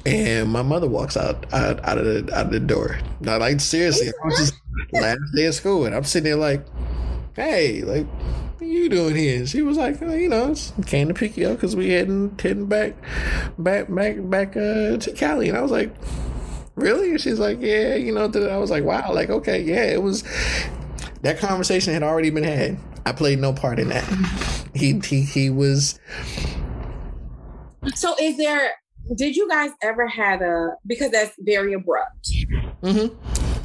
And 0.07 0.51
my 0.51 0.63
mother 0.63 0.89
walks 0.89 1.15
out 1.15 1.45
out, 1.53 1.85
out 1.87 1.99
of 1.99 2.07
the 2.07 2.35
out 2.35 2.47
of 2.47 2.53
the 2.53 2.61
door. 2.61 2.99
Not 3.21 3.41
like 3.41 3.61
seriously, 3.61 4.09
I 4.09 4.27
was 4.27 4.39
just 4.39 4.55
last 4.93 5.21
day 5.37 5.45
of 5.45 5.55
school, 5.55 5.85
and 5.85 5.95
I'm 5.95 6.05
sitting 6.05 6.25
there 6.25 6.37
like, 6.37 6.65
hey, 7.37 7.83
like 7.83 8.07
what 8.59 8.67
you 8.67 8.89
doing 8.89 9.15
here? 9.15 9.47
she 9.47 9.61
was 9.61 9.77
like, 9.77 10.01
oh, 10.01 10.15
you 10.15 10.31
know, 10.31 10.55
came 10.87 11.09
to 11.09 11.15
pick 11.15 11.37
you 11.37 11.49
up 11.49 11.57
because 11.57 11.77
we 11.77 11.91
heading 11.91 12.35
heading 12.41 12.65
back, 12.65 12.95
back, 13.59 13.95
back, 13.95 14.17
back 14.19 14.57
uh, 14.57 14.97
to 14.97 15.13
Cali. 15.15 15.51
And 15.51 15.59
I 15.59 15.61
was 15.61 15.71
like, 15.71 15.95
really? 16.81 17.11
And 17.11 17.21
she's 17.21 17.39
like, 17.39 17.59
yeah, 17.61 17.95
you 17.95 18.13
know. 18.13 18.25
I 18.25 18.57
was 18.57 18.71
like, 18.71 18.85
wow, 18.85 19.13
like 19.13 19.31
okay, 19.31 19.63
yeah. 19.63 19.85
It 19.85 20.03
was 20.03 20.23
that 21.23 21.39
conversation 21.39 21.93
had 21.93 22.03
already 22.03 22.31
been 22.31 22.45
had. 22.45 22.79
I 23.07 23.13
played 23.13 23.39
no 23.39 23.53
part 23.53 23.79
in 23.79 23.89
that. 23.89 24.05
He 24.75 25.01
he 25.05 25.23
he 25.23 25.51
was 25.51 25.99
So 27.95 28.15
is 28.21 28.37
there 28.37 28.73
did 29.15 29.37
you 29.37 29.49
guys 29.49 29.71
ever 29.83 30.07
had 30.07 30.43
a 30.43 30.77
because 30.87 31.11
that's 31.11 31.35
very 31.41 31.73
abrupt. 31.73 32.31
Mm-hmm. 32.83 33.15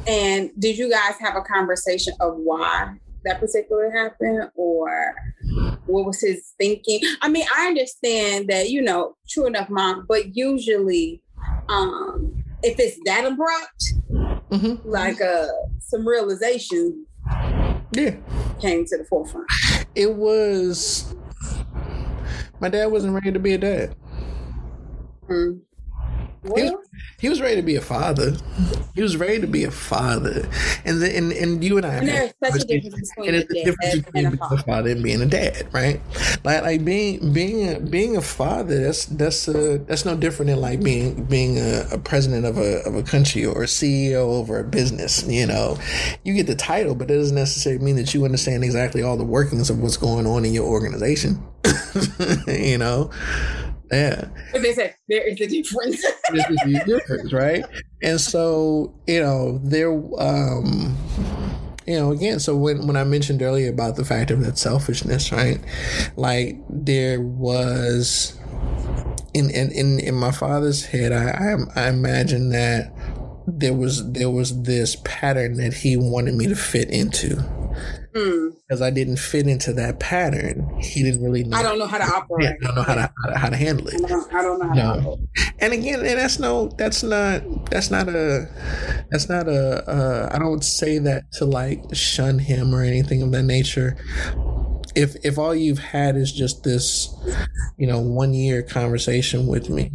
And 0.06 0.50
did 0.58 0.76
you 0.76 0.90
guys 0.90 1.14
have 1.20 1.36
a 1.36 1.42
conversation 1.42 2.14
of 2.20 2.36
why 2.36 2.94
that 3.24 3.40
particular 3.40 3.90
happened 3.90 4.50
or 4.54 5.14
what 5.86 6.04
was 6.04 6.20
his 6.20 6.52
thinking? 6.58 7.00
I 7.22 7.28
mean, 7.28 7.46
I 7.56 7.68
understand 7.68 8.48
that, 8.48 8.70
you 8.70 8.82
know, 8.82 9.16
true 9.28 9.46
enough, 9.46 9.70
mom, 9.70 10.06
but 10.08 10.36
usually 10.36 11.22
um 11.68 12.42
if 12.64 12.78
it's 12.78 12.98
that 13.04 13.24
abrupt, 13.24 13.84
mm-hmm. 14.50 14.88
like 14.88 15.20
uh 15.20 15.46
some 15.80 16.06
realization 16.06 17.06
yeah 17.92 18.14
came 18.60 18.84
to 18.86 18.98
the 18.98 19.04
forefront. 19.04 19.46
It 19.94 20.14
was 20.14 21.14
my 22.60 22.68
dad 22.68 22.86
wasn't 22.86 23.14
ready 23.14 23.32
to 23.32 23.38
be 23.38 23.52
a 23.54 23.58
dad. 23.58 23.94
Mm. 25.28 25.60
Well, 26.42 26.82
he, 27.18 27.28
was, 27.28 27.40
ready 27.40 27.56
to 27.56 27.62
be 27.62 27.76
a 27.76 27.80
father. 27.80 28.36
He 28.94 29.02
was 29.02 29.16
ready 29.16 29.40
to 29.40 29.46
be 29.46 29.64
a 29.64 29.70
father, 29.70 30.48
and 30.84 31.00
the, 31.00 31.16
and 31.16 31.32
and 31.32 31.62
you 31.62 31.76
and 31.76 31.86
I. 31.86 31.94
And 31.96 32.08
there's 32.08 32.34
such 32.42 32.62
a 32.62 32.80
difference 32.80 33.12
between, 33.14 33.34
a, 33.34 33.44
difference 33.44 33.94
between 33.96 34.30
being 34.30 34.38
a 34.40 34.62
father 34.62 34.90
and 34.90 35.02
being 35.02 35.22
a 35.22 35.26
dad, 35.26 35.68
right? 35.72 36.00
Like 36.44 36.62
like 36.62 36.84
being 36.84 37.32
being 37.32 37.68
a, 37.68 37.80
being 37.80 38.16
a 38.16 38.22
father. 38.22 38.82
That's 38.82 39.06
that's 39.06 39.48
a, 39.48 39.78
that's 39.78 40.04
no 40.04 40.16
different 40.16 40.50
than 40.50 40.60
like 40.60 40.82
being 40.82 41.24
being 41.24 41.58
a, 41.58 41.86
a 41.92 41.98
president 41.98 42.46
of 42.46 42.58
a 42.58 42.82
of 42.86 42.94
a 42.94 43.02
country 43.02 43.44
or 43.44 43.62
a 43.62 43.66
CEO 43.66 44.14
over 44.14 44.58
a 44.58 44.64
business. 44.64 45.26
You 45.26 45.46
know, 45.46 45.78
you 46.24 46.34
get 46.34 46.46
the 46.46 46.54
title, 46.54 46.94
but 46.94 47.10
it 47.10 47.16
doesn't 47.16 47.36
necessarily 47.36 47.84
mean 47.84 47.96
that 47.96 48.14
you 48.14 48.24
understand 48.24 48.64
exactly 48.64 49.02
all 49.02 49.16
the 49.16 49.24
workings 49.24 49.70
of 49.70 49.80
what's 49.80 49.96
going 49.96 50.26
on 50.26 50.44
in 50.44 50.52
your 50.52 50.66
organization. 50.66 51.42
you 52.46 52.78
know. 52.78 53.10
Yeah. 53.92 54.28
But 54.52 54.62
they 54.62 54.72
said 54.72 54.94
there 55.08 55.26
is 55.28 55.40
a 55.40 55.46
difference. 55.46 56.04
There's 56.32 56.62
a 56.64 56.84
difference, 56.84 57.32
right? 57.32 57.64
And 58.02 58.20
so, 58.20 58.94
you 59.06 59.20
know, 59.20 59.60
there 59.62 59.92
um 60.18 60.96
you 61.86 61.98
know, 61.98 62.12
again, 62.12 62.40
so 62.40 62.56
when 62.56 62.86
when 62.86 62.96
I 62.96 63.04
mentioned 63.04 63.42
earlier 63.42 63.70
about 63.70 63.96
the 63.96 64.04
fact 64.04 64.30
of 64.30 64.42
that 64.44 64.56
selfishness, 64.58 65.30
right? 65.32 65.60
Like 66.16 66.56
there 66.70 67.20
was 67.20 68.38
in 69.34 69.50
in 69.50 69.70
in, 69.72 70.00
in 70.00 70.14
my 70.14 70.30
father's 70.30 70.86
head, 70.86 71.12
I, 71.12 71.30
I 71.30 71.84
I 71.84 71.88
imagine 71.88 72.50
that 72.50 72.92
there 73.46 73.74
was 73.74 74.10
there 74.12 74.30
was 74.30 74.62
this 74.62 74.96
pattern 75.04 75.54
that 75.54 75.74
he 75.74 75.96
wanted 75.96 76.34
me 76.34 76.46
to 76.46 76.56
fit 76.56 76.88
into 76.88 77.44
Mm. 78.14 78.54
because 78.68 78.80
I 78.80 78.90
didn't 78.90 79.18
fit 79.18 79.48
into 79.48 79.72
that 79.72 79.98
pattern. 79.98 80.78
He 80.80 81.02
didn't 81.02 81.20
really 81.20 81.42
know. 81.42 81.56
I 81.56 81.64
don't 81.64 81.80
know 81.80 81.86
how 81.86 81.98
to 81.98 82.04
operate. 82.14 82.46
I 82.62 82.66
don't 82.66 82.76
know 82.76 82.82
how 82.82 82.94
to 82.94 83.12
how 83.24 83.30
to, 83.30 83.38
how 83.38 83.48
to 83.48 83.56
handle 83.56 83.88
it. 83.88 84.04
I 84.04 84.06
don't, 84.06 84.34
I 84.34 84.42
don't 84.42 84.58
know 84.60 84.68
how 84.68 84.74
no. 84.74 85.18
And 85.58 85.72
again, 85.72 85.98
and 85.98 86.18
that's 86.18 86.38
no, 86.38 86.68
that's 86.78 87.02
not, 87.02 87.42
that's 87.70 87.90
not 87.90 88.08
a, 88.08 88.48
that's 89.10 89.28
not 89.28 89.48
a. 89.48 89.90
Uh, 89.90 90.28
I 90.32 90.38
don't 90.38 90.62
say 90.62 90.98
that 90.98 91.32
to 91.32 91.44
like 91.44 91.82
shun 91.92 92.38
him 92.38 92.72
or 92.72 92.84
anything 92.84 93.20
of 93.20 93.32
that 93.32 93.42
nature. 93.42 93.96
If 94.94 95.16
if 95.24 95.36
all 95.36 95.54
you've 95.54 95.80
had 95.80 96.16
is 96.16 96.30
just 96.30 96.62
this, 96.62 97.12
you 97.78 97.88
know, 97.88 97.98
one 97.98 98.32
year 98.32 98.62
conversation 98.62 99.48
with 99.48 99.68
me, 99.68 99.90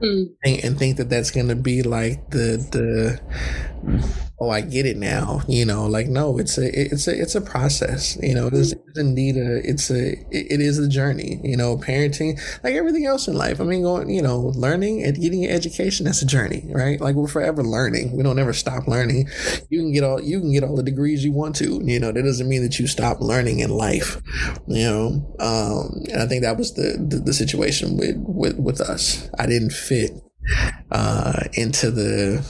mm. 0.00 0.26
and, 0.44 0.64
and 0.64 0.78
think 0.78 0.96
that 0.98 1.10
that's 1.10 1.32
going 1.32 1.48
to 1.48 1.56
be 1.56 1.82
like 1.82 2.30
the 2.30 2.56
the 2.70 4.18
oh 4.40 4.50
i 4.50 4.60
get 4.60 4.86
it 4.86 4.96
now 4.96 5.40
you 5.48 5.64
know 5.64 5.86
like 5.86 6.06
no 6.06 6.38
it's 6.38 6.58
a 6.58 6.92
it's 6.92 7.08
a 7.08 7.20
it's 7.20 7.34
a 7.34 7.40
process 7.40 8.16
you 8.22 8.34
know 8.34 8.48
it's, 8.48 8.72
it's 8.72 8.98
indeed 8.98 9.36
a 9.36 9.68
it's 9.68 9.90
a 9.90 10.12
it 10.30 10.60
is 10.60 10.78
a 10.78 10.88
journey 10.88 11.40
you 11.42 11.56
know 11.56 11.76
parenting 11.76 12.38
like 12.62 12.74
everything 12.74 13.06
else 13.06 13.28
in 13.28 13.34
life 13.34 13.60
i 13.60 13.64
mean 13.64 13.82
going 13.82 14.08
you 14.08 14.22
know 14.22 14.52
learning 14.54 15.02
and 15.02 15.20
getting 15.20 15.42
your 15.42 15.52
education 15.52 16.04
that's 16.06 16.22
a 16.22 16.26
journey 16.26 16.68
right? 16.78 17.00
Like 17.00 17.14
we're 17.16 17.28
forever 17.28 17.62
learning 17.62 18.16
we 18.16 18.22
don't 18.22 18.38
ever 18.38 18.52
stop 18.52 18.86
learning. 18.86 19.28
You 19.70 19.80
can 19.80 19.92
get 19.92 20.04
all 20.04 20.20
you 20.20 20.40
can 20.40 20.52
get 20.52 20.62
all 20.62 20.76
the 20.76 20.82
degrees 20.82 21.24
you 21.24 21.32
want 21.32 21.56
to 21.56 21.80
you 21.84 22.00
know 22.00 22.12
that 22.12 22.22
doesn't 22.22 22.48
mean 22.48 22.62
that 22.62 22.78
you 22.78 22.86
stop 22.86 23.20
learning 23.20 23.60
in 23.60 23.70
life 23.70 24.20
you 24.66 24.84
know 24.84 25.34
um 25.40 26.04
and 26.10 26.22
i 26.22 26.26
think 26.26 26.42
that 26.42 26.56
was 26.56 26.74
the 26.74 26.96
the, 27.08 27.18
the 27.18 27.32
situation 27.32 27.96
with 27.96 28.16
with 28.18 28.58
with 28.58 28.80
us. 28.80 29.28
I 29.38 29.46
didn't 29.46 29.72
fit 29.72 30.12
uh 30.90 31.44
into 31.54 31.90
the 31.90 32.44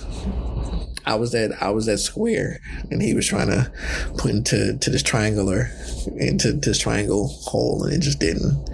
I 1.08 1.14
was 1.14 1.32
that 1.32 1.56
I 1.62 1.70
was 1.70 1.86
that 1.86 1.98
square, 1.98 2.60
and 2.90 3.00
he 3.00 3.14
was 3.14 3.26
trying 3.26 3.48
to 3.48 3.72
put 4.18 4.30
into 4.30 4.76
to 4.76 4.90
this 4.90 5.02
triangular 5.02 5.70
into 6.16 6.52
this 6.52 6.78
triangle 6.78 7.28
hole, 7.28 7.84
and 7.84 7.94
it 7.94 8.00
just 8.00 8.20
didn't 8.20 8.68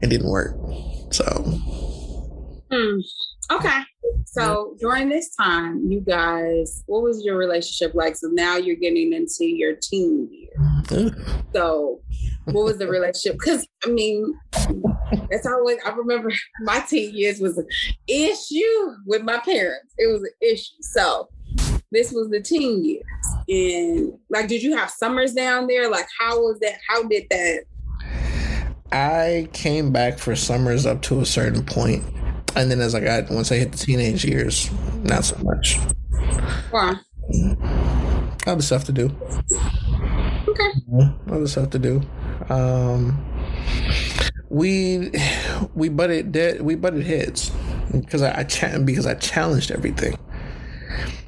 it 0.00 0.06
didn't 0.08 0.30
work. 0.30 0.54
So, 1.10 1.24
hmm. 2.70 3.00
okay. 3.50 3.80
So 4.26 4.76
during 4.78 5.08
this 5.08 5.34
time, 5.34 5.90
you 5.90 6.00
guys, 6.00 6.84
what 6.86 7.02
was 7.02 7.24
your 7.24 7.36
relationship 7.36 7.92
like? 7.94 8.14
So 8.14 8.28
now 8.28 8.56
you're 8.56 8.76
getting 8.76 9.12
into 9.12 9.46
your 9.46 9.74
teen 9.74 10.28
year. 10.30 11.12
so, 11.52 12.00
what 12.44 12.64
was 12.64 12.78
the 12.78 12.86
relationship? 12.86 13.32
Because 13.32 13.66
I 13.84 13.88
mean, 13.88 14.32
that's 15.28 15.44
always 15.44 15.78
I 15.84 15.90
remember 15.90 16.30
my 16.60 16.78
teen 16.88 17.16
years 17.16 17.40
was 17.40 17.58
an 17.58 17.66
issue 18.06 18.94
with 19.06 19.22
my 19.22 19.38
parents. 19.38 19.92
It 19.98 20.06
was 20.12 20.22
an 20.22 20.32
issue. 20.40 20.76
So 20.82 21.28
this 21.90 22.12
was 22.12 22.28
the 22.30 22.40
teen 22.40 22.84
years. 22.84 23.04
And 23.48 24.18
like, 24.28 24.48
did 24.48 24.62
you 24.62 24.76
have 24.76 24.90
summers 24.90 25.32
down 25.34 25.66
there? 25.66 25.90
Like, 25.90 26.06
how 26.18 26.40
was 26.40 26.58
that? 26.60 26.78
How 26.88 27.02
did 27.04 27.26
that? 27.30 27.64
I 28.92 29.48
came 29.52 29.92
back 29.92 30.18
for 30.18 30.34
summers 30.34 30.86
up 30.86 31.02
to 31.02 31.20
a 31.20 31.26
certain 31.26 31.64
point, 31.64 32.04
and 32.56 32.70
then 32.70 32.80
as 32.80 32.94
I 32.94 33.00
got 33.00 33.30
once 33.30 33.52
I 33.52 33.56
hit 33.56 33.72
the 33.72 33.78
teenage 33.78 34.24
years, 34.24 34.70
not 35.02 35.24
so 35.24 35.36
much. 35.42 35.78
Why? 36.70 36.94
Other 38.46 38.62
stuff 38.62 38.84
to 38.84 38.92
do. 38.92 39.14
Okay. 40.48 40.70
Other 41.30 41.46
stuff 41.46 41.70
to 41.70 41.78
do. 41.78 42.02
Um, 42.48 43.24
we 44.48 45.12
we 45.74 45.88
butted 45.88 46.32
dead. 46.32 46.62
We 46.62 46.74
butted 46.74 47.04
heads 47.04 47.52
because 47.92 48.22
I, 48.22 48.40
I 48.40 48.44
cha- 48.44 48.78
because 48.78 49.06
I 49.06 49.14
challenged 49.14 49.70
everything 49.70 50.18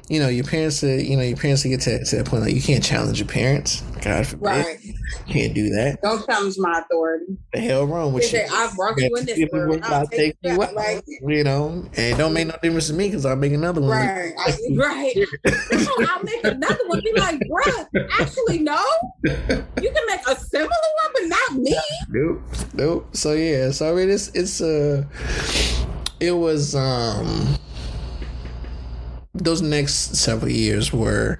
you 0.09 0.19
know, 0.19 0.27
your 0.27 0.43
parents, 0.43 0.83
uh, 0.83 0.87
you 0.87 1.15
know, 1.15 1.23
your 1.23 1.37
parents 1.37 1.61
to 1.61 1.69
get 1.69 1.81
to, 1.81 2.03
to 2.03 2.15
that 2.17 2.25
point 2.25 2.43
like 2.43 2.53
you 2.53 2.61
can't 2.61 2.83
challenge 2.83 3.19
your 3.19 3.27
parents. 3.27 3.81
God 4.01 4.27
forbid, 4.27 4.45
right. 4.45 4.83
you 4.83 4.93
can't 5.27 5.53
do 5.53 5.69
that. 5.69 5.99
Don't 6.03 6.25
challenge 6.25 6.55
my 6.57 6.79
authority. 6.79 7.37
The 7.53 7.61
hell 7.61 7.87
wrong 7.87 8.11
with 8.11 8.31
you? 8.33 8.45
I 8.51 8.71
brought 8.75 8.99
you 8.99 9.15
in 9.15 9.25
this 9.25 9.49
world. 9.51 9.79
I'll 9.83 10.05
take 10.07 10.35
you 10.43 10.61
out, 10.61 10.73
like, 10.73 11.05
you 11.07 11.43
know, 11.45 11.85
and 11.95 12.17
don't 12.17 12.33
make 12.33 12.47
no 12.47 12.55
difference 12.61 12.87
to 12.87 12.93
me 12.93 13.07
because 13.07 13.25
I'll 13.25 13.37
make 13.37 13.53
another 13.53 13.79
one. 13.79 13.91
Right, 13.91 14.33
right. 14.75 15.15
I'll 16.09 16.23
make 16.23 16.43
another 16.43 16.83
one. 16.87 17.01
Be 17.01 17.13
like, 17.13 17.39
bruh, 17.39 18.09
actually, 18.19 18.59
no. 18.59 18.83
You 19.23 19.31
can 19.33 20.05
make 20.05 20.27
a 20.27 20.35
similar 20.35 20.67
one, 20.67 21.11
but 21.13 21.23
not 21.23 21.53
me. 21.53 21.77
Nope, 22.09 22.41
nope. 22.73 23.15
So 23.15 23.33
yeah, 23.33 23.71
so 23.71 23.91
I 23.91 23.95
mean, 23.95 24.09
it's 24.09 24.27
it's 24.29 24.59
uh, 24.61 25.05
it 26.19 26.33
was 26.33 26.75
um 26.75 27.57
those 29.33 29.61
next 29.61 30.15
several 30.15 30.51
years 30.51 30.93
were 30.93 31.39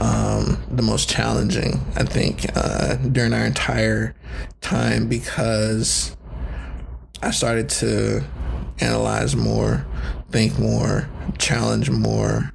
um, 0.00 0.62
the 0.70 0.82
most 0.82 1.08
challenging, 1.08 1.80
I 1.94 2.04
think, 2.04 2.46
uh, 2.56 2.96
during 2.96 3.32
our 3.32 3.44
entire 3.44 4.14
time 4.60 5.08
because 5.08 6.16
I 7.22 7.30
started 7.30 7.68
to 7.70 8.24
analyze 8.80 9.36
more, 9.36 9.86
think 10.30 10.58
more, 10.58 11.08
challenge 11.38 11.88
more. 11.90 12.52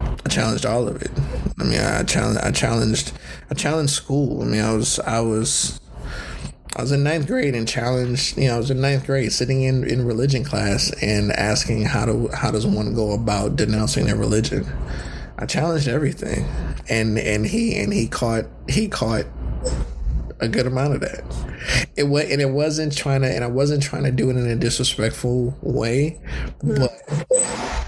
I 0.00 0.28
challenged 0.28 0.66
all 0.66 0.88
of 0.88 1.00
it. 1.00 1.10
I 1.58 1.64
mean, 1.64 1.80
I 1.80 2.02
challenged, 2.02 2.40
I 2.40 2.50
challenged, 2.50 3.12
I 3.50 3.54
challenged 3.54 3.92
school. 3.92 4.42
I 4.42 4.44
mean, 4.44 4.60
I 4.60 4.74
was, 4.74 4.98
I 5.00 5.20
was 5.20 5.80
I 6.76 6.82
was 6.82 6.90
in 6.90 7.04
ninth 7.04 7.28
grade 7.28 7.54
and 7.54 7.68
challenged. 7.68 8.36
You 8.36 8.48
know, 8.48 8.54
I 8.54 8.58
was 8.58 8.70
in 8.70 8.80
ninth 8.80 9.06
grade, 9.06 9.32
sitting 9.32 9.62
in, 9.62 9.84
in 9.84 10.04
religion 10.04 10.42
class 10.42 10.92
and 11.00 11.30
asking 11.32 11.82
how 11.84 12.04
do 12.04 12.28
how 12.34 12.50
does 12.50 12.66
one 12.66 12.94
go 12.94 13.12
about 13.12 13.56
denouncing 13.56 14.06
their 14.06 14.16
religion. 14.16 14.66
I 15.38 15.46
challenged 15.46 15.86
everything, 15.86 16.46
and 16.88 17.18
and 17.18 17.46
he 17.46 17.76
and 17.78 17.92
he 17.92 18.08
caught 18.08 18.46
he 18.68 18.88
caught 18.88 19.26
a 20.40 20.48
good 20.48 20.66
amount 20.66 20.94
of 20.94 21.00
that. 21.00 21.24
It 21.96 22.04
was 22.04 22.30
and 22.30 22.40
it 22.40 22.50
wasn't 22.50 22.96
trying 22.96 23.22
to 23.22 23.28
and 23.28 23.44
I 23.44 23.48
wasn't 23.48 23.82
trying 23.82 24.04
to 24.04 24.10
do 24.10 24.30
it 24.30 24.36
in 24.36 24.46
a 24.46 24.56
disrespectful 24.56 25.56
way, 25.62 26.20
but 26.62 26.90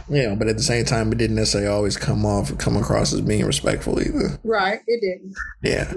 you 0.09 0.23
know, 0.23 0.37
but 0.37 0.49
at 0.49 0.57
the 0.57 0.63
same 0.63 0.85
time, 0.85 1.11
it 1.11 1.19
didn't 1.19 1.37
necessarily 1.37 1.69
always 1.69 1.97
come 1.97 2.25
off, 2.25 2.57
come 2.59 2.77
across 2.77 3.13
as 3.13 3.21
being 3.21 3.45
respectful 3.45 4.01
either. 4.01 4.39
Right, 4.45 4.81
it 4.87 5.01
didn't. 5.01 5.35
Yeah, 5.63 5.93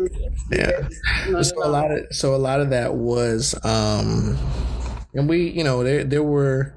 yeah. 0.52 1.42
So 1.44 1.64
a 1.64 1.70
lot 1.70 1.92
of, 1.92 2.08
so 2.12 2.34
a 2.34 2.38
lot 2.38 2.60
of 2.60 2.72
that 2.72 2.96
was, 2.96 3.54
um, 3.64 4.36
and 5.14 5.30
we, 5.30 5.50
you 5.50 5.64
know, 5.64 5.84
there 5.84 6.04
there 6.04 6.24
were, 6.24 6.74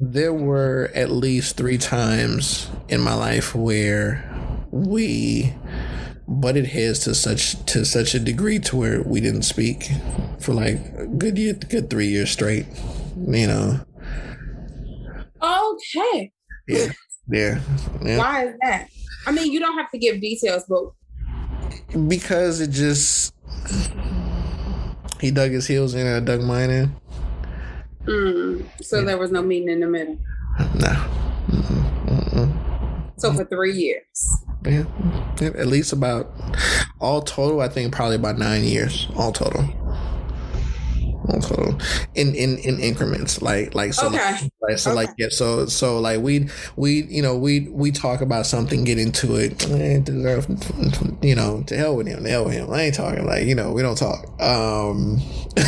there 0.00 0.32
were 0.32 0.90
at 0.94 1.10
least 1.10 1.56
three 1.56 1.78
times 1.78 2.70
in 2.88 3.00
my 3.00 3.14
life 3.14 3.54
where 3.54 4.24
we 4.70 5.52
butted 6.40 6.66
heads 6.66 7.00
to 7.00 7.14
such 7.14 7.64
to 7.66 7.84
such 7.84 8.14
a 8.14 8.20
degree 8.20 8.58
to 8.58 8.76
where 8.76 9.02
we 9.02 9.20
didn't 9.20 9.42
speak 9.42 9.90
for 10.40 10.52
like 10.52 10.80
a 10.96 11.06
good 11.06 11.38
year, 11.38 11.54
good 11.54 11.90
three 11.90 12.08
years 12.08 12.30
straight 12.30 12.66
you 13.16 13.46
know. 13.46 13.80
Okay. 15.42 16.32
Yeah. 16.66 16.92
Yeah. 17.28 17.60
yeah. 18.02 18.18
Why 18.18 18.46
is 18.46 18.54
that? 18.62 18.88
I 19.26 19.32
mean, 19.32 19.52
you 19.52 19.60
don't 19.60 19.76
have 19.78 19.90
to 19.90 19.98
give 19.98 20.20
details, 20.20 20.64
but 20.68 20.92
because 22.08 22.60
it 22.60 22.70
just 22.70 23.34
he 25.20 25.30
dug 25.30 25.50
his 25.52 25.66
heels 25.66 25.94
in 25.94 26.06
and 26.06 26.16
I 26.16 26.20
dug 26.20 26.42
mine 26.42 26.70
in. 26.70 26.96
Mm, 28.04 28.66
so 28.82 28.98
yeah. 28.98 29.04
there 29.04 29.18
was 29.18 29.30
no 29.30 29.42
meeting 29.42 29.70
in 29.70 29.80
the 29.80 29.86
middle. 29.86 30.18
No. 30.74 31.10
So 33.16 33.32
for 33.32 33.44
three 33.46 33.72
years. 33.72 34.43
Yeah, 34.66 34.84
at 35.40 35.66
least 35.66 35.92
about 35.92 36.30
all 37.00 37.20
total. 37.20 37.60
I 37.60 37.68
think 37.68 37.92
probably 37.92 38.16
about 38.16 38.38
nine 38.38 38.64
years 38.64 39.08
all 39.16 39.30
total. 39.30 39.68
All 41.28 41.40
total 41.40 41.78
in 42.14 42.34
in 42.34 42.58
in 42.58 42.80
increments, 42.80 43.42
like 43.42 43.74
like 43.74 43.92
so. 43.92 44.06
Okay. 44.06 44.50
Like, 44.62 44.78
so 44.78 44.90
okay. 44.90 44.96
like 44.96 45.10
yeah, 45.18 45.28
so 45.30 45.66
so 45.66 45.98
like 45.98 46.20
we 46.20 46.48
we 46.76 47.02
you 47.04 47.20
know 47.20 47.36
we 47.36 47.68
we 47.70 47.90
talk 47.92 48.22
about 48.22 48.46
something, 48.46 48.84
get 48.84 48.98
into 48.98 49.36
it, 49.36 49.68
eh, 49.70 50.00
you 51.22 51.34
know, 51.34 51.62
to 51.66 51.76
hell 51.76 51.96
with 51.96 52.06
him, 52.06 52.24
to 52.24 52.30
hell 52.30 52.44
with 52.46 52.54
him. 52.54 52.70
I 52.70 52.82
ain't 52.82 52.94
talking 52.94 53.26
like 53.26 53.46
you 53.46 53.54
know 53.54 53.72
we 53.72 53.82
don't 53.82 53.98
talk. 53.98 54.24
Um, 54.40 55.20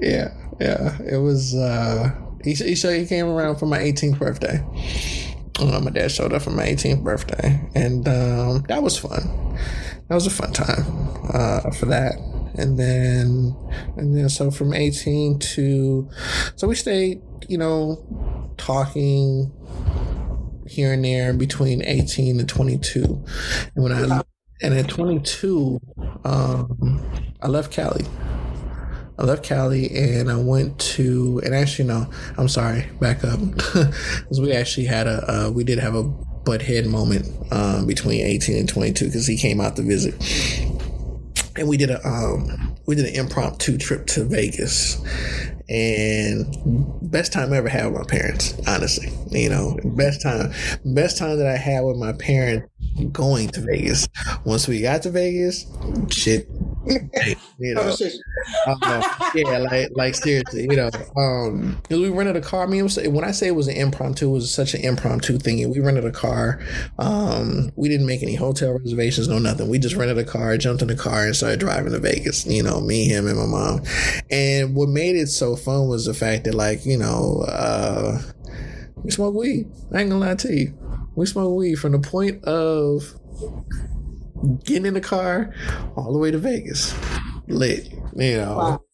yeah, 0.00 0.32
yeah, 0.60 0.98
it 1.02 1.20
was. 1.20 1.54
uh 1.54 2.14
he, 2.44 2.52
he, 2.52 2.74
he 2.74 3.06
came 3.06 3.26
around 3.26 3.56
for 3.56 3.66
my 3.66 3.78
18th 3.78 4.18
birthday. 4.18 4.62
My 5.60 5.90
dad 5.90 6.10
showed 6.10 6.32
up 6.32 6.42
for 6.42 6.50
my 6.50 6.64
18th 6.66 7.02
birthday, 7.02 7.60
and 7.74 8.06
um, 8.08 8.64
that 8.68 8.82
was 8.82 8.98
fun. 8.98 9.56
That 10.08 10.14
was 10.14 10.26
a 10.26 10.30
fun 10.30 10.52
time 10.52 10.84
uh, 11.32 11.70
for 11.70 11.86
that. 11.86 12.14
And 12.56 12.78
then, 12.78 13.56
and 13.96 14.16
then, 14.16 14.28
so 14.28 14.50
from 14.50 14.74
18 14.74 15.38
to, 15.38 16.08
so 16.56 16.68
we 16.68 16.74
stayed, 16.74 17.20
you 17.48 17.58
know, 17.58 18.54
talking 18.56 19.52
here 20.66 20.92
and 20.92 21.04
there 21.04 21.32
between 21.32 21.82
18 21.84 22.38
and 22.38 22.48
22. 22.48 23.02
And 23.74 23.84
when 23.84 23.92
I, 23.92 24.22
and 24.62 24.74
at 24.74 24.88
22, 24.88 25.80
um, 26.24 27.32
I 27.40 27.48
left 27.48 27.72
Cali. 27.72 28.04
I 29.18 29.24
left 29.24 29.44
Cali 29.44 29.90
and 29.96 30.30
I 30.30 30.36
went 30.36 30.78
to, 30.80 31.40
and 31.44 31.54
actually, 31.54 31.86
no, 31.86 32.10
I'm 32.36 32.48
sorry, 32.48 32.88
back 33.00 33.24
up. 33.24 33.38
Because 33.74 34.40
we 34.40 34.52
actually 34.52 34.86
had 34.86 35.06
a, 35.06 35.46
uh, 35.46 35.50
we 35.50 35.64
did 35.64 35.78
have 35.78 35.94
a 35.94 36.02
butt 36.02 36.62
head 36.62 36.86
moment 36.86 37.26
um, 37.52 37.86
between 37.86 38.22
18 38.22 38.56
and 38.56 38.68
22 38.68 39.06
because 39.06 39.26
he 39.26 39.36
came 39.36 39.60
out 39.60 39.76
to 39.76 39.82
visit. 39.82 40.14
And 41.56 41.68
we 41.68 41.76
did 41.76 41.90
a, 41.90 42.06
um, 42.06 42.76
we 42.86 42.96
did 42.96 43.06
an 43.06 43.14
impromptu 43.14 43.78
trip 43.78 44.06
to 44.08 44.24
Vegas 44.24 45.00
and 45.68 46.56
best 47.10 47.32
time 47.32 47.52
I 47.52 47.56
ever 47.56 47.68
had 47.68 47.86
with 47.86 47.94
my 47.94 48.04
parents, 48.04 48.54
honestly. 48.66 49.10
You 49.30 49.48
know, 49.48 49.78
best 49.84 50.22
time, 50.22 50.52
best 50.84 51.18
time 51.18 51.38
that 51.38 51.46
I 51.46 51.56
had 51.56 51.84
with 51.84 51.96
my 51.96 52.12
parents 52.12 52.68
going 53.12 53.48
to 53.48 53.60
Vegas. 53.60 54.08
Once 54.44 54.68
we 54.68 54.80
got 54.80 55.02
to 55.02 55.10
Vegas, 55.10 55.66
shit, 56.10 56.48
you 57.58 57.74
know, 57.74 57.94
uh, 58.66 59.02
yeah, 59.34 59.58
like 59.58 59.90
like 59.94 60.14
seriously, 60.14 60.62
you 60.62 60.76
know, 60.76 60.90
um, 61.16 61.80
cause 61.88 61.98
we 61.98 62.10
rented 62.10 62.36
a 62.36 62.40
car. 62.40 62.64
I 62.64 62.66
mean, 62.66 62.82
was, 62.82 62.98
when 62.98 63.24
I 63.24 63.30
say 63.30 63.48
it 63.48 63.54
was 63.54 63.68
an 63.68 63.76
impromptu, 63.76 64.28
it 64.28 64.32
was 64.32 64.52
such 64.52 64.74
an 64.74 64.82
impromptu 64.82 65.38
thing. 65.38 65.68
We 65.70 65.80
rented 65.80 66.04
a 66.04 66.12
car. 66.12 66.60
Um, 66.98 67.72
we 67.76 67.88
didn't 67.88 68.06
make 68.06 68.22
any 68.22 68.34
hotel 68.34 68.78
reservations, 68.78 69.28
no 69.28 69.38
nothing. 69.38 69.68
We 69.68 69.78
just 69.78 69.96
rented 69.96 70.18
a 70.18 70.24
car, 70.24 70.56
jumped 70.58 70.82
in 70.82 70.88
the 70.88 70.96
car, 70.96 71.24
and 71.24 71.34
started 71.34 71.60
driving 71.60 71.92
to 71.92 71.98
Vegas. 71.98 72.46
You 72.46 72.62
know, 72.62 72.80
me, 72.80 73.04
him, 73.04 73.26
and 73.26 73.38
my 73.38 73.46
mom. 73.46 73.82
And 74.30 74.74
what 74.74 74.88
made 74.88 75.16
it 75.16 75.28
so 75.28 75.53
fun 75.56 75.88
was 75.88 76.06
the 76.06 76.14
fact 76.14 76.44
that, 76.44 76.54
like, 76.54 76.84
you 76.86 76.96
know, 76.96 77.44
uh, 77.48 78.20
we 79.02 79.10
smoke 79.10 79.34
weed. 79.34 79.66
I 79.92 80.00
ain't 80.00 80.10
gonna 80.10 80.24
lie 80.24 80.34
to 80.34 80.52
you. 80.52 80.74
We 81.14 81.26
smoke 81.26 81.56
weed 81.56 81.76
from 81.76 81.92
the 81.92 81.98
point 81.98 82.42
of 82.44 83.14
getting 84.64 84.86
in 84.86 84.94
the 84.94 85.00
car 85.00 85.54
all 85.96 86.12
the 86.12 86.18
way 86.18 86.30
to 86.30 86.38
Vegas. 86.38 86.94
Lit. 87.46 87.92
You 88.16 88.38
know. 88.38 88.56
Wow. 88.56 88.84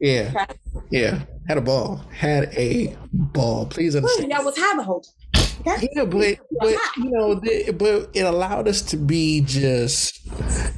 Yeah. 0.00 0.46
Yeah. 0.90 1.24
Had 1.48 1.58
a 1.58 1.62
ball. 1.62 2.04
Had 2.12 2.52
a 2.56 2.96
ball. 3.12 3.66
Please 3.66 3.96
understand. 3.96 4.28
Well, 4.30 4.38
y'all 4.38 4.46
was 4.46 4.58
high 4.58 4.76
the 4.76 4.82
whole 4.82 5.00
time. 5.00 5.23
Yeah, 5.64 6.04
but 6.04 6.38
but 6.60 6.76
you 6.96 7.10
know, 7.10 7.34
the, 7.34 7.72
but 7.72 8.10
it 8.14 8.22
allowed 8.22 8.68
us 8.68 8.82
to 8.82 8.96
be 8.96 9.40
just 9.40 10.20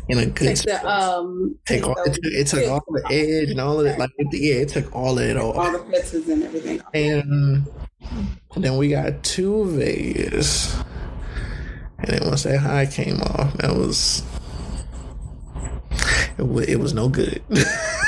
in 0.09 0.19
a 0.19 0.27
good. 0.27 0.57
Take 0.57 0.63
the, 0.63 0.89
um, 0.89 1.59
take 1.67 1.87
all, 1.87 1.95
it, 2.05 2.15
took, 2.15 2.25
it 2.25 2.47
took 2.47 2.69
all 2.69 2.85
the 2.89 3.05
edge 3.11 3.51
and 3.51 3.61
all 3.61 3.81
of 3.81 3.87
it. 3.87 3.99
Like 3.99 4.11
it, 4.19 4.29
yeah, 4.33 4.63
it 4.63 4.69
took 4.69 4.95
all 4.95 5.19
of 5.19 5.25
it 5.25 5.37
off. 5.37 5.57
All 5.57 5.73
the 5.73 5.79
fences 5.91 6.29
and 6.29 6.43
everything. 6.43 6.81
And 6.95 7.67
then 8.57 8.77
we 8.77 8.89
got 8.89 9.23
to 9.23 9.65
Vegas, 9.67 10.77
and 11.99 12.09
then 12.09 12.29
once 12.29 12.45
that 12.45 12.59
high 12.59 12.87
came 12.87 13.21
off, 13.21 13.55
that 13.59 13.75
was 13.75 14.23
it, 16.39 16.43
w- 16.43 16.67
it 16.67 16.79
was 16.79 16.95
no 16.95 17.09
good. 17.09 17.43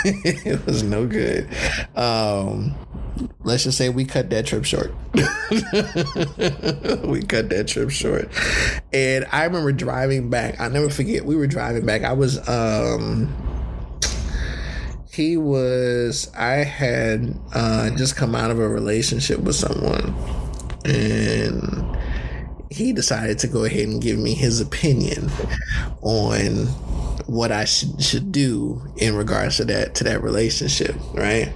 it 0.04 0.64
was 0.66 0.82
no 0.82 1.06
good. 1.06 1.48
Um, 1.96 2.74
let's 3.42 3.64
just 3.64 3.78
say 3.78 3.88
we 3.88 4.04
cut 4.04 4.30
that 4.30 4.46
trip 4.46 4.64
short. 4.64 4.92
we 5.14 5.22
cut 7.22 7.48
that 7.48 7.66
trip 7.68 7.90
short. 7.90 8.28
And 8.92 9.26
I 9.32 9.44
remember 9.44 9.72
driving 9.72 10.30
back. 10.30 10.60
i 10.60 10.68
never 10.68 10.90
forget. 10.90 11.24
We 11.24 11.36
were 11.36 11.46
driving 11.46 11.86
back. 11.86 12.04
I 12.04 12.12
was 12.12 12.46
um 12.48 13.34
he 15.10 15.36
was 15.36 16.32
I 16.34 16.64
had 16.64 17.34
uh 17.52 17.90
just 17.96 18.16
come 18.16 18.34
out 18.34 18.50
of 18.50 18.60
a 18.60 18.68
relationship 18.68 19.40
with 19.40 19.56
someone 19.56 20.14
and 20.84 21.96
he 22.70 22.92
decided 22.92 23.38
to 23.40 23.48
go 23.48 23.64
ahead 23.64 23.88
and 23.88 24.00
give 24.00 24.18
me 24.18 24.34
his 24.34 24.60
opinion 24.60 25.30
on 26.02 26.68
what 27.28 27.52
I 27.52 27.64
should 27.64 28.02
should 28.02 28.32
do 28.32 28.82
in 28.96 29.14
regards 29.14 29.58
to 29.58 29.64
that 29.66 29.94
to 29.96 30.04
that 30.04 30.22
relationship, 30.22 30.96
right? 31.14 31.52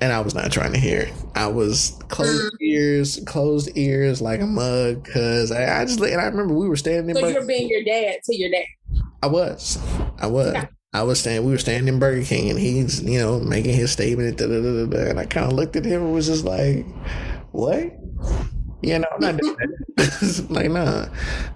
and 0.00 0.12
I 0.12 0.20
was 0.20 0.34
not 0.34 0.52
trying 0.52 0.72
to 0.72 0.78
hear 0.78 1.00
it. 1.00 1.12
I 1.34 1.48
was 1.48 1.98
closed 2.08 2.54
mm. 2.54 2.66
ears, 2.66 3.20
closed 3.26 3.76
ears 3.76 4.20
like 4.20 4.40
a 4.40 4.46
mug, 4.46 5.02
because 5.02 5.50
I, 5.50 5.80
I, 5.80 5.84
just 5.84 6.00
and 6.00 6.20
I 6.20 6.24
remember 6.24 6.54
we 6.54 6.68
were 6.68 6.76
standing. 6.76 7.14
So 7.16 7.26
you're 7.26 7.46
being 7.46 7.68
your 7.68 7.82
dad 7.84 8.20
to 8.24 8.36
your 8.36 8.50
dad. 8.50 8.64
I 9.22 9.26
was, 9.26 9.78
I 10.18 10.26
was. 10.26 10.52
Yeah. 10.54 10.66
I 10.94 11.02
was 11.02 11.20
standing. 11.20 11.44
We 11.44 11.52
were 11.52 11.58
standing 11.58 11.92
in 11.92 12.00
Burger 12.00 12.24
King, 12.24 12.48
and 12.48 12.58
he's, 12.58 13.02
you 13.02 13.18
know, 13.18 13.40
making 13.40 13.74
his 13.74 13.92
statement. 13.92 14.38
Da, 14.38 14.46
da, 14.46 14.86
da, 14.86 15.10
and 15.10 15.20
I 15.20 15.26
kind 15.26 15.46
of 15.46 15.52
looked 15.52 15.76
at 15.76 15.84
him 15.84 16.02
and 16.02 16.14
was 16.14 16.28
just 16.28 16.44
like, 16.44 16.86
"What?" 17.50 17.92
You 18.80 19.00
know, 19.00 19.08
I'm 19.12 19.20
not 19.20 19.36
doing 19.36 19.56
that. 19.96 20.46
like, 20.50 20.70
nah. 20.70 21.06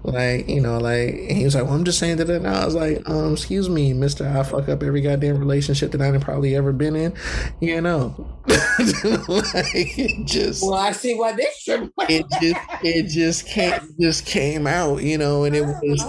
Like, 0.03 0.49
you 0.49 0.59
know, 0.59 0.77
like, 0.77 1.15
he 1.15 1.45
was 1.45 1.55
like, 1.55 1.63
well, 1.63 1.73
I'm 1.73 1.85
just 1.85 1.99
saying 1.99 2.17
that. 2.17 2.29
And 2.29 2.45
I 2.45 2.65
was 2.65 2.75
like, 2.75 3.07
um, 3.09 3.33
excuse 3.33 3.69
me, 3.69 3.93
mister, 3.93 4.27
I 4.27 4.43
fuck 4.43 4.67
up 4.67 4.83
every 4.83 5.01
goddamn 5.01 5.37
relationship 5.37 5.91
that 5.91 6.01
I've 6.01 6.19
probably 6.21 6.55
ever 6.55 6.73
been 6.73 6.95
in. 6.95 7.13
You 7.61 7.79
know. 7.81 8.13
like, 8.47 9.73
it 9.73 10.25
just. 10.25 10.63
Well, 10.63 10.73
I 10.73 10.91
see 10.91 11.15
why 11.15 11.31
this 11.31 11.57
should. 11.59 11.91
it 12.09 12.25
just, 12.41 12.59
it 12.83 13.07
just 13.07 13.47
came, 13.47 13.79
just 13.99 14.25
came 14.25 14.67
out, 14.67 15.01
you 15.01 15.17
know, 15.17 15.45
and 15.45 15.55
it 15.55 15.65
was, 15.65 16.03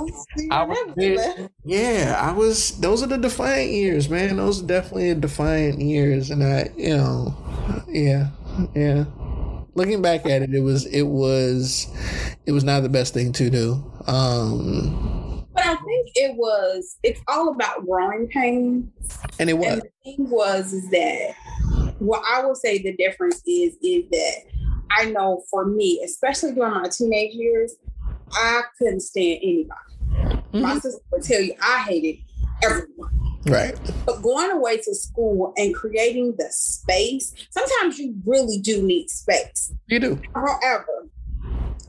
I 0.50 0.64
was, 0.64 1.48
yeah, 1.64 2.18
I 2.20 2.32
was, 2.32 2.78
those 2.80 3.04
are 3.04 3.06
the 3.06 3.18
defiant 3.18 3.70
years, 3.70 4.08
man. 4.08 4.36
Those 4.36 4.62
are 4.62 4.66
definitely 4.66 5.14
defiant 5.14 5.80
years. 5.80 6.30
And 6.30 6.42
I, 6.42 6.70
you 6.76 6.96
know, 6.96 7.36
yeah, 7.88 8.30
yeah 8.74 9.04
looking 9.74 10.02
back 10.02 10.26
at 10.26 10.42
it, 10.42 10.54
it 10.54 10.60
was 10.60 10.86
it 10.86 11.02
was 11.02 11.88
it 12.46 12.52
was 12.52 12.64
not 12.64 12.82
the 12.82 12.88
best 12.88 13.14
thing 13.14 13.32
to 13.32 13.50
do. 13.50 13.92
Um, 14.06 15.46
but 15.54 15.64
I 15.64 15.76
think 15.76 16.10
it 16.14 16.36
was. 16.36 16.98
It's 17.02 17.20
all 17.28 17.50
about 17.50 17.86
growing 17.86 18.28
pains, 18.28 18.88
and 19.38 19.48
it 19.48 19.54
was. 19.54 19.66
And 19.66 19.82
the 19.82 19.90
thing 20.04 20.30
was 20.30 20.72
is 20.72 20.88
that 20.90 21.34
what 21.98 22.22
I 22.26 22.44
will 22.44 22.54
say 22.54 22.78
the 22.82 22.96
difference 22.96 23.40
is 23.46 23.76
is 23.82 24.04
that 24.10 24.36
I 24.90 25.06
know 25.06 25.44
for 25.50 25.64
me, 25.64 26.00
especially 26.04 26.52
during 26.52 26.72
my 26.72 26.88
teenage 26.88 27.34
years, 27.34 27.76
I 28.32 28.62
couldn't 28.78 29.00
stand 29.00 29.40
anybody. 29.42 29.80
Mm-hmm. 30.10 30.62
My 30.62 30.78
sister 30.78 31.00
would 31.12 31.22
tell 31.22 31.40
you 31.40 31.54
I 31.62 31.84
hated 31.88 32.18
everyone. 32.62 33.23
Right. 33.46 33.78
But 34.06 34.22
going 34.22 34.50
away 34.50 34.78
to 34.78 34.94
school 34.94 35.52
and 35.56 35.74
creating 35.74 36.34
the 36.38 36.48
space, 36.50 37.34
sometimes 37.50 37.98
you 37.98 38.14
really 38.24 38.58
do 38.58 38.82
need 38.82 39.10
space. 39.10 39.72
You 39.88 40.00
do. 40.00 40.22
However, 40.34 41.08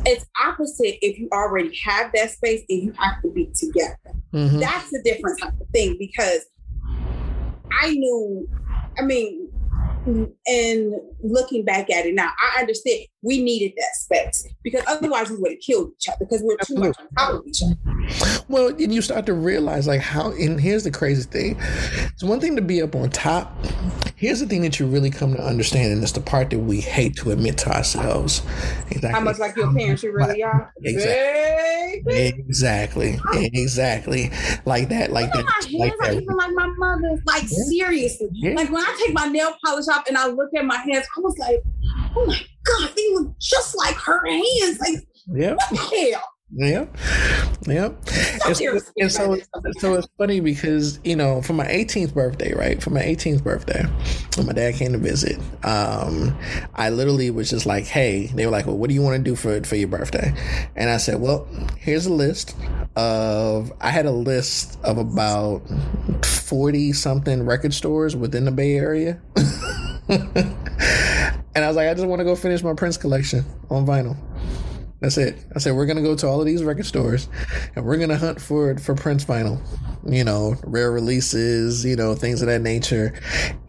it's 0.06 0.26
opposite 0.44 0.98
if 1.02 1.18
you 1.18 1.30
already 1.32 1.76
have 1.84 2.12
that 2.14 2.32
space 2.32 2.64
and 2.70 2.84
you 2.84 2.94
have 2.98 3.22
to 3.22 3.30
be 3.30 3.52
together. 3.56 3.98
Mm-hmm. 4.34 4.60
That's 4.60 4.94
a 4.94 5.02
different 5.04 5.40
type 5.40 5.54
of 5.60 5.68
thing 5.70 5.96
because 5.98 6.46
I 7.82 7.92
knew, 7.92 8.50
I 8.98 9.02
mean, 9.02 9.50
and 10.48 10.94
looking 11.24 11.66
back 11.66 11.90
at 11.90 12.06
it 12.06 12.14
now, 12.14 12.32
I 12.40 12.60
understand 12.60 13.08
we 13.24 13.44
needed 13.44 13.74
that 13.78 13.96
space 13.96 14.48
because 14.64 14.84
otherwise 14.88 15.32
we 15.32 15.38
would 15.38 15.52
have 15.52 15.60
killed 15.60 15.92
each 15.98 16.08
other 16.10 16.18
because 16.20 16.42
we 16.42 16.48
we're 16.48 16.58
too 16.58 16.76
much 16.76 16.96
on 17.00 17.08
top 17.18 17.34
of 17.40 17.48
each 17.48 17.64
other. 17.64 17.76
Well, 18.48 18.68
and 18.68 18.94
you 18.94 19.02
start 19.02 19.26
to 19.28 19.34
realize 19.34 19.88
like 19.88 20.02
how. 20.02 20.32
And 20.32 20.60
here's 20.60 20.84
the 20.84 20.92
crazy 20.92 21.24
thing: 21.24 21.58
it's 21.60 22.24
one 22.24 22.40
thing 22.40 22.56
to 22.56 22.62
be 22.62 22.82
up 22.82 22.96
on 22.96 23.10
top. 23.10 23.56
Here's 24.16 24.40
the 24.40 24.46
thing 24.46 24.62
that 24.62 24.80
you 24.80 24.88
really 24.88 25.10
come 25.10 25.34
to 25.34 25.44
understand, 25.44 25.92
and 25.92 26.02
it's 26.02 26.14
the 26.14 26.22
part 26.22 26.50
that 26.52 26.60
we 26.60 26.80
hate 26.80 27.16
to 27.18 27.32
admit 27.32 27.58
to 27.60 27.76
ourselves. 27.76 28.42
Exactly. 28.90 29.10
How 29.10 29.20
much 29.20 29.40
like 29.40 29.56
your 29.56 29.74
parents 29.74 30.04
you 30.04 30.14
really 30.14 30.42
are. 30.44 30.74
Exactly. 30.84 32.28
Exactly. 32.28 33.20
Exactly. 33.34 34.32
Like 34.66 34.90
that. 34.90 35.12
Like 35.12 35.32
that. 35.34 35.46
My 35.46 35.52
hands 35.52 36.00
like 36.00 36.10
are 36.10 36.14
even 36.14 36.36
like 36.36 36.52
my 36.54 36.68
mother's. 36.78 37.20
Like 37.26 37.44
yeah. 37.44 37.64
seriously. 37.70 38.30
Yeah. 38.32 38.54
Like 38.54 38.72
when 38.72 38.82
I 38.84 38.96
take 39.04 39.14
my 39.14 39.28
nail 39.28 39.54
polish 39.64 39.88
off 39.88 40.08
and 40.08 40.18
I 40.18 40.28
look 40.28 40.50
at 40.56 40.66
my 40.66 40.78
hands, 40.78 41.06
I 41.18 41.20
was 41.20 41.38
like, 41.38 41.62
oh 42.16 42.26
my 42.26 42.40
god, 42.64 42.92
they 42.96 43.14
look 43.14 43.38
just 43.40 43.78
like 43.78 43.96
her 43.96 44.26
hands. 44.26 44.80
Like, 44.80 45.08
yeah. 45.28 45.56
what 45.56 45.70
the 45.70 46.12
hell? 46.12 46.24
Yep. 46.58 46.96
Yep. 47.68 47.98
And 48.46 48.56
so, 48.56 48.80
and 48.98 49.12
so, 49.12 49.38
so 49.80 49.94
it's 49.96 50.08
funny 50.18 50.40
because, 50.40 51.00
you 51.04 51.16
know, 51.16 51.42
for 51.42 51.52
my 51.54 51.66
18th 51.66 52.14
birthday, 52.14 52.54
right? 52.54 52.82
For 52.82 52.92
my 52.92 53.02
18th 53.02 53.44
birthday, 53.44 53.84
when 54.38 54.48
my 54.48 54.54
dad 54.54 54.76
came 54.76 54.94
to 54.94 54.98
visit, 54.98 55.38
um, 55.66 56.38
I 56.76 56.92
literally 56.92 57.30
was 57.30 57.50
just 57.50 57.66
like, 57.66 57.86
hey, 57.86 58.28
they 58.28 58.46
were 58.46 58.52
like, 58.54 58.68
well, 58.68 58.78
what 58.78 58.88
do 58.88 58.94
you 58.94 59.02
want 59.02 59.18
to 59.18 59.24
do 59.24 59.36
for, 59.36 59.62
for 59.66 59.76
your 59.76 59.90
birthday? 59.90 60.34
And 60.78 60.90
I 60.90 60.98
said, 60.98 61.20
well, 61.20 61.46
here's 61.78 62.06
a 62.06 62.14
list 62.14 62.56
of, 62.96 63.74
I 63.82 63.90
had 63.90 64.06
a 64.06 64.12
list 64.12 64.80
of 64.84 64.98
about 64.98 65.62
40 66.24 66.94
something 66.94 67.46
record 67.46 67.74
stores 67.74 68.16
within 68.16 68.46
the 68.46 68.52
Bay 68.52 68.76
Area. 68.78 69.20
and 70.08 70.56
I 71.56 71.68
was 71.68 71.76
like, 71.76 71.90
I 71.90 71.94
just 71.94 72.06
want 72.08 72.20
to 72.20 72.26
go 72.26 72.36
finish 72.36 72.64
my 72.64 72.74
Prince 72.74 72.98
collection 72.98 73.44
on 73.70 73.86
vinyl. 73.86 74.16
That's 75.06 75.18
it. 75.20 75.38
I 75.56 75.60
said 75.60 75.76
we're 75.76 75.86
gonna 75.86 76.02
go 76.02 76.16
to 76.16 76.28
all 76.28 76.40
of 76.40 76.48
these 76.48 76.64
record 76.64 76.88
stores 76.88 77.30
and 77.76 77.86
we're 77.86 77.98
gonna 77.98 78.18
hunt 78.18 78.42
for 78.42 78.76
for 78.80 78.96
Prince 78.96 79.24
vinyl, 79.24 79.62
you 80.04 80.24
know, 80.24 80.56
rare 80.64 80.92
releases, 80.92 81.86
you 81.86 81.96
know, 81.96 82.16
things 82.16 82.42
of 82.42 82.48
that 82.48 82.64
nature. 82.64 83.14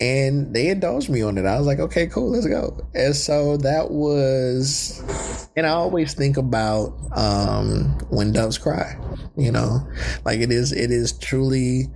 And 0.01 0.55
they 0.55 0.68
indulged 0.68 1.11
me 1.11 1.20
on 1.20 1.37
it. 1.37 1.45
I 1.45 1.59
was 1.59 1.66
like, 1.66 1.78
okay, 1.78 2.07
cool, 2.07 2.30
let's 2.30 2.47
go. 2.47 2.80
And 2.95 3.14
so 3.14 3.59
that 3.59 3.91
was 3.91 5.47
and 5.57 5.66
I 5.66 5.70
always 5.70 6.14
think 6.14 6.39
about 6.39 6.95
um 7.14 7.99
when 8.09 8.32
doves 8.32 8.57
cry, 8.57 8.97
you 9.37 9.53
know. 9.53 9.87
Like 10.24 10.41
it 10.41 10.51
is 10.51 10.72
it 10.72 10.91
is 10.91 11.12
truly 11.12 11.89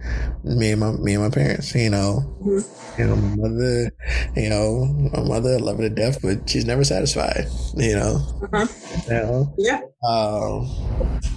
me 0.45 0.73
and 0.73 0.81
my 0.81 0.91
me 0.93 1.15
and 1.15 1.25
my 1.25 1.31
parents, 1.31 1.75
you 1.75 1.89
know. 1.89 2.37
You 2.99 3.07
know, 3.07 3.17
my 3.17 3.37
mother, 3.37 3.93
you 4.37 4.49
know, 4.51 4.85
my 5.15 5.23
mother 5.23 5.59
love 5.59 5.77
her 5.79 5.89
to 5.89 5.95
death, 5.95 6.21
but 6.23 6.49
she's 6.49 6.65
never 6.67 6.85
satisfied, 6.85 7.47
you 7.77 7.95
know. 7.95 8.17
Uh-huh. 8.43 8.67
You 9.07 9.15
know? 9.15 9.30
Yeah. 9.59 9.81
Um, 10.07 10.69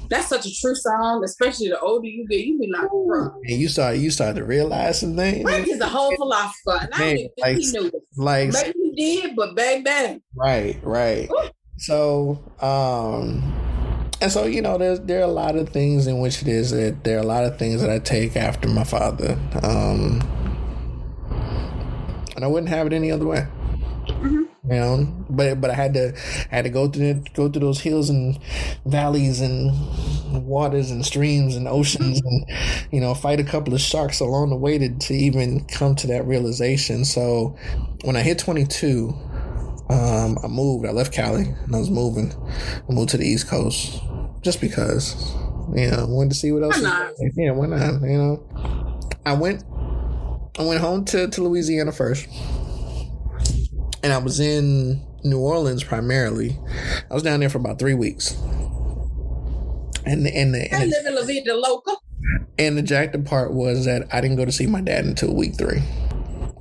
That's 0.10 0.28
such 0.28 0.46
a 0.46 0.54
true 0.54 0.76
song, 0.76 1.24
especially 1.24 1.70
the 1.70 1.80
older 1.80 2.08
you 2.08 2.28
get, 2.28 2.46
you 2.46 2.60
be 2.60 2.72
like. 2.72 2.90
And 2.92 3.60
you 3.60 3.68
start 3.68 3.98
you 3.98 4.12
start 4.12 4.36
to 4.36 4.44
realize 4.44 5.00
some 5.00 5.16
things. 5.16 5.44
Frank 5.44 5.68
is 5.68 5.80
a 5.80 5.88
whole 5.88 6.16
philosopher, 6.16 6.80
and 6.82 6.90
man, 6.92 7.02
I 7.02 7.16
didn't 7.16 7.32
think 7.36 7.38
like, 7.38 7.58
he 7.58 7.72
knew 7.72 7.86
it. 7.88 7.94
Like 8.16 8.54
maybe 8.54 8.80
he 8.96 9.22
did, 9.22 9.36
but 9.36 9.56
bang 9.56 9.84
bang. 9.84 10.22
Right, 10.36 10.80
right. 10.84 11.30
Ooh. 11.32 11.50
So, 11.78 12.40
um, 12.62 13.42
and 14.22 14.32
so 14.32 14.46
you 14.46 14.62
know, 14.62 14.78
there's 14.78 15.00
there 15.02 15.20
are 15.20 15.24
a 15.24 15.28
lot 15.28 15.56
of 15.56 15.70
things 15.70 16.08
in 16.08 16.20
which 16.20 16.42
it 16.42 16.48
is 16.48 16.72
that 16.72 17.04
there 17.04 17.18
are 17.18 17.22
a 17.22 17.26
lot 17.26 17.44
of 17.44 17.58
things 17.58 17.82
that 17.82 17.90
I 17.90 18.00
take 18.00 18.36
after 18.36 18.70
my 18.70 18.84
father, 18.84 19.38
um, 19.64 20.22
and 22.36 22.46
I 22.46 22.48
wouldn't 22.48 22.70
have 22.70 22.88
it 22.88 22.94
any 22.94 23.12
other 23.12 23.26
way. 23.26 23.48
Mm-hmm. 24.66 24.74
You 24.74 24.80
know, 24.80 25.26
but 25.30 25.62
but 25.62 25.70
I 25.70 25.74
had 25.74 25.94
to 25.96 26.14
I 26.52 26.56
had 26.56 26.64
to 26.64 26.70
go 26.70 26.88
through 26.88 27.24
go 27.34 27.50
through 27.50 27.62
those 27.62 27.82
hills 27.82 28.10
and 28.10 28.40
valleys 28.86 29.42
and 29.42 29.72
waters 30.46 30.90
and 30.90 31.06
streams 31.06 31.56
and 31.56 31.68
oceans 31.68 32.22
and 32.24 32.46
you 32.92 33.02
know 33.02 33.14
fight 33.14 33.40
a 33.40 33.44
couple 33.44 33.74
of 33.74 33.82
sharks 33.82 34.20
along 34.20 34.50
the 34.52 34.56
way 34.56 34.78
to, 34.78 34.90
to 34.90 35.14
even 35.14 35.66
come 35.66 35.96
to 35.96 36.08
that 36.08 36.26
realization. 36.26 37.04
So 37.06 37.58
when 38.04 38.16
I 38.16 38.22
hit 38.22 38.40
22, 38.40 39.14
um, 39.90 40.38
I 40.44 40.48
moved. 40.48 40.86
I 40.86 40.92
left 40.92 41.14
Cali 41.14 41.44
and 41.44 41.76
I 41.76 41.80
was 41.80 41.90
moving. 41.90 42.34
I 42.90 42.92
moved 42.92 43.10
to 43.10 43.18
the 43.18 43.28
East 43.28 43.48
Coast 43.48 44.02
just 44.42 44.62
because, 44.62 45.34
you 45.76 45.90
know, 45.92 46.06
wanted 46.08 46.30
to 46.30 46.36
see 46.36 46.52
what 46.52 46.64
else. 46.64 46.82
Why 46.82 46.90
not? 46.90 47.14
Yeah, 47.36 47.52
why 47.52 47.68
not? 47.68 48.02
You 48.02 48.18
know, 48.18 49.00
I 49.26 49.34
went. 49.34 49.64
I 50.60 50.64
went 50.64 50.82
home 50.82 51.04
to, 51.06 51.28
to 51.28 51.42
Louisiana 51.42 51.92
first, 51.92 52.28
and 54.04 54.14
I 54.14 54.18
was 54.18 54.40
in 54.40 55.02
New 55.24 55.40
Orleans 55.40 55.84
primarily. 55.84 56.58
I 57.10 57.14
was 57.14 57.24
down 57.24 57.40
there 57.40 57.50
for 57.50 57.58
about 57.58 57.80
three 57.80 57.94
weeks. 57.94 58.34
And 60.06 60.26
the, 60.26 60.36
and 60.36 60.54
the, 60.54 60.72
and 60.72 60.84
I 60.84 60.86
live 60.86 61.06
in 61.06 61.16
La 61.16 61.24
Vida 61.24 61.56
Loca. 61.56 61.96
And 62.60 62.78
the 62.78 62.82
jacked 62.82 63.24
part 63.26 63.54
was 63.54 63.86
that 63.86 64.14
I 64.14 64.22
didn't 64.22 64.38
go 64.38 64.46
to 64.46 64.52
see 64.52 64.68
my 64.68 64.82
dad 64.82 65.06
until 65.06 65.34
week 65.34 65.56
three, 65.56 65.82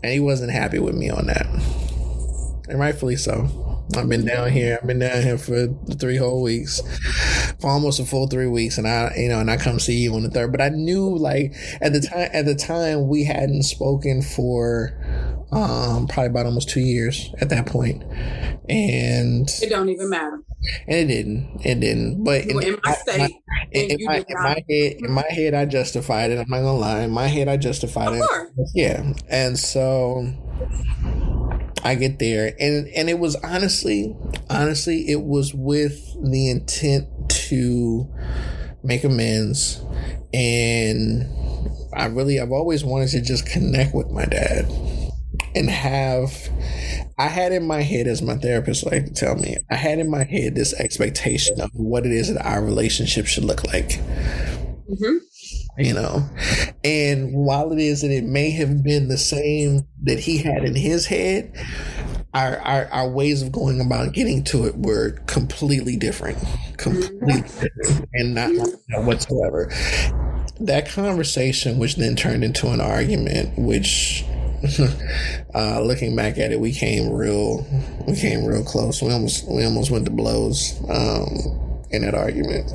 and 0.02 0.12
he 0.12 0.20
wasn't 0.20 0.52
happy 0.52 0.78
with 0.78 0.94
me 0.94 1.10
on 1.10 1.26
that 1.26 1.46
and 2.68 2.80
rightfully 2.80 3.16
so. 3.16 3.71
I've 3.96 4.08
been 4.08 4.24
down 4.24 4.50
here. 4.50 4.78
I've 4.80 4.86
been 4.86 4.98
down 4.98 5.22
here 5.22 5.38
for 5.38 5.68
three 5.98 6.16
whole 6.16 6.42
weeks, 6.42 6.80
for 7.60 7.70
almost 7.70 8.00
a 8.00 8.04
full 8.04 8.26
three 8.26 8.46
weeks, 8.46 8.78
and 8.78 8.86
I, 8.86 9.12
you 9.16 9.28
know, 9.28 9.40
and 9.40 9.50
I 9.50 9.56
come 9.56 9.78
see 9.78 9.98
you 9.98 10.14
on 10.14 10.22
the 10.22 10.30
third. 10.30 10.50
But 10.52 10.60
I 10.60 10.70
knew, 10.70 11.16
like, 11.16 11.54
at 11.80 11.92
the 11.92 12.00
time, 12.00 12.28
at 12.32 12.44
the 12.44 12.54
time, 12.54 13.08
we 13.08 13.24
hadn't 13.24 13.64
spoken 13.64 14.22
for 14.22 14.98
um 15.52 16.06
probably 16.06 16.28
about 16.28 16.46
almost 16.46 16.70
two 16.70 16.80
years 16.80 17.30
at 17.40 17.50
that 17.50 17.66
point, 17.66 18.02
and 18.68 19.48
it 19.62 19.68
don't 19.68 19.88
even 19.88 20.08
matter. 20.08 20.42
And 20.86 21.10
it 21.10 21.14
didn't. 21.14 21.60
It 21.64 21.80
didn't. 21.80 22.24
But 22.24 22.42
in, 22.42 22.62
in 22.62 22.78
my 22.84 22.92
state, 22.92 23.18
my, 23.18 23.66
in, 23.72 23.90
in, 23.90 24.04
my, 24.06 24.24
in 24.26 24.42
my 24.42 24.64
head, 24.68 24.96
in 25.00 25.10
my 25.10 25.24
head, 25.28 25.54
I 25.54 25.66
justified 25.66 26.30
it. 26.30 26.38
I'm 26.38 26.48
not 26.48 26.60
gonna 26.60 26.74
lie. 26.74 27.00
In 27.00 27.10
my 27.10 27.26
head, 27.26 27.48
I 27.48 27.56
justified 27.56 28.14
it. 28.14 28.24
Yeah, 28.74 29.12
and 29.28 29.58
so 29.58 30.24
I 31.84 31.96
get 31.96 32.18
there 32.18 32.54
and 32.60 32.86
and 32.88 33.10
it 33.10 33.18
was 33.18 33.34
honestly 33.36 34.16
honestly 34.48 35.10
it 35.10 35.22
was 35.22 35.52
with 35.52 36.14
the 36.22 36.50
intent 36.50 37.08
to 37.48 38.08
make 38.84 39.04
amends 39.04 39.82
and 40.32 41.26
I 41.92 42.06
really 42.06 42.40
I've 42.40 42.52
always 42.52 42.84
wanted 42.84 43.08
to 43.10 43.20
just 43.20 43.46
connect 43.46 43.94
with 43.94 44.10
my 44.10 44.24
dad 44.24 44.70
and 45.54 45.68
have 45.68 46.32
I 47.18 47.26
had 47.26 47.52
in 47.52 47.66
my 47.66 47.82
head 47.82 48.06
as 48.06 48.22
my 48.22 48.36
therapist 48.36 48.86
like 48.86 49.06
to 49.06 49.12
tell 49.12 49.34
me 49.34 49.56
I 49.70 49.74
had 49.74 49.98
in 49.98 50.08
my 50.08 50.24
head 50.24 50.54
this 50.54 50.74
expectation 50.74 51.60
of 51.60 51.70
what 51.74 52.06
it 52.06 52.12
is 52.12 52.32
that 52.32 52.46
our 52.46 52.62
relationship 52.62 53.26
should 53.26 53.44
look 53.44 53.64
like. 53.64 54.00
Mm-hmm 54.88 55.16
you 55.78 55.94
know. 55.94 56.28
And 56.84 57.32
while 57.32 57.72
it 57.72 57.78
is 57.78 58.02
that 58.02 58.10
it 58.10 58.24
may 58.24 58.50
have 58.50 58.82
been 58.82 59.08
the 59.08 59.18
same 59.18 59.86
that 60.02 60.18
he 60.18 60.38
had 60.38 60.64
in 60.64 60.74
his 60.74 61.06
head, 61.06 61.52
our, 62.34 62.56
our, 62.58 62.86
our 62.86 63.08
ways 63.08 63.42
of 63.42 63.52
going 63.52 63.80
about 63.80 64.12
getting 64.12 64.42
to 64.44 64.64
it 64.64 64.76
were 64.76 65.12
completely 65.26 65.96
different, 65.96 66.38
completely 66.78 67.42
different, 67.42 68.08
and 68.14 68.34
not, 68.34 68.50
not 68.88 69.04
whatsoever. 69.04 69.70
That 70.60 70.88
conversation, 70.88 71.78
which 71.78 71.96
then 71.96 72.16
turned 72.16 72.42
into 72.42 72.68
an 72.68 72.80
argument, 72.80 73.56
which 73.58 74.24
uh, 75.54 75.80
looking 75.82 76.16
back 76.16 76.38
at 76.38 76.52
it, 76.52 76.60
we 76.60 76.72
came 76.72 77.12
real, 77.12 77.66
we 78.06 78.16
came 78.16 78.44
real 78.44 78.64
close. 78.64 79.02
We 79.02 79.12
almost, 79.12 79.48
we 79.48 79.64
almost 79.64 79.90
went 79.90 80.06
to 80.06 80.10
blows. 80.10 80.80
Um, 80.88 81.71
in 81.92 82.02
that 82.02 82.14
argument. 82.14 82.72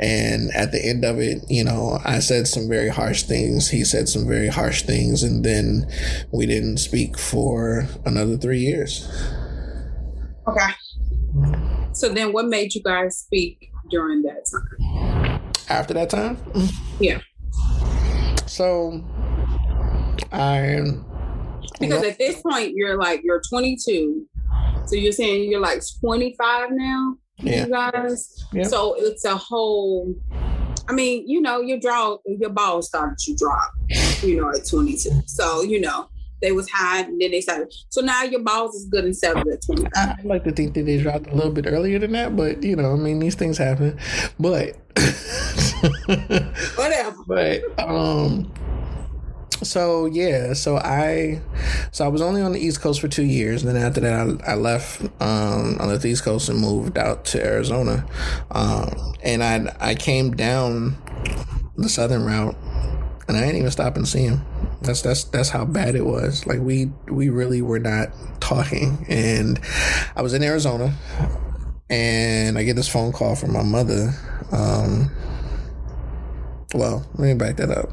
And 0.00 0.50
at 0.54 0.72
the 0.72 0.84
end 0.84 1.04
of 1.04 1.18
it, 1.18 1.42
you 1.48 1.64
know, 1.64 1.98
I 2.04 2.20
said 2.20 2.46
some 2.46 2.68
very 2.68 2.88
harsh 2.88 3.24
things. 3.24 3.68
He 3.68 3.84
said 3.84 4.08
some 4.08 4.26
very 4.26 4.48
harsh 4.48 4.82
things. 4.82 5.22
And 5.22 5.44
then 5.44 5.86
we 6.32 6.46
didn't 6.46 6.78
speak 6.78 7.18
for 7.18 7.86
another 8.04 8.36
three 8.36 8.60
years. 8.60 9.06
Okay. 10.46 10.70
So 11.92 12.08
then 12.08 12.32
what 12.32 12.46
made 12.46 12.74
you 12.74 12.82
guys 12.82 13.18
speak 13.18 13.70
during 13.90 14.22
that 14.22 14.46
time? 14.50 15.40
After 15.68 15.94
that 15.94 16.10
time? 16.10 16.38
Yeah. 16.98 17.20
So 18.46 19.04
I. 20.32 20.80
Because 21.78 22.02
at 22.02 22.18
this 22.18 22.40
point, 22.40 22.72
you're 22.74 22.96
like, 22.96 23.20
you're 23.22 23.42
22. 23.48 24.26
So 24.86 24.96
you're 24.96 25.12
saying 25.12 25.50
you're 25.50 25.60
like 25.60 25.82
25 26.00 26.70
now? 26.72 27.16
Yeah. 27.40 27.66
you 27.66 27.70
guys. 27.70 28.44
Yeah. 28.52 28.64
So 28.64 28.94
it's 28.98 29.24
a 29.24 29.36
whole. 29.36 30.14
I 30.88 30.92
mean, 30.92 31.28
you 31.28 31.40
know, 31.42 31.60
your 31.60 31.78
draw, 31.78 32.16
your 32.24 32.48
balls 32.48 32.88
started 32.88 33.18
to 33.18 33.36
drop, 33.36 33.72
you 34.22 34.40
know, 34.40 34.50
at 34.50 34.66
22. 34.66 35.10
So 35.26 35.62
you 35.62 35.80
know, 35.80 36.08
they 36.40 36.52
was 36.52 36.70
high, 36.70 37.00
and 37.00 37.20
then 37.20 37.30
they 37.30 37.40
started. 37.40 37.72
So 37.90 38.00
now 38.00 38.22
your 38.22 38.40
balls 38.40 38.74
is 38.74 38.86
good 38.86 39.04
and 39.04 39.16
settled 39.16 39.48
at 39.48 39.62
25. 39.62 39.90
I 39.94 40.16
like 40.24 40.44
to 40.44 40.52
think 40.52 40.74
that 40.74 40.86
they 40.86 40.98
dropped 40.98 41.28
a 41.28 41.34
little 41.34 41.52
bit 41.52 41.66
earlier 41.66 41.98
than 41.98 42.12
that, 42.12 42.36
but 42.36 42.62
you 42.62 42.76
know, 42.76 42.92
I 42.92 42.96
mean, 42.96 43.18
these 43.18 43.34
things 43.34 43.58
happen. 43.58 43.98
But 44.38 44.76
whatever. 46.76 47.16
But 47.26 47.62
um, 47.78 48.50
so 49.62 50.06
yeah, 50.06 50.52
so 50.52 50.76
I, 50.76 51.40
so 51.90 52.04
I 52.04 52.08
was 52.08 52.22
only 52.22 52.42
on 52.42 52.52
the 52.52 52.60
East 52.60 52.80
Coast 52.80 53.00
for 53.00 53.08
two 53.08 53.24
years, 53.24 53.62
and 53.62 53.74
then 53.74 53.82
after 53.82 54.00
that, 54.00 54.40
I, 54.46 54.52
I 54.52 54.54
left 54.54 55.02
um, 55.20 55.78
on 55.80 55.88
the 55.88 56.06
East 56.06 56.24
Coast 56.24 56.48
and 56.48 56.58
moved 56.58 56.98
out 56.98 57.24
to 57.26 57.44
Arizona, 57.44 58.06
um, 58.50 59.14
and 59.22 59.42
I 59.42 59.74
I 59.80 59.94
came 59.94 60.32
down 60.32 60.96
the 61.76 61.88
southern 61.88 62.24
route, 62.24 62.56
and 63.26 63.36
I 63.36 63.40
didn't 63.40 63.56
even 63.56 63.70
stop 63.70 63.96
and 63.96 64.06
see 64.06 64.22
him. 64.22 64.42
That's 64.82 65.02
that's 65.02 65.24
that's 65.24 65.48
how 65.48 65.64
bad 65.64 65.96
it 65.96 66.04
was. 66.04 66.46
Like 66.46 66.60
we 66.60 66.90
we 67.08 67.28
really 67.28 67.62
were 67.62 67.80
not 67.80 68.10
talking, 68.40 69.04
and 69.08 69.60
I 70.14 70.22
was 70.22 70.34
in 70.34 70.42
Arizona, 70.42 70.94
and 71.90 72.58
I 72.58 72.62
get 72.62 72.76
this 72.76 72.88
phone 72.88 73.12
call 73.12 73.34
from 73.34 73.52
my 73.52 73.62
mother. 73.62 74.12
Um, 74.52 75.10
well, 76.74 77.06
let 77.14 77.28
me 77.28 77.34
back 77.34 77.56
that 77.56 77.70
up. 77.70 77.88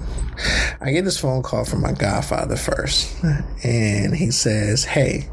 I 0.82 0.92
get 0.92 1.06
this 1.06 1.18
phone 1.18 1.42
call 1.44 1.64
from 1.64 1.82
my 1.82 1.94
godfather 1.94 2.58
first, 2.58 3.16
and 3.64 4.14
he 4.14 4.32
says, 4.32 4.84
"Hey," 4.84 5.30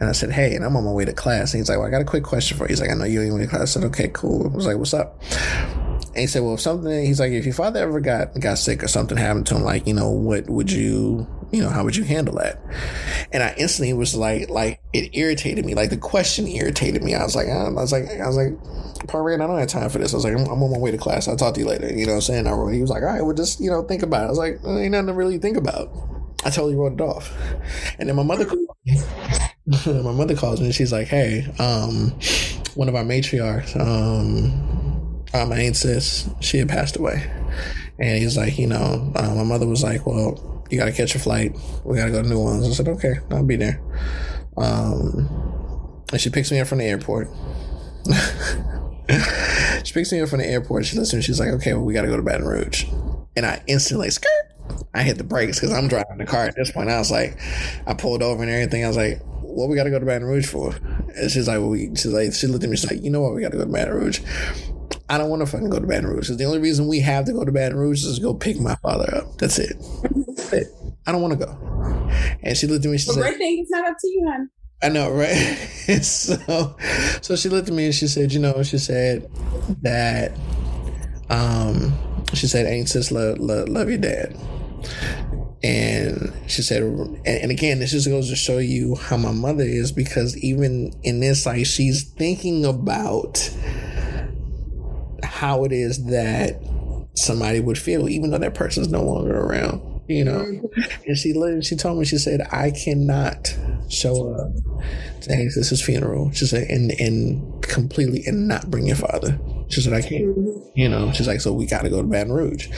and 0.00 0.08
I 0.08 0.12
said, 0.12 0.32
"Hey," 0.32 0.54
and 0.54 0.64
I'm 0.64 0.74
on 0.74 0.84
my 0.84 0.92
way 0.92 1.04
to 1.04 1.12
class. 1.12 1.52
And 1.52 1.60
he's 1.60 1.68
like, 1.68 1.78
"Well, 1.78 1.86
I 1.86 1.90
got 1.90 2.00
a 2.00 2.06
quick 2.06 2.24
question 2.24 2.56
for 2.56 2.64
you." 2.64 2.68
He's 2.68 2.80
like, 2.80 2.90
"I 2.90 2.94
know 2.94 3.04
you 3.04 3.20
ain't 3.20 3.30
going 3.30 3.42
to 3.42 3.48
class." 3.48 3.62
I 3.62 3.64
said, 3.66 3.84
"Okay, 3.84 4.08
cool." 4.14 4.50
I 4.50 4.56
was 4.56 4.66
like, 4.66 4.78
"What's 4.78 4.94
up?" 4.94 5.22
And 6.14 6.16
he 6.16 6.26
said, 6.26 6.42
"Well, 6.42 6.54
if 6.54 6.60
something," 6.60 7.04
he's 7.04 7.20
like, 7.20 7.32
"If 7.32 7.44
your 7.44 7.54
father 7.54 7.80
ever 7.80 8.00
got 8.00 8.38
got 8.40 8.56
sick 8.56 8.82
or 8.82 8.88
something 8.88 9.18
happened 9.18 9.46
to 9.48 9.56
him, 9.56 9.64
like 9.64 9.86
you 9.86 9.94
know, 9.94 10.08
what 10.08 10.48
would 10.48 10.72
you, 10.72 11.26
you 11.50 11.62
know, 11.62 11.68
how 11.68 11.84
would 11.84 11.96
you 11.96 12.04
handle 12.04 12.34
that?" 12.36 12.60
And 13.32 13.42
I 13.42 13.54
instantly 13.58 13.92
was 13.92 14.14
like, 14.14 14.48
like 14.48 14.80
it 14.92 15.16
irritated 15.16 15.64
me. 15.64 15.74
Like 15.74 15.90
the 15.90 15.96
question 15.96 16.46
irritated 16.46 17.02
me. 17.02 17.14
I 17.14 17.22
was 17.22 17.36
like, 17.36 17.48
I 17.48 17.68
was 17.70 17.92
like, 17.92 18.08
I 18.08 18.26
was 18.26 18.36
like, 18.36 18.52
Parade, 19.06 19.40
I 19.40 19.46
don't 19.46 19.58
have 19.58 19.68
time 19.68 19.90
for 19.90 19.98
this. 19.98 20.12
I 20.12 20.16
was 20.16 20.24
like, 20.24 20.34
I'm, 20.34 20.46
I'm, 20.46 20.62
on 20.62 20.70
my 20.70 20.78
way 20.78 20.90
to 20.90 20.98
class. 20.98 21.28
I'll 21.28 21.36
talk 21.36 21.54
to 21.54 21.60
you 21.60 21.66
later. 21.66 21.88
You 21.88 22.06
know 22.06 22.12
what 22.12 22.16
I'm 22.16 22.22
saying? 22.22 22.46
I 22.46 22.52
wrote, 22.52 22.72
he 22.72 22.80
was 22.80 22.90
like, 22.90 23.02
all 23.02 23.08
right, 23.08 23.22
well, 23.22 23.34
just, 23.34 23.60
you 23.60 23.70
know, 23.70 23.82
think 23.82 24.02
about 24.02 24.22
it. 24.22 24.26
I 24.26 24.28
was 24.28 24.38
like, 24.38 24.62
well, 24.62 24.78
ain't 24.78 24.92
nothing 24.92 25.06
to 25.08 25.12
really 25.12 25.38
think 25.38 25.56
about. 25.56 25.90
I 26.44 26.50
totally 26.50 26.76
wrote 26.76 26.92
it 26.92 27.00
off. 27.00 27.34
And 27.98 28.08
then 28.08 28.16
my 28.16 28.22
mother 28.22 28.46
my 29.86 30.12
mother 30.12 30.34
calls 30.34 30.60
me 30.60 30.66
and 30.66 30.74
she's 30.74 30.92
like, 30.92 31.08
hey, 31.08 31.46
um, 31.58 32.10
one 32.74 32.88
of 32.88 32.94
our 32.94 33.04
matriarchs, 33.04 33.78
um, 33.78 35.24
uh, 35.34 35.44
my 35.46 35.58
aunt 35.58 35.76
sis, 35.76 36.28
she 36.40 36.58
had 36.58 36.68
passed 36.68 36.96
away. 36.96 37.30
And 37.98 38.22
he's 38.22 38.36
like, 38.36 38.58
you 38.58 38.66
know, 38.66 39.12
uh, 39.14 39.34
my 39.34 39.42
mother 39.42 39.66
was 39.66 39.82
like, 39.82 40.06
well, 40.06 40.57
you 40.70 40.78
got 40.78 40.86
to 40.86 40.92
catch 40.92 41.14
a 41.14 41.18
flight. 41.18 41.56
We 41.84 41.96
got 41.96 42.06
to 42.06 42.12
go 42.12 42.22
to 42.22 42.28
New 42.28 42.38
Orleans. 42.38 42.66
I 42.68 42.72
said, 42.72 42.88
okay, 42.88 43.14
I'll 43.30 43.44
be 43.44 43.56
there. 43.56 43.80
Um, 44.56 45.28
and 46.12 46.20
she 46.20 46.30
picks 46.30 46.50
me 46.50 46.60
up 46.60 46.66
from 46.66 46.78
the 46.78 46.84
airport. 46.84 47.28
she 49.84 49.92
picks 49.92 50.12
me 50.12 50.20
up 50.20 50.28
from 50.28 50.40
the 50.40 50.46
airport. 50.46 50.86
She 50.86 50.98
listens. 50.98 51.24
She's 51.24 51.40
like, 51.40 51.50
"Okay, 51.50 51.74
well, 51.74 51.84
we 51.84 51.92
got 51.92 52.02
to 52.02 52.08
go 52.08 52.16
to 52.16 52.22
Baton 52.22 52.46
Rouge," 52.46 52.86
and 53.36 53.44
I 53.44 53.62
instantly 53.66 54.10
skirt. 54.10 54.28
I 54.94 55.02
hit 55.02 55.18
the 55.18 55.24
brakes 55.24 55.58
because 55.60 55.72
I'm 55.72 55.88
driving 55.88 56.18
the 56.18 56.26
car 56.26 56.44
at 56.44 56.56
this 56.56 56.70
point. 56.70 56.90
I 56.90 56.98
was 56.98 57.10
like, 57.10 57.38
I 57.86 57.94
pulled 57.94 58.22
over 58.22 58.42
and 58.42 58.50
everything. 58.50 58.84
I 58.84 58.88
was 58.88 58.96
like, 58.96 59.20
"What 59.42 59.68
we 59.68 59.76
got 59.76 59.84
to 59.84 59.90
go 59.90 59.98
to 59.98 60.06
Baton 60.06 60.26
Rouge 60.26 60.46
for?" 60.46 60.74
And 61.16 61.30
she's 61.30 61.48
like, 61.48 61.58
well, 61.58 61.70
"We." 61.70 61.88
She's 61.94 62.06
like, 62.06 62.32
she 62.32 62.46
looked 62.46 62.64
at 62.64 62.70
me. 62.70 62.76
She's 62.76 62.90
like, 62.90 63.02
"You 63.02 63.10
know 63.10 63.20
what? 63.20 63.34
We 63.34 63.42
got 63.42 63.52
to 63.52 63.58
go 63.58 63.64
to 63.64 63.70
Baton 63.70 63.94
Rouge." 63.94 64.20
I 65.10 65.16
don't 65.16 65.30
want 65.30 65.40
to 65.40 65.46
fucking 65.46 65.70
go 65.70 65.80
to 65.80 65.86
Baton 65.86 66.06
Rouge. 66.06 66.28
The 66.28 66.44
only 66.44 66.58
reason 66.58 66.86
we 66.86 67.00
have 67.00 67.24
to 67.26 67.32
go 67.32 67.44
to 67.44 67.52
Baton 67.52 67.78
Rouge 67.78 68.04
is 68.04 68.16
to 68.16 68.22
go 68.22 68.34
pick 68.34 68.58
my 68.60 68.74
father 68.76 69.14
up. 69.14 69.38
That's 69.38 69.58
it. 69.58 69.76
It. 70.52 70.68
I 71.06 71.12
don't 71.12 71.22
want 71.22 71.38
to 71.38 71.46
go. 71.46 71.52
And 72.42 72.56
she 72.56 72.66
looked 72.66 72.84
at 72.84 72.90
me. 72.90 72.98
She 72.98 73.10
said, 73.10 73.20
"Great 73.20 73.38
thing 73.38 73.58
it's 73.60 73.70
not 73.70 73.86
up 73.86 73.96
to 74.00 74.08
you, 74.08 74.26
hon." 74.30 74.50
I 74.82 74.88
know, 74.88 75.10
right? 75.10 75.34
so, 76.02 76.76
so 77.20 77.36
she 77.36 77.48
looked 77.48 77.68
at 77.68 77.74
me 77.74 77.86
and 77.86 77.94
she 77.94 78.06
said, 78.06 78.32
you 78.32 78.38
know, 78.38 78.62
she 78.62 78.78
said 78.78 79.28
that, 79.82 80.32
um, 81.30 81.92
she 82.32 82.46
said, 82.46 82.66
ain't 82.66 82.88
sis 82.88 83.10
love, 83.10 83.38
love, 83.38 83.68
love 83.68 83.88
your 83.88 83.98
dad. 83.98 84.36
And 85.64 86.32
she 86.46 86.62
said, 86.62 86.82
and, 86.82 87.26
and 87.26 87.50
again, 87.50 87.80
this 87.80 87.90
just 87.90 88.08
goes 88.08 88.28
to 88.28 88.36
show 88.36 88.58
you 88.58 88.94
how 88.94 89.16
my 89.16 89.32
mother 89.32 89.64
is 89.64 89.90
because 89.90 90.36
even 90.38 90.92
in 91.02 91.18
this, 91.18 91.44
like, 91.44 91.66
she's 91.66 92.04
thinking 92.12 92.64
about 92.64 93.50
how 95.24 95.64
it 95.64 95.72
is 95.72 96.04
that 96.06 96.62
somebody 97.14 97.58
would 97.58 97.78
feel, 97.78 98.08
even 98.08 98.30
though 98.30 98.38
that 98.38 98.54
person's 98.54 98.88
no 98.88 99.02
longer 99.02 99.36
around 99.36 99.97
you 100.08 100.24
know. 100.24 100.40
Mm-hmm. 100.40 101.02
And 101.06 101.16
she 101.16 101.32
literally, 101.32 101.62
she 101.62 101.76
told 101.76 101.98
me, 101.98 102.04
she 102.04 102.18
said, 102.18 102.40
I 102.50 102.70
cannot 102.70 103.56
show 103.88 104.32
up 104.32 104.52
to 105.22 105.32
aunt 105.32 105.52
sis's 105.52 105.82
funeral. 105.82 106.32
She 106.32 106.46
said, 106.46 106.68
and, 106.68 106.90
and 107.00 107.62
completely, 107.62 108.24
and 108.26 108.48
not 108.48 108.70
bring 108.70 108.86
your 108.86 108.96
father. 108.96 109.38
She 109.68 109.80
said, 109.82 109.92
I 109.92 110.00
can't, 110.00 110.24
mm-hmm. 110.24 110.70
you 110.74 110.88
know. 110.88 111.12
She's 111.12 111.28
like, 111.28 111.40
so 111.40 111.52
we 111.52 111.66
got 111.66 111.82
to 111.82 111.90
go 111.90 112.00
to 112.00 112.08
Baton 112.08 112.32
Rouge. 112.32 112.68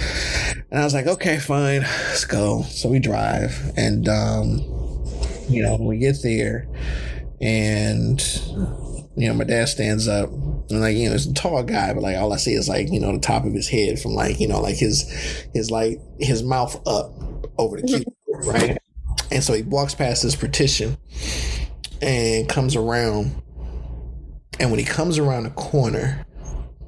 And 0.70 0.80
I 0.80 0.84
was 0.84 0.92
like, 0.92 1.06
okay, 1.06 1.38
fine, 1.38 1.82
let's 1.82 2.24
go. 2.24 2.62
So 2.64 2.88
we 2.88 2.98
drive, 2.98 3.72
and, 3.76 4.08
um, 4.08 4.58
you 5.48 5.62
know, 5.62 5.76
we 5.80 5.98
get 5.98 6.22
there, 6.22 6.68
and, 7.40 8.20
you 9.16 9.28
know, 9.28 9.34
my 9.34 9.44
dad 9.44 9.68
stands 9.68 10.06
up 10.08 10.30
and 10.30 10.80
like, 10.80 10.96
you 10.96 11.06
know, 11.06 11.12
he's 11.12 11.26
a 11.26 11.34
tall 11.34 11.62
guy, 11.62 11.92
but 11.92 12.02
like 12.02 12.16
all 12.16 12.32
I 12.32 12.36
see 12.36 12.54
is 12.54 12.68
like, 12.68 12.90
you 12.90 13.00
know, 13.00 13.12
the 13.12 13.18
top 13.18 13.44
of 13.44 13.52
his 13.52 13.68
head 13.68 13.98
from 13.98 14.12
like, 14.12 14.40
you 14.40 14.48
know, 14.48 14.60
like 14.60 14.76
his 14.76 15.10
his 15.52 15.70
like 15.70 16.00
his 16.18 16.42
mouth 16.42 16.76
up 16.86 17.12
over 17.58 17.76
the 17.76 17.82
keyboard, 17.86 18.46
right? 18.46 18.78
And 19.30 19.42
so 19.42 19.52
he 19.52 19.62
walks 19.62 19.94
past 19.94 20.22
this 20.22 20.36
partition 20.36 20.96
and 22.00 22.48
comes 22.48 22.76
around. 22.76 23.42
And 24.58 24.70
when 24.70 24.78
he 24.78 24.84
comes 24.84 25.18
around 25.18 25.44
the 25.44 25.50
corner, 25.50 26.24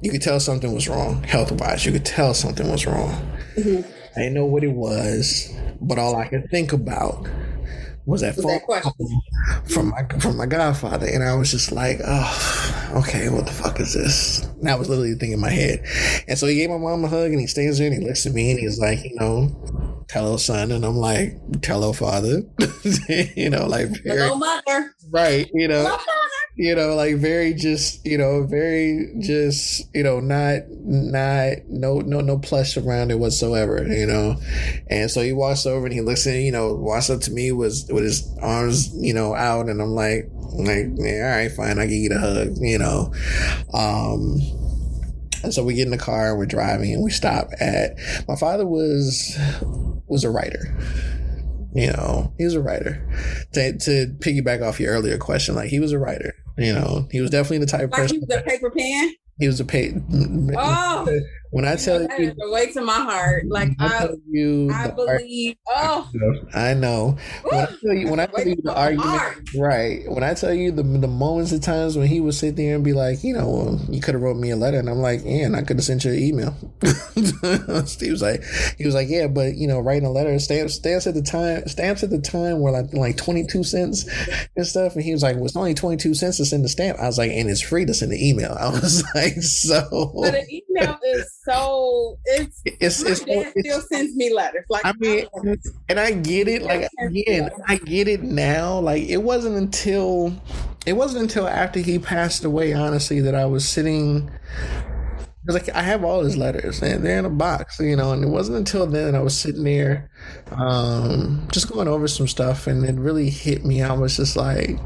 you 0.01 0.11
could 0.11 0.21
tell 0.21 0.39
something 0.39 0.73
was 0.73 0.87
wrong 0.87 1.23
health 1.23 1.51
wise. 1.51 1.85
You 1.85 1.91
could 1.91 2.05
tell 2.05 2.33
something 2.33 2.69
was 2.69 2.85
wrong. 2.85 3.11
Mm-hmm. 3.55 3.89
I 4.15 4.19
didn't 4.19 4.35
know 4.35 4.45
what 4.45 4.63
it 4.63 4.71
was, 4.71 5.51
but 5.81 5.97
all 5.97 6.15
I 6.15 6.27
could 6.27 6.49
think 6.51 6.71
about 6.71 7.27
was 8.05 8.21
that 8.21 8.35
from 9.69 9.89
my 9.89 10.03
from 10.19 10.37
my 10.37 10.45
godfather, 10.45 11.07
and 11.07 11.23
I 11.23 11.35
was 11.35 11.51
just 11.51 11.71
like, 11.71 11.99
oh, 12.05 12.91
okay, 12.97 13.29
what 13.29 13.45
the 13.45 13.51
fuck 13.51 13.79
is 13.79 13.93
this? 13.93 14.43
And 14.43 14.67
that 14.67 14.77
was 14.77 14.89
literally 14.89 15.13
the 15.13 15.19
thing 15.19 15.31
in 15.31 15.39
my 15.39 15.49
head. 15.49 15.85
And 16.27 16.37
so 16.37 16.47
he 16.47 16.55
gave 16.55 16.69
my 16.69 16.77
mom 16.77 17.05
a 17.05 17.07
hug, 17.07 17.31
and 17.31 17.39
he 17.39 17.47
stands 17.47 17.77
there 17.77 17.87
and 17.87 18.01
he 18.01 18.05
looks 18.05 18.25
at 18.25 18.33
me, 18.33 18.51
and 18.51 18.59
he's 18.59 18.79
like, 18.79 19.03
you 19.03 19.15
know, 19.15 20.05
hello, 20.11 20.37
son, 20.37 20.71
and 20.71 20.85
I'm 20.85 20.97
like, 20.97 21.37
hello, 21.63 21.93
father, 21.93 22.43
you 23.35 23.49
know, 23.49 23.67
like 23.67 23.89
hello, 24.03 24.35
mother, 24.35 24.93
right, 25.09 25.49
you 25.53 25.67
know. 25.67 25.97
You 26.55 26.75
know, 26.75 26.95
like 26.95 27.15
very 27.15 27.53
just, 27.53 28.05
you 28.05 28.17
know, 28.17 28.43
very 28.43 29.11
just, 29.19 29.83
you 29.93 30.03
know, 30.03 30.19
not, 30.19 30.61
not, 30.69 31.53
no, 31.67 31.99
no, 31.99 32.21
no 32.21 32.37
plush 32.37 32.77
around 32.77 33.09
it 33.11 33.17
whatsoever, 33.17 33.83
you 33.87 34.05
know. 34.05 34.35
And 34.87 35.09
so 35.09 35.21
he 35.21 35.33
walks 35.33 35.65
over 35.65 35.85
and 35.85 35.93
he 35.93 36.01
looks 36.01 36.27
in, 36.27 36.41
you 36.41 36.51
know, 36.51 36.75
walks 36.75 37.09
up 37.09 37.21
to 37.21 37.31
me 37.31 37.51
with, 37.51 37.87
with 37.89 38.03
his 38.03 38.29
arms, 38.39 38.93
you 38.95 39.13
know, 39.13 39.33
out. 39.33 39.67
And 39.67 39.81
I'm 39.81 39.95
like, 39.95 40.29
like, 40.53 40.85
yeah, 40.95 41.23
all 41.23 41.37
right, 41.37 41.51
fine. 41.51 41.79
I'll 41.79 41.87
give 41.87 41.97
you 41.97 42.09
the 42.09 42.19
hug, 42.19 42.57
you 42.59 42.77
know. 42.77 43.11
Um, 43.73 44.39
and 45.43 45.53
so 45.53 45.63
we 45.63 45.73
get 45.73 45.85
in 45.85 45.91
the 45.91 45.97
car 45.97 46.29
and 46.29 46.37
we're 46.37 46.45
driving 46.45 46.93
and 46.93 47.03
we 47.03 47.09
stop 47.09 47.49
at, 47.59 47.97
my 48.27 48.35
father 48.35 48.67
was, 48.67 49.35
was 50.07 50.23
a 50.23 50.29
writer 50.29 50.77
you 51.73 51.87
know, 51.87 52.33
he 52.37 52.45
was 52.45 52.53
a 52.53 52.61
writer. 52.61 53.05
To, 53.53 53.77
to 53.77 54.07
piggyback 54.19 54.61
off 54.61 54.79
your 54.79 54.93
earlier 54.93 55.17
question, 55.17 55.55
like 55.55 55.69
he 55.69 55.79
was 55.79 55.91
a 55.91 55.99
writer. 55.99 56.33
You 56.57 56.73
know, 56.73 57.07
he 57.11 57.19
was 57.21 57.31
definitely 57.31 57.59
the 57.59 57.65
type 57.65 57.81
of 57.81 57.91
like 57.91 58.01
person. 58.01 58.17
He 58.17 58.25
was 58.25 58.37
a 58.37 58.41
paper 58.43 58.69
pen. 58.69 59.15
He 59.39 59.47
was 59.47 59.59
a 59.59 59.65
paper. 59.65 59.99
Oh, 60.55 61.19
when 61.53 61.65
I 61.65 61.75
tell 61.75 62.01
you, 62.01 62.07
you 62.17 62.51
way 62.51 62.71
to 62.71 62.81
my 62.81 62.93
heart. 62.93 63.45
Like 63.47 63.69
I, 63.79 64.09
you, 64.27 64.71
I 64.73 64.89
believe. 64.89 65.55
Art, 65.75 66.07
oh, 66.15 66.33
I 66.53 66.73
know. 66.73 67.15
When 67.43 67.61
I 67.61 67.65
tell 67.65 67.93
you, 67.93 68.07
when 68.09 68.19
I 68.19 68.25
tell 68.25 68.47
you 68.47 68.55
the 68.63 68.73
argument, 68.75 69.49
right? 69.55 70.01
When 70.07 70.23
I 70.23 70.33
tell 70.33 70.53
you 70.53 70.71
the 70.71 70.81
the 70.81 71.07
moments 71.07 71.51
of 71.51 71.61
times 71.61 71.95
when 71.95 72.07
he 72.07 72.19
would 72.19 72.33
sit 72.33 72.55
there 72.55 72.73
and 72.73 72.83
be 72.83 72.93
like, 72.93 73.23
you 73.23 73.33
know, 73.33 73.47
well, 73.49 73.79
you 73.87 74.01
could 74.01 74.15
have 74.15 74.23
wrote 74.23 74.37
me 74.37 74.49
a 74.49 74.55
letter, 74.55 74.79
and 74.79 74.89
I'm 74.89 74.97
like, 74.97 75.21
yeah, 75.23 75.45
and 75.45 75.55
I 75.55 75.61
could 75.61 75.77
have 75.77 75.85
sent 75.85 76.03
you 76.05 76.11
an 76.11 76.19
email. 76.19 76.55
Steve 77.85 78.11
was 78.11 78.23
like, 78.23 78.43
he 78.79 78.85
was 78.85 78.95
like, 78.95 79.09
yeah, 79.09 79.27
but 79.27 79.55
you 79.55 79.67
know, 79.67 79.79
writing 79.79 80.07
a 80.07 80.11
letter, 80.11 80.37
stamps, 80.39 80.73
stamps 80.73 81.05
at 81.05 81.13
the 81.13 81.21
time, 81.21 81.67
stamps 81.67 82.01
at 82.01 82.09
the 82.09 82.19
time 82.19 82.61
were 82.61 82.71
like 82.71 82.91
like 82.93 83.17
22 83.17 83.63
cents 83.63 84.09
and 84.55 84.65
stuff, 84.65 84.95
and 84.95 85.03
he 85.03 85.11
was 85.11 85.21
like, 85.21 85.35
well, 85.35 85.45
it's 85.45 85.55
only 85.55 85.75
22 85.75 86.15
cents 86.15 86.37
to 86.37 86.45
send 86.45 86.65
the 86.65 86.69
stamp. 86.69 86.97
I 86.97 87.05
was 87.05 87.19
like, 87.19 87.31
and 87.31 87.47
it's 87.47 87.61
free 87.61 87.85
to 87.85 87.93
send 87.93 88.11
the 88.11 88.27
email. 88.27 88.53
I 88.59 88.69
was 88.69 89.03
like, 89.13 89.33
so. 89.41 90.11
But 90.15 90.33
an 90.33 90.47
email 90.49 90.97
is 91.03 91.42
so 91.43 92.17
it's 92.25 92.61
it's, 92.65 93.01
it's, 93.01 93.21
still 93.21 93.81
sends 93.81 94.15
me 94.15 94.33
letters. 94.33 94.65
Like 94.69 94.85
I 94.85 94.93
mean, 94.99 95.27
and 95.89 95.99
I 95.99 96.11
get 96.11 96.47
it. 96.47 96.61
Like 96.61 96.89
again, 96.99 97.49
I 97.67 97.77
get 97.77 98.07
it 98.07 98.23
now. 98.23 98.79
Like 98.79 99.03
it 99.03 99.17
wasn't 99.17 99.57
until 99.57 100.33
it 100.85 100.93
wasn't 100.93 101.23
until 101.23 101.47
after 101.47 101.79
he 101.79 101.99
passed 101.99 102.45
away, 102.45 102.73
honestly, 102.73 103.19
that 103.21 103.35
I 103.35 103.45
was 103.45 103.67
sitting. 103.67 104.31
Like 105.45 105.67
I 105.75 105.81
have 105.81 106.05
all 106.05 106.23
his 106.23 106.37
letters 106.37 106.81
and 106.81 107.03
they're 107.03 107.19
in 107.19 107.25
a 107.25 107.29
box, 107.29 107.77
you 107.77 107.97
know, 107.97 108.13
and 108.13 108.23
it 108.23 108.29
wasn't 108.29 108.59
until 108.59 108.87
then 108.87 109.13
I 109.13 109.19
was 109.19 109.37
sitting 109.37 109.65
there, 109.65 110.09
um, 110.53 111.45
just 111.51 111.69
going 111.69 111.89
over 111.89 112.07
some 112.07 112.29
stuff, 112.29 112.65
and 112.65 112.85
it 112.85 112.95
really 112.95 113.29
hit 113.29 113.65
me. 113.65 113.81
I 113.81 113.91
was 113.91 114.15
just 114.15 114.37
like, 114.37 114.79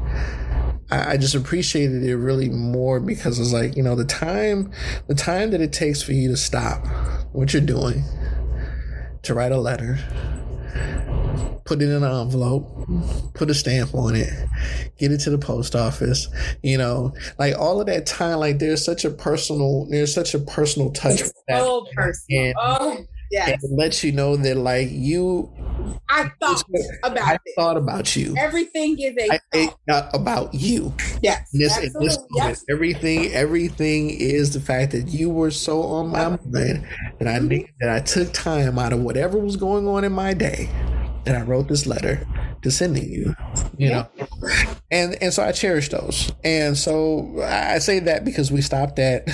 I, 0.90 1.12
I 1.12 1.16
just 1.16 1.34
appreciated 1.34 2.02
it 2.02 2.16
really 2.16 2.48
more 2.48 3.00
because 3.00 3.38
it's 3.38 3.52
like 3.52 3.76
you 3.76 3.82
know 3.82 3.94
the 3.94 4.04
time 4.04 4.70
the 5.06 5.14
time 5.14 5.50
that 5.50 5.60
it 5.60 5.72
takes 5.72 6.02
for 6.02 6.12
you 6.12 6.28
to 6.28 6.36
stop 6.36 6.86
what 7.32 7.52
you're 7.52 7.62
doing 7.62 8.04
to 9.22 9.34
write 9.34 9.52
a 9.52 9.58
letter 9.58 9.98
put 11.68 11.82
it 11.82 11.90
in 11.90 12.02
an 12.02 12.20
envelope, 12.20 12.88
put 13.34 13.50
a 13.50 13.54
stamp 13.54 13.94
on 13.94 14.16
it, 14.16 14.32
get 14.98 15.12
it 15.12 15.18
to 15.18 15.28
the 15.28 15.36
post 15.36 15.76
office. 15.76 16.26
You 16.62 16.78
know, 16.78 17.12
like 17.38 17.56
all 17.58 17.78
of 17.78 17.86
that 17.88 18.06
time, 18.06 18.38
like 18.38 18.58
there's 18.58 18.82
such 18.82 19.04
a 19.04 19.10
personal, 19.10 19.86
there's 19.90 20.12
such 20.12 20.34
a 20.34 20.38
personal 20.38 20.90
touch. 20.92 21.20
so 21.48 21.86
personal. 21.94 22.42
And, 22.42 22.54
oh, 22.58 23.04
yes. 23.30 23.62
And 23.62 23.72
it 23.72 23.76
lets 23.76 24.04
you 24.04 24.12
know 24.12 24.36
that 24.36 24.56
like 24.56 24.88
you 24.90 25.50
I 26.08 26.30
thought 26.40 26.64
about 27.02 27.18
I 27.18 27.34
it. 27.34 27.52
thought 27.56 27.76
about 27.76 28.16
you. 28.16 28.34
Everything 28.36 28.98
is 28.98 29.14
a 29.18 29.38
I, 29.54 29.74
I, 29.90 30.10
about 30.12 30.54
you. 30.54 30.94
Yes. 31.22 31.52
In 31.52 31.60
this, 31.60 31.78
in 31.78 31.92
this 32.00 32.18
yes. 32.34 32.64
everything, 32.70 33.32
everything 33.32 34.10
is 34.10 34.52
the 34.52 34.60
fact 34.60 34.92
that 34.92 35.08
you 35.08 35.30
were 35.30 35.50
so 35.50 35.82
on 35.82 36.08
my 36.08 36.28
mind 36.28 36.86
that 37.18 37.28
I 37.28 37.38
mm-hmm. 37.38 37.70
that 37.80 37.90
I 37.90 38.00
took 38.00 38.32
time 38.32 38.78
out 38.78 38.92
of 38.92 39.00
whatever 39.00 39.38
was 39.38 39.56
going 39.56 39.86
on 39.86 40.04
in 40.04 40.12
my 40.12 40.34
day 40.34 40.68
and 41.26 41.36
I 41.36 41.42
wrote 41.42 41.68
this 41.68 41.86
letter 41.86 42.26
to 42.62 42.70
sending 42.70 43.10
you, 43.10 43.34
you 43.76 43.90
know, 43.90 44.08
and 44.90 45.16
and 45.20 45.32
so 45.32 45.42
I 45.42 45.52
cherish 45.52 45.88
those, 45.88 46.32
and 46.44 46.76
so 46.76 47.40
I 47.42 47.78
say 47.78 48.00
that 48.00 48.24
because 48.24 48.50
we 48.50 48.60
stopped 48.60 48.98
at 48.98 49.28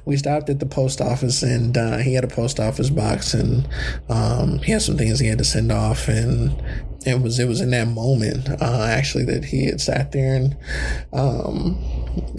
we 0.04 0.16
stopped 0.16 0.48
at 0.50 0.60
the 0.60 0.66
post 0.66 1.00
office, 1.00 1.42
and 1.42 1.76
uh, 1.76 1.98
he 1.98 2.14
had 2.14 2.24
a 2.24 2.28
post 2.28 2.60
office 2.60 2.90
box, 2.90 3.34
and 3.34 3.68
um, 4.08 4.58
he 4.58 4.72
had 4.72 4.82
some 4.82 4.96
things 4.96 5.18
he 5.18 5.28
had 5.28 5.38
to 5.38 5.44
send 5.44 5.72
off, 5.72 6.08
and 6.08 6.62
it 7.06 7.20
was 7.20 7.38
it 7.38 7.46
was 7.46 7.60
in 7.60 7.70
that 7.70 7.88
moment 7.88 8.48
uh, 8.60 8.86
actually 8.90 9.24
that 9.24 9.44
he 9.44 9.66
had 9.66 9.80
sat 9.80 10.10
there 10.10 10.34
and 10.34 10.56
um, 11.12 11.78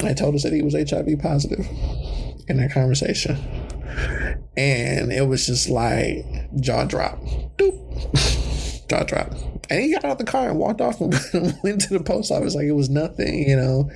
I 0.03 0.13
told 0.13 0.36
us 0.36 0.43
that 0.43 0.51
he 0.51 0.61
was 0.61 0.73
HIV 0.73 1.19
positive 1.19 1.65
in 2.47 2.57
that 2.57 2.71
conversation. 2.71 3.38
And 4.55 5.11
it 5.11 5.28
was 5.28 5.45
just 5.45 5.69
like 5.69 6.25
jaw 6.59 6.86
drop. 6.86 7.19
Jaw 8.89 9.03
drop. 9.03 9.33
And 9.69 9.81
he 9.81 9.93
got 9.93 10.05
out 10.05 10.11
of 10.13 10.17
the 10.17 10.23
car 10.23 10.49
and 10.49 10.59
walked 10.59 10.81
off 10.81 11.01
and 11.01 11.13
went 11.63 11.81
to 11.81 11.97
the 11.97 12.03
post 12.03 12.31
office 12.31 12.55
like 12.55 12.65
it 12.65 12.71
was 12.71 12.89
nothing, 12.89 13.47
you 13.47 13.55
know. 13.55 13.89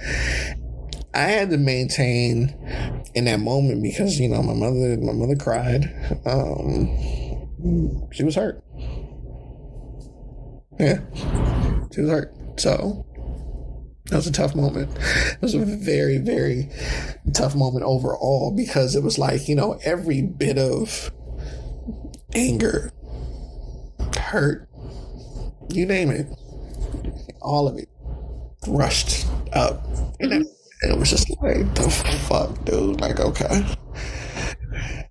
I 1.14 1.24
had 1.24 1.50
to 1.50 1.58
maintain 1.58 2.56
in 3.14 3.26
that 3.26 3.40
moment 3.42 3.84
because 3.84 4.20
you 4.20 4.30
know 4.30 4.42
my 4.42 4.54
mother 4.54 4.98
my 4.98 5.12
mother 5.12 5.36
cried. 5.36 5.84
Um, 6.26 6.88
she 8.12 8.24
was 8.24 8.36
hurt. 8.36 8.64
Yeah, 10.80 11.00
she 11.94 12.02
was 12.02 12.10
hurt. 12.10 12.34
So 12.58 13.06
that 14.06 14.16
was 14.16 14.28
a 14.28 14.32
tough 14.32 14.56
moment. 14.56 14.90
It 14.98 15.42
was 15.42 15.54
a 15.54 15.60
very 15.60 16.18
very 16.18 16.70
tough 17.34 17.56
moment 17.56 17.84
overall 17.84 18.54
because 18.56 18.96
it 18.96 19.04
was 19.04 19.20
like 19.20 19.50
you 19.50 19.56
know 19.56 19.80
every 19.84 20.22
bit 20.22 20.58
of 20.58 21.12
anger, 22.34 22.94
hurt, 24.18 24.70
you 25.76 25.86
name 25.86 26.10
it, 26.10 26.28
all 27.42 27.68
of 27.68 27.78
it 27.78 27.90
rushed 28.68 29.28
up. 29.54 29.86
And 30.20 30.34
it, 30.34 30.48
it 30.84 30.98
was 30.98 31.10
just 31.10 31.30
like, 31.42 31.74
the 31.76 31.90
fuck, 32.28 32.64
dude? 32.66 33.02
Like, 33.02 33.20
okay. 33.20 33.66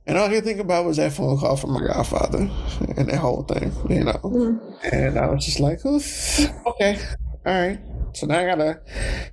And 0.07 0.19
all 0.19 0.27
I 0.27 0.31
could 0.31 0.45
think 0.45 0.59
about 0.59 0.87
was 0.87 0.97
that 0.97 1.13
phone 1.13 1.39
call 1.39 1.57
from 1.57 1.73
my 1.73 1.87
godfather 1.87 2.51
and 2.97 3.09
that 3.09 3.19
whole 3.19 3.45
thing, 3.45 3.73
you 3.89 4.05
know. 4.05 4.19
Mm. 4.25 4.93
And 4.93 5.19
I 5.19 5.27
was 5.27 5.45
just 5.45 5.61
like, 5.61 5.85
Oof, 5.87 6.41
okay, 6.67 6.99
all 7.47 7.53
right. 7.53 7.79
So 8.13 8.27
now 8.27 8.41
I 8.41 8.45
gotta, 8.45 8.81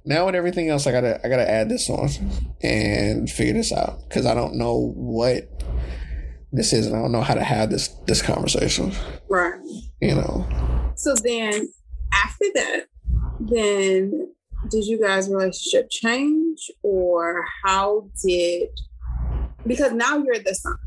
now 0.05 0.27
with 0.27 0.35
everything 0.35 0.69
else, 0.69 0.85
I 0.85 0.91
gotta, 0.91 1.19
I 1.25 1.29
gotta 1.29 1.49
add 1.49 1.69
this 1.69 1.89
on 1.89 2.09
and 2.61 3.27
figure 3.27 3.53
this 3.53 3.71
out 3.71 4.07
because 4.07 4.27
I 4.27 4.35
don't 4.35 4.55
know 4.55 4.93
what 4.95 5.49
this 6.51 6.73
is, 6.73 6.87
and 6.87 6.95
I 6.95 7.01
don't 7.01 7.11
know 7.11 7.21
how 7.21 7.33
to 7.33 7.43
have 7.43 7.69
this 7.69 7.89
this 8.07 8.21
conversation. 8.21 8.91
Right. 9.29 9.59
You 10.01 10.15
know. 10.15 10.47
So 10.95 11.13
then 11.15 11.69
after 12.13 12.45
that, 12.55 12.85
then 13.39 14.33
did 14.69 14.85
you 14.85 14.99
guys' 14.99 15.29
relationship 15.29 15.89
change 15.89 16.71
or 16.83 17.45
how 17.63 18.09
did 18.23 18.69
because 19.65 19.91
now 19.91 20.17
you're 20.17 20.39
the 20.39 20.55
son. 20.55 20.77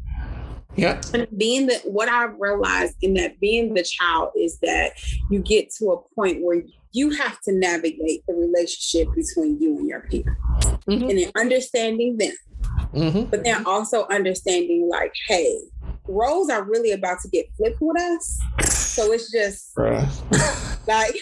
Yeah. 0.77 1.01
And 1.13 1.27
being 1.37 1.67
that 1.67 1.83
what 1.85 2.09
I 2.09 2.25
realized 2.25 2.97
in 3.03 3.15
that 3.15 3.39
being 3.41 3.75
the 3.75 3.83
child 3.83 4.31
is 4.37 4.59
that 4.61 4.93
you 5.31 5.41
get 5.41 5.71
to 5.79 5.91
a 5.91 6.15
point 6.15 6.43
where 6.43 6.63
you 6.93 7.11
have 7.11 7.41
to 7.43 7.53
navigate 7.53 8.25
the 8.27 8.35
relationship 8.35 9.09
between 9.15 9.61
you 9.61 9.79
and 9.79 9.89
your 9.89 10.01
peer. 10.03 10.39
Mm-hmm. 10.87 11.09
And 11.09 11.19
then 11.19 11.31
understanding 11.37 12.17
them. 12.19 12.33
Mm-hmm. 12.95 13.25
But 13.25 13.45
then 13.45 13.65
also 13.67 14.07
understanding 14.09 14.89
like, 14.91 15.13
hey, 15.29 15.59
roles 16.09 16.51
are 16.51 16.65
really 16.65 16.93
about 16.93 17.21
to 17.21 17.29
get 17.29 17.47
flipped 17.57 17.81
with 17.81 18.01
us. 18.01 18.39
So 18.65 19.13
it's 19.13 19.31
just 19.31 19.77
like 20.87 21.15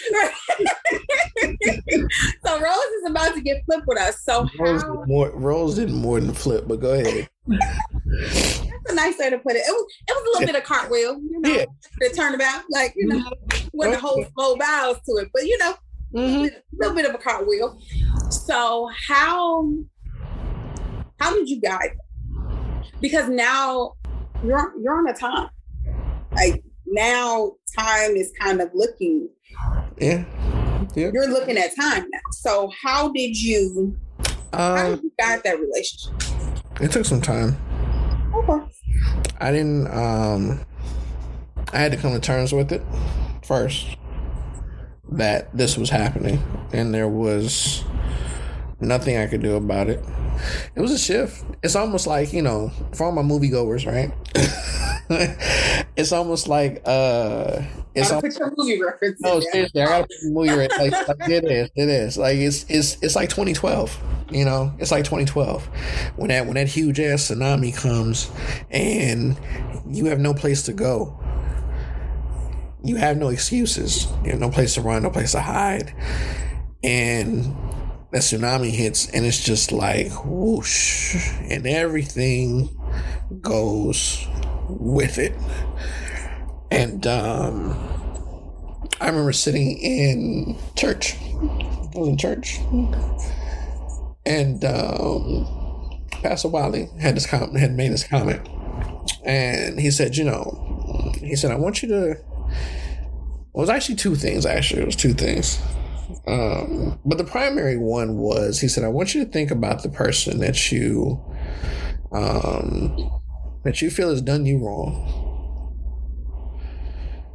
so 2.44 2.60
Rose 2.60 2.92
is 3.00 3.10
about 3.10 3.34
to 3.34 3.40
get 3.40 3.64
flipped 3.64 3.86
with 3.86 3.98
us. 3.98 4.22
So 4.22 4.48
Rose, 4.58 4.82
how, 4.82 4.96
did 4.96 5.08
more, 5.08 5.30
Rose 5.30 5.74
did 5.76 5.90
more 5.90 6.20
than 6.20 6.32
flip, 6.32 6.64
but 6.66 6.80
go 6.80 6.94
ahead. 6.94 7.28
That's 7.46 8.90
a 8.90 8.94
nice 8.94 9.18
way 9.18 9.30
to 9.30 9.38
put 9.38 9.52
it. 9.52 9.62
It 9.66 9.70
was, 9.70 9.86
it 10.08 10.12
was 10.12 10.22
a 10.22 10.24
little 10.24 10.40
yeah. 10.40 10.46
bit 10.46 10.56
of 10.56 10.64
cartwheel, 10.64 11.20
you 11.20 11.40
know, 11.40 11.50
yeah. 11.50 11.64
the 12.00 12.10
turnabout, 12.14 12.64
like 12.70 12.94
you 12.96 13.06
know, 13.06 13.30
when 13.72 13.90
the 13.90 13.98
whole 13.98 14.24
full 14.36 14.56
bows 14.56 14.96
to 15.06 15.16
it, 15.22 15.28
but 15.32 15.44
you 15.44 15.58
know, 15.58 15.74
mm-hmm. 16.14 16.44
a 16.44 16.50
little 16.72 16.94
bit 16.94 17.06
of 17.06 17.14
a 17.14 17.18
cartwheel. 17.18 17.78
So 18.30 18.88
how 19.08 19.68
how 21.18 21.34
did 21.34 21.48
you 21.48 21.60
guide? 21.60 21.96
Because 23.00 23.28
now 23.28 23.94
you're 24.44 24.72
you're 24.80 24.98
on 24.98 25.08
a 25.08 25.14
time. 25.14 25.50
Like 26.32 26.62
now 26.86 27.52
time 27.78 28.16
is 28.16 28.32
kind 28.40 28.60
of 28.60 28.70
looking. 28.74 29.28
Yeah. 29.98 30.24
yeah. 30.94 31.10
You're 31.12 31.28
looking 31.28 31.58
at 31.58 31.74
time 31.76 32.06
now. 32.10 32.20
So 32.32 32.70
how 32.82 33.10
did 33.12 33.40
you 33.40 33.96
um, 34.52 34.76
how 34.76 34.90
did 34.90 35.02
you 35.02 35.12
guide 35.18 35.42
that 35.44 35.58
relationship? 35.58 36.14
It 36.80 36.92
took 36.92 37.04
some 37.04 37.20
time. 37.20 37.56
Okay. 38.34 38.64
I 39.40 39.52
didn't 39.52 39.86
um 39.88 40.60
I 41.72 41.78
had 41.78 41.92
to 41.92 41.98
come 41.98 42.12
to 42.12 42.20
terms 42.20 42.52
with 42.52 42.72
it 42.72 42.82
first 43.44 43.96
that 45.10 45.54
this 45.56 45.76
was 45.76 45.90
happening 45.90 46.42
and 46.72 46.94
there 46.94 47.08
was 47.08 47.84
nothing 48.80 49.16
I 49.16 49.26
could 49.26 49.42
do 49.42 49.56
about 49.56 49.88
it. 49.88 50.04
It 50.74 50.80
was 50.80 50.92
a 50.92 50.98
shift. 50.98 51.44
It's 51.62 51.74
almost 51.74 52.06
like, 52.06 52.32
you 52.32 52.42
know, 52.42 52.70
for 52.94 53.06
all 53.06 53.12
my 53.12 53.22
moviegoers, 53.22 53.86
right? 53.86 54.12
it's 55.96 56.12
almost 56.12 56.48
like 56.48 56.82
uh 56.84 57.62
it's 57.94 58.10
gotta 58.10 58.28
put 58.28 58.38
your 58.38 58.52
movie 58.56 58.80
reference. 58.82 59.20
No, 59.20 59.40
seriously, 59.40 59.82
I 59.82 59.86
gotta 59.86 60.06
put 60.06 60.16
the 60.22 60.30
movie 60.30 60.50
reference. 60.50 60.92
Like, 60.92 61.08
like, 61.08 61.30
it 61.30 61.44
is, 61.44 61.70
it 61.74 61.88
is. 61.88 62.18
Like 62.18 62.36
it's 62.36 62.64
it's 62.68 63.02
it's 63.02 63.16
like 63.16 63.30
2012. 63.30 63.98
You 64.30 64.44
know, 64.44 64.74
it's 64.78 64.90
like 64.90 65.04
2012 65.04 65.66
when 66.16 66.28
that 66.28 66.44
when 66.44 66.54
that 66.54 66.68
huge 66.68 67.00
ass 67.00 67.30
tsunami 67.30 67.74
comes 67.74 68.30
and 68.70 69.38
you 69.88 70.06
have 70.06 70.20
no 70.20 70.34
place 70.34 70.62
to 70.64 70.72
go. 70.72 71.18
You 72.84 72.96
have 72.96 73.16
no 73.16 73.28
excuses. 73.28 74.06
You 74.22 74.30
have 74.30 74.40
no 74.40 74.50
place 74.50 74.74
to 74.74 74.82
run, 74.82 75.02
no 75.02 75.10
place 75.10 75.32
to 75.32 75.40
hide, 75.40 75.92
and 76.84 77.56
that 78.10 78.22
tsunami 78.22 78.70
hits, 78.70 79.10
and 79.10 79.26
it's 79.26 79.42
just 79.42 79.72
like 79.72 80.10
whoosh, 80.24 81.16
and 81.50 81.66
everything 81.66 82.68
goes 83.40 84.26
with 84.68 85.18
it. 85.18 85.34
And 86.70 87.06
um, 87.06 87.76
I 89.00 89.08
remember 89.08 89.32
sitting 89.32 89.78
in 89.78 90.58
church. 90.76 91.16
I 91.20 91.98
was 91.98 92.08
in 92.08 92.16
church. 92.16 92.58
And 94.26 94.62
um, 94.64 95.46
Pastor 96.22 96.48
Wiley 96.48 96.90
had 97.00 97.16
this 97.16 97.26
com- 97.26 97.54
had 97.54 97.74
made 97.74 97.92
this 97.92 98.04
comment. 98.04 98.46
And 99.24 99.80
he 99.80 99.90
said, 99.90 100.16
you 100.16 100.24
know, 100.24 101.14
he 101.20 101.36
said, 101.36 101.50
I 101.50 101.56
want 101.56 101.82
you 101.82 101.88
to 101.88 102.16
it 103.58 103.62
was 103.62 103.70
actually 103.70 103.96
two 103.96 104.14
things, 104.14 104.46
actually. 104.46 104.82
It 104.82 104.86
was 104.86 104.94
two 104.94 105.14
things. 105.14 105.60
Um, 106.26 106.98
but 107.04 107.18
the 107.18 107.24
primary 107.24 107.76
one 107.76 108.16
was 108.16 108.60
he 108.60 108.68
said, 108.68 108.84
I 108.84 108.88
want 108.88 109.14
you 109.14 109.24
to 109.24 109.30
think 109.30 109.50
about 109.50 109.82
the 109.82 109.88
person 109.88 110.38
that 110.40 110.72
you 110.72 111.22
um, 112.12 113.10
that 113.64 113.82
you 113.82 113.90
feel 113.90 114.10
has 114.10 114.22
done 114.22 114.46
you 114.46 114.58
wrong. 114.58 115.26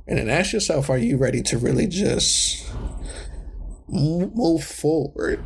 And 0.08 0.18
then 0.18 0.30
ask 0.30 0.52
yourself, 0.52 0.90
are 0.90 0.98
you 0.98 1.18
ready 1.18 1.42
to 1.44 1.58
really 1.58 1.88
just 1.88 2.70
move 3.88 4.64
forward 4.64 5.44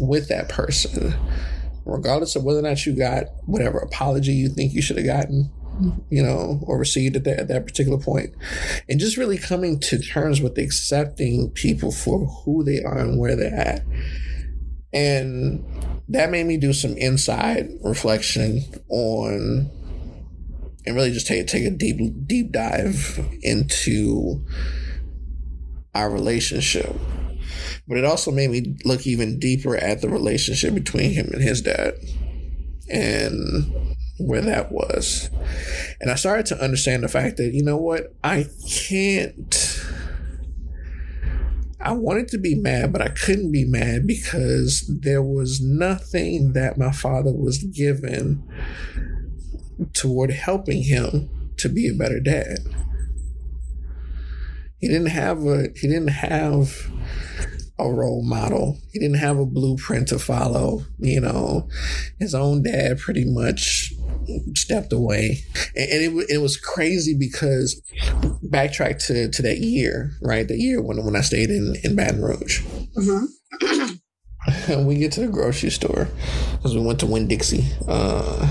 with 0.00 0.28
that 0.28 0.48
person? 0.48 1.14
Regardless 1.84 2.36
of 2.36 2.44
whether 2.44 2.58
or 2.58 2.62
not 2.62 2.84
you 2.84 2.96
got 2.96 3.26
whatever 3.46 3.78
apology 3.78 4.32
you 4.32 4.48
think 4.48 4.72
you 4.72 4.82
should 4.82 4.96
have 4.96 5.06
gotten, 5.06 5.50
you 6.10 6.22
know, 6.22 6.60
or 6.62 6.78
received 6.78 7.16
at 7.16 7.24
that, 7.24 7.40
at 7.40 7.48
that 7.48 7.66
particular 7.66 7.98
point. 7.98 8.34
And 8.88 9.00
just 9.00 9.16
really 9.16 9.38
coming 9.38 9.80
to 9.80 9.98
terms 9.98 10.40
with 10.40 10.58
accepting 10.58 11.50
people 11.50 11.92
for 11.92 12.26
who 12.26 12.64
they 12.64 12.82
are 12.82 12.98
and 12.98 13.18
where 13.18 13.36
they're 13.36 13.54
at. 13.54 13.84
And 14.92 15.64
that 16.08 16.30
made 16.30 16.46
me 16.46 16.56
do 16.56 16.72
some 16.72 16.96
inside 16.96 17.68
reflection 17.84 18.62
on 18.88 19.70
and 20.86 20.96
really 20.96 21.12
just 21.12 21.26
take 21.26 21.46
take 21.46 21.66
a 21.66 21.70
deep 21.70 21.98
deep 22.26 22.50
dive 22.50 23.20
into 23.42 24.44
our 25.94 26.10
relationship. 26.10 26.94
But 27.86 27.98
it 27.98 28.04
also 28.04 28.30
made 28.30 28.50
me 28.50 28.76
look 28.84 29.06
even 29.06 29.38
deeper 29.38 29.76
at 29.76 30.00
the 30.00 30.08
relationship 30.08 30.74
between 30.74 31.12
him 31.12 31.28
and 31.32 31.42
his 31.42 31.60
dad 31.60 31.94
and 32.90 33.96
where 34.18 34.42
that 34.42 34.72
was. 34.72 35.30
And 36.00 36.10
I 36.10 36.14
started 36.14 36.46
to 36.46 36.62
understand 36.62 37.02
the 37.02 37.08
fact 37.08 37.36
that, 37.36 37.54
you 37.54 37.62
know 37.62 37.76
what, 37.76 38.14
I 38.22 38.46
can't. 38.68 39.84
I 41.80 41.92
wanted 41.92 42.28
to 42.28 42.38
be 42.38 42.56
mad, 42.56 42.92
but 42.92 43.00
I 43.00 43.08
couldn't 43.08 43.52
be 43.52 43.64
mad 43.64 44.06
because 44.06 44.84
there 44.88 45.22
was 45.22 45.60
nothing 45.60 46.52
that 46.54 46.76
my 46.76 46.90
father 46.90 47.32
was 47.32 47.62
given 47.62 48.42
toward 49.92 50.30
helping 50.30 50.82
him 50.82 51.30
to 51.58 51.68
be 51.68 51.88
a 51.88 51.94
better 51.94 52.18
dad. 52.18 52.58
He 54.78 54.88
didn't 54.88 55.08
have 55.08 55.44
a 55.44 55.68
he 55.74 55.88
didn't 55.88 56.08
have 56.08 56.90
a 57.78 57.90
role 57.90 58.22
model. 58.22 58.78
He 58.92 58.98
didn't 58.98 59.18
have 59.18 59.38
a 59.38 59.46
blueprint 59.46 60.08
to 60.08 60.18
follow. 60.18 60.84
You 60.98 61.20
know, 61.20 61.68
his 62.18 62.34
own 62.34 62.62
dad 62.62 62.98
pretty 62.98 63.24
much 63.24 63.92
stepped 64.54 64.92
away, 64.92 65.38
and, 65.76 65.90
and 65.90 66.20
it, 66.20 66.30
it 66.30 66.38
was 66.38 66.56
crazy 66.56 67.14
because 67.18 67.80
backtrack 68.44 69.04
to 69.06 69.30
to 69.30 69.42
that 69.42 69.58
year, 69.58 70.12
right? 70.22 70.46
The 70.46 70.58
year 70.58 70.82
when 70.82 71.04
when 71.04 71.16
I 71.16 71.20
stayed 71.20 71.50
in 71.50 71.76
in 71.82 71.96
Baton 71.96 72.22
Rouge. 72.22 72.62
Mm-hmm. 72.96 73.94
and 74.72 74.86
we 74.86 74.96
get 74.96 75.12
to 75.12 75.20
the 75.20 75.28
grocery 75.28 75.70
store 75.70 76.08
because 76.52 76.74
we 76.74 76.80
went 76.80 77.00
to 77.00 77.06
Winn 77.06 77.28
Dixie. 77.28 77.66
Uh, 77.86 78.46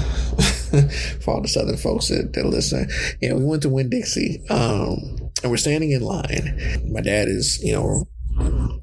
for 1.21 1.33
all 1.33 1.41
the 1.41 1.47
Southern 1.47 1.77
folks 1.77 2.09
that, 2.09 2.33
that 2.33 2.45
listen, 2.45 2.89
yeah, 3.21 3.33
we 3.33 3.43
went 3.45 3.61
to 3.61 3.69
Winn 3.69 3.89
Dixie, 3.89 4.43
um, 4.49 5.31
and 5.41 5.49
we're 5.49 5.57
standing 5.57 5.91
in 5.91 6.01
line. 6.01 6.59
My 6.91 7.01
dad 7.01 7.29
is, 7.29 7.63
you 7.63 7.71
know, 7.71 8.05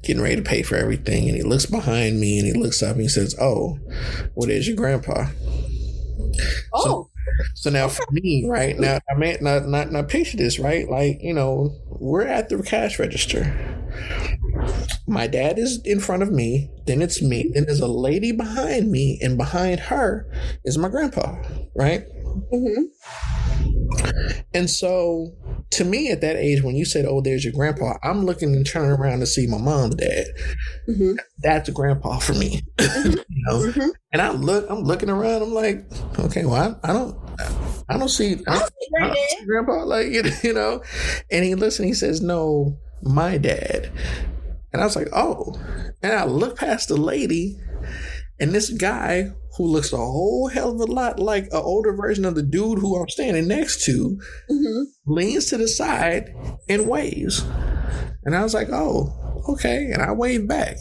getting 0.01 0.21
ready 0.21 0.35
to 0.35 0.41
pay 0.41 0.63
for 0.63 0.75
everything, 0.75 1.27
and 1.27 1.37
he 1.37 1.43
looks 1.43 1.65
behind 1.65 2.19
me 2.19 2.39
and 2.39 2.47
he 2.47 2.53
looks 2.53 2.81
up 2.81 2.93
and 2.93 3.01
he 3.01 3.07
says, 3.07 3.35
"Oh, 3.39 3.79
what 4.33 4.49
is 4.49 4.67
your 4.67 4.75
grandpa?" 4.75 5.27
Oh. 6.73 6.83
So, 6.83 7.09
so 7.55 7.69
now 7.69 7.87
for 7.87 8.05
me, 8.11 8.45
right 8.47 8.77
now, 8.77 8.99
I 9.09 9.17
mean, 9.17 9.37
not 9.41 9.67
not 9.67 9.91
picture 10.09 10.37
this, 10.37 10.59
right? 10.59 10.89
Like 10.89 11.21
you 11.21 11.33
know, 11.33 11.75
we're 11.99 12.27
at 12.27 12.49
the 12.49 12.61
cash 12.63 12.99
register. 12.99 13.53
My 15.07 15.27
dad 15.27 15.59
is 15.59 15.81
in 15.85 15.99
front 15.99 16.23
of 16.23 16.31
me, 16.31 16.69
then 16.85 17.01
it's 17.01 17.21
me, 17.21 17.51
then 17.53 17.65
there's 17.65 17.79
a 17.79 17.87
lady 17.87 18.31
behind 18.31 18.91
me, 18.91 19.19
and 19.21 19.37
behind 19.37 19.79
her 19.81 20.29
is 20.63 20.77
my 20.77 20.89
grandpa, 20.89 21.35
right? 21.75 22.05
Mm-hmm. 22.53 22.83
And 24.53 24.69
so 24.69 25.33
to 25.71 25.83
me 25.83 26.11
at 26.11 26.21
that 26.21 26.37
age, 26.37 26.63
when 26.63 26.75
you 26.75 26.85
said, 26.85 27.05
"Oh, 27.05 27.21
there's 27.21 27.43
your 27.43 27.53
grandpa," 27.53 27.97
I'm 28.03 28.25
looking 28.25 28.53
and 28.53 28.65
turning 28.65 28.91
around 28.91 29.19
to 29.19 29.25
see 29.25 29.47
my 29.47 29.57
mom's 29.57 29.95
dad. 29.95 30.25
Mm-hmm. 30.89 31.13
That's 31.39 31.69
a 31.69 31.71
grandpa 31.71 32.19
for 32.19 32.33
me, 32.33 32.61
mm-hmm. 32.77 33.11
you 33.11 33.43
know. 33.47 33.59
Mm-hmm. 33.59 33.89
And 34.13 34.21
I 34.21 34.31
look, 34.31 34.65
I'm 34.69 34.83
looking 34.83 35.09
around. 35.09 35.41
I'm 35.41 35.53
like, 35.53 35.85
okay, 36.19 36.45
well, 36.45 36.79
I, 36.83 36.89
I 36.89 36.93
don't, 36.93 37.17
I 37.89 37.97
don't 37.97 38.09
see, 38.09 38.33
I 38.47 38.59
don't, 38.59 38.73
I 39.01 39.07
don't 39.07 39.15
see 39.15 39.45
grandpa 39.45 39.83
like 39.83 40.07
you 40.43 40.53
know. 40.53 40.81
And 41.31 41.45
he 41.45 41.55
listens. 41.55 41.87
He 41.87 41.93
says, 41.93 42.21
"No, 42.21 42.77
my 43.01 43.37
dad." 43.37 43.91
And 44.73 44.81
I 44.81 44.85
was 44.85 44.95
like, 44.95 45.09
"Oh," 45.13 45.59
and 46.01 46.13
I 46.13 46.25
look 46.25 46.57
past 46.57 46.89
the 46.89 46.97
lady, 46.97 47.57
and 48.39 48.51
this 48.51 48.69
guy 48.69 49.31
who 49.57 49.65
looks 49.65 49.93
a 49.93 49.97
whole 49.97 50.49
hell 50.49 50.71
of 50.71 50.81
a 50.81 50.91
lot 50.91 51.19
like 51.19 51.45
an 51.45 51.61
older 51.63 51.95
version 51.95 52.25
of 52.25 52.35
the 52.35 52.43
dude 52.43 52.79
who 52.79 52.95
I'm 52.95 53.07
standing 53.07 53.47
next 53.47 53.85
to, 53.85 54.19
mm-hmm. 54.49 54.83
leans 55.05 55.45
to 55.47 55.57
the 55.57 55.67
side 55.67 56.33
and 56.67 56.87
waves. 56.87 57.45
And 58.23 58.35
I 58.35 58.43
was 58.43 58.53
like, 58.53 58.69
"Oh, 58.71 59.43
okay." 59.49 59.91
And 59.91 60.01
I 60.01 60.11
waved 60.11 60.47
back. 60.47 60.77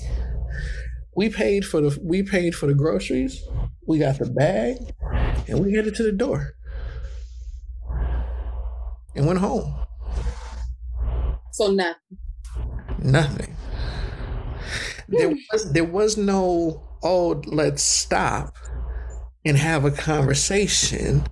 We 1.16 1.28
paid 1.28 1.64
for 1.64 1.80
the 1.80 1.98
we 2.02 2.22
paid 2.22 2.54
for 2.54 2.66
the 2.66 2.74
groceries. 2.74 3.42
We 3.86 3.98
got 3.98 4.18
the 4.18 4.26
bag, 4.26 4.78
and 5.48 5.64
we 5.64 5.74
headed 5.74 5.94
to 5.96 6.02
the 6.02 6.12
door 6.12 6.54
and 9.14 9.26
went 9.26 9.38
home. 9.38 9.74
So 11.52 11.70
nothing. 11.70 12.18
Nothing. 12.98 13.56
There 15.08 15.30
hmm. 15.30 15.36
was 15.52 15.72
there 15.72 15.84
was 15.84 16.16
no 16.16 16.82
oh 17.02 17.42
let's 17.46 17.82
stop 17.82 18.56
and 19.44 19.56
have 19.56 19.84
a 19.84 19.90
conversation 19.90 21.22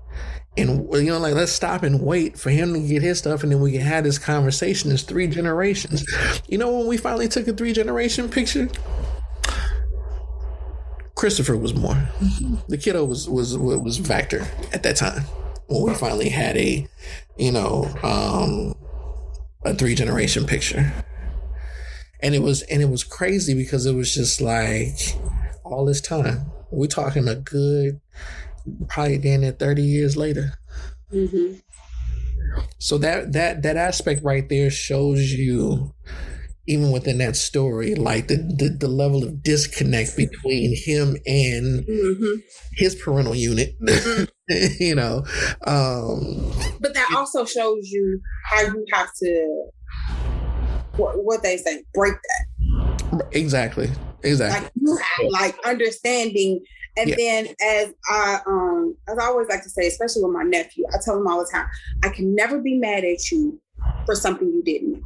and 0.57 0.93
you 0.95 1.11
know 1.11 1.19
like 1.19 1.35
let's 1.35 1.53
stop 1.53 1.83
and 1.83 2.03
wait 2.03 2.39
for 2.39 2.51
him 2.51 2.75
to 2.75 2.81
get 2.81 3.01
his 3.01 3.19
stuff 3.19 3.43
and 3.43 3.51
then 3.51 3.61
we 3.61 3.73
can 3.73 3.81
have 3.81 4.05
this 4.05 4.19
conversation 4.19 4.93
it's 4.93 5.03
three 5.03 5.27
generations 5.27 6.05
you 6.47 6.59
know 6.59 6.71
when 6.77 6.87
we 6.87 6.99
finally 6.99 7.27
took 7.27 7.49
a 7.49 7.53
three 7.55 7.73
generation 7.73 8.29
picture 8.29 8.69
christopher 11.23 11.57
was 11.57 11.73
more 11.73 11.97
the 12.69 12.77
kiddo 12.77 13.05
was 13.05 13.29
was 13.29 13.57
was 13.57 13.99
Vector 13.99 14.45
at 14.73 14.83
that 14.83 14.97
time 14.97 15.23
when 15.67 15.83
we 15.83 15.95
finally 15.95 16.29
had 16.29 16.57
a 16.57 16.89
you 17.39 17.53
know 17.53 17.85
um 18.03 18.75
a 19.65 19.73
three 19.73 19.95
generation 19.95 20.45
picture 20.45 20.93
and 22.19 22.35
it 22.35 22.43
was 22.43 22.63
and 22.63 22.83
it 22.83 22.89
was 22.89 23.05
crazy 23.05 23.55
because 23.55 23.87
it 23.87 23.95
was 23.95 24.13
just 24.13 24.41
like 24.41 24.99
all 25.63 25.85
this 25.85 26.01
time 26.01 26.51
we're 26.73 26.87
talking 26.87 27.29
a 27.29 27.37
good, 27.37 28.01
probably 28.89 29.19
then 29.19 29.45
at 29.45 29.59
30 29.59 29.83
years 29.83 30.17
later. 30.17 30.55
Mm-hmm. 31.13 31.59
So 32.79 32.99
that 32.99 33.33
that 33.33 33.63
that 33.63 33.77
aspect 33.77 34.25
right 34.25 34.49
there 34.49 34.71
shows 34.71 35.33
you, 35.33 35.95
even 36.67 36.93
within 36.93 37.19
that 37.19 37.37
story, 37.37 37.95
like 37.95 38.29
the 38.29 38.37
the, 38.37 38.77
the 38.79 38.89
level 38.89 39.25
of 39.25 39.43
disconnect 39.43 40.17
between 40.17 40.75
him 40.77 41.17
and 41.27 41.85
mm-hmm. 41.87 42.41
his 42.77 42.95
parental 42.95 43.35
unit. 43.35 43.75
Mm-hmm. 43.81 44.25
you 44.81 44.95
know, 44.95 45.25
um, 45.67 46.53
but 46.81 46.95
that 46.95 47.09
also 47.17 47.45
shows 47.45 47.89
you 47.91 48.21
how 48.51 48.63
you 48.63 48.85
have 48.93 49.09
to 49.23 49.71
what, 50.97 51.25
what 51.25 51.43
they 51.43 51.57
say 51.57 51.83
break 51.95 52.15
that. 52.15 53.27
Exactly. 53.33 53.91
Exactly. 54.23 54.63
Like 54.63 54.73
you 54.81 54.97
have 54.97 55.31
like 55.31 55.59
understanding. 55.67 56.61
And 56.97 57.09
yeah. 57.09 57.17
then 57.17 57.47
as 57.65 57.95
I 58.11 58.39
um 58.47 58.97
as 59.09 59.19
I 59.19 59.25
always 59.25 59.49
like 59.49 59.63
to 59.63 59.71
say, 59.71 59.87
especially 59.87 60.23
with 60.25 60.33
my 60.33 60.43
nephew, 60.43 60.85
I 60.93 60.99
tell 61.03 61.17
him 61.17 61.27
all 61.27 61.39
the 61.39 61.49
time, 61.51 61.67
I 62.05 62.11
can 62.11 62.35
never 62.35 62.61
be 62.61 62.77
mad 62.77 63.05
at 63.05 63.31
you 63.31 63.61
for 64.05 64.15
something 64.15 64.49
you 64.49 64.63
didn't 64.63 65.03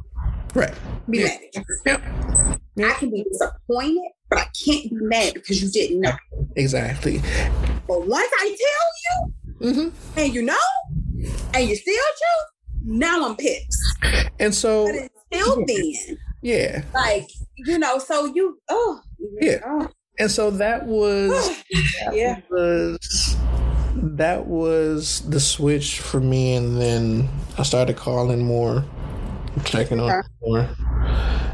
Right. 0.53 0.73
Be 1.09 1.19
yeah. 1.19 1.25
mad. 1.25 1.39
Yeah. 1.85 2.41
yeah. 2.75 2.87
I 2.89 2.93
can 2.93 3.09
be 3.11 3.23
disappointed, 3.23 4.11
but 4.29 4.39
I 4.39 4.45
can't 4.65 4.89
be 4.89 4.91
mad 4.91 5.33
because 5.35 5.61
you 5.61 5.69
didn't 5.69 6.01
know. 6.01 6.13
Exactly. 6.55 7.21
But 7.87 8.07
once 8.07 8.31
I 8.39 8.57
tell 8.57 9.67
you, 9.67 9.73
mm-hmm. 9.73 10.19
and 10.19 10.33
you 10.33 10.41
know, 10.43 10.57
and 11.53 11.69
you 11.69 11.75
still 11.75 11.93
choose, 11.93 12.83
now 12.83 13.25
I'm 13.25 13.35
pissed. 13.35 13.97
And 14.39 14.53
so, 14.53 14.85
but 14.85 15.09
until 15.31 15.65
then, 15.65 16.17
yeah, 16.41 16.83
like 16.93 17.29
you 17.55 17.79
know, 17.79 17.99
so 17.99 18.25
you 18.25 18.59
oh 18.69 19.01
yeah. 19.41 19.59
Oh. 19.65 19.87
And 20.19 20.31
so 20.31 20.49
that 20.51 20.85
was 20.85 21.29
that 22.05 22.15
yeah. 22.15 22.41
was 22.49 23.37
that 23.95 24.45
was 24.47 25.27
the 25.29 25.39
switch 25.39 25.99
for 25.99 26.19
me 26.19 26.55
and 26.55 26.79
then 26.79 27.29
I 27.57 27.63
started 27.63 27.97
calling 27.97 28.43
more, 28.43 28.85
checking 29.63 29.99
on 29.99 30.23
more. 30.41 30.69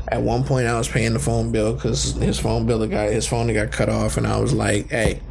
At 0.10 0.22
one 0.22 0.44
point 0.44 0.68
I 0.68 0.78
was 0.78 0.88
paying 0.88 1.14
the 1.14 1.20
phone 1.20 1.52
bill 1.52 1.74
because 1.74 2.14
his 2.14 2.40
phone 2.40 2.66
bill 2.66 2.86
got 2.88 3.12
his 3.12 3.28
phone 3.28 3.52
got 3.54 3.72
cut 3.72 3.90
off 3.90 4.18
and 4.18 4.28
I 4.28 4.40
was 4.40 4.54
like, 4.54 4.90
hey, 4.90 5.22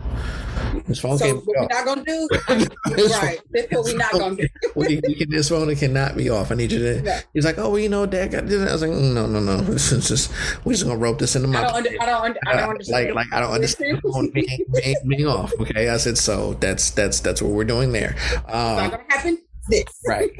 his 0.86 0.98
phone 0.98 1.18
so 1.18 1.24
can't 1.24 1.46
we're 1.46 1.66
not 1.68 1.84
gonna 1.84 2.04
do 2.04 2.28
right. 2.48 3.40
That's 3.50 3.72
what 3.72 3.84
we're 3.84 3.96
not 3.96 4.12
gonna 4.12 4.36
do. 4.36 4.48
we, 4.74 5.00
we 5.06 5.14
can, 5.14 5.30
this 5.30 5.48
phone 5.48 5.74
cannot 5.76 6.16
be 6.16 6.30
off. 6.30 6.50
I 6.50 6.54
need 6.54 6.72
you 6.72 6.78
to. 6.78 7.02
Yeah. 7.02 7.20
He's 7.34 7.44
like, 7.44 7.58
oh, 7.58 7.70
well, 7.70 7.78
you 7.78 7.88
know, 7.88 8.06
Dad 8.06 8.30
got 8.30 8.46
this. 8.46 8.68
I 8.68 8.72
was 8.72 8.82
like, 8.82 8.90
no, 8.90 9.26
no, 9.26 9.40
no. 9.40 9.58
This 9.58 9.92
is 9.92 10.08
just 10.08 10.32
we're 10.64 10.72
just 10.72 10.84
gonna 10.84 10.98
rope 10.98 11.18
this 11.18 11.36
into 11.36 11.48
my. 11.48 11.60
I 11.60 11.62
don't, 11.62 11.74
under, 11.74 11.90
I 12.00 12.06
don't, 12.06 12.24
under, 12.24 12.40
I 12.46 12.56
don't 12.56 12.70
understand. 12.70 13.14
Like, 13.14 13.14
like 13.14 13.32
I 13.32 13.40
don't 13.40 13.52
understand 13.52 14.00
phone 14.02 14.30
being, 14.30 14.64
being, 14.72 14.96
being, 15.06 15.26
off. 15.26 15.52
Okay, 15.60 15.88
I 15.88 15.96
said 15.96 16.18
so. 16.18 16.54
That's 16.54 16.90
that's 16.90 17.20
that's 17.20 17.42
what 17.42 17.52
we're 17.52 17.64
doing 17.64 17.92
there. 17.92 18.16
Um, 18.46 18.76
not 18.76 18.90
gonna 18.90 19.04
happen. 19.08 19.38
This 19.68 19.84
right. 20.06 20.30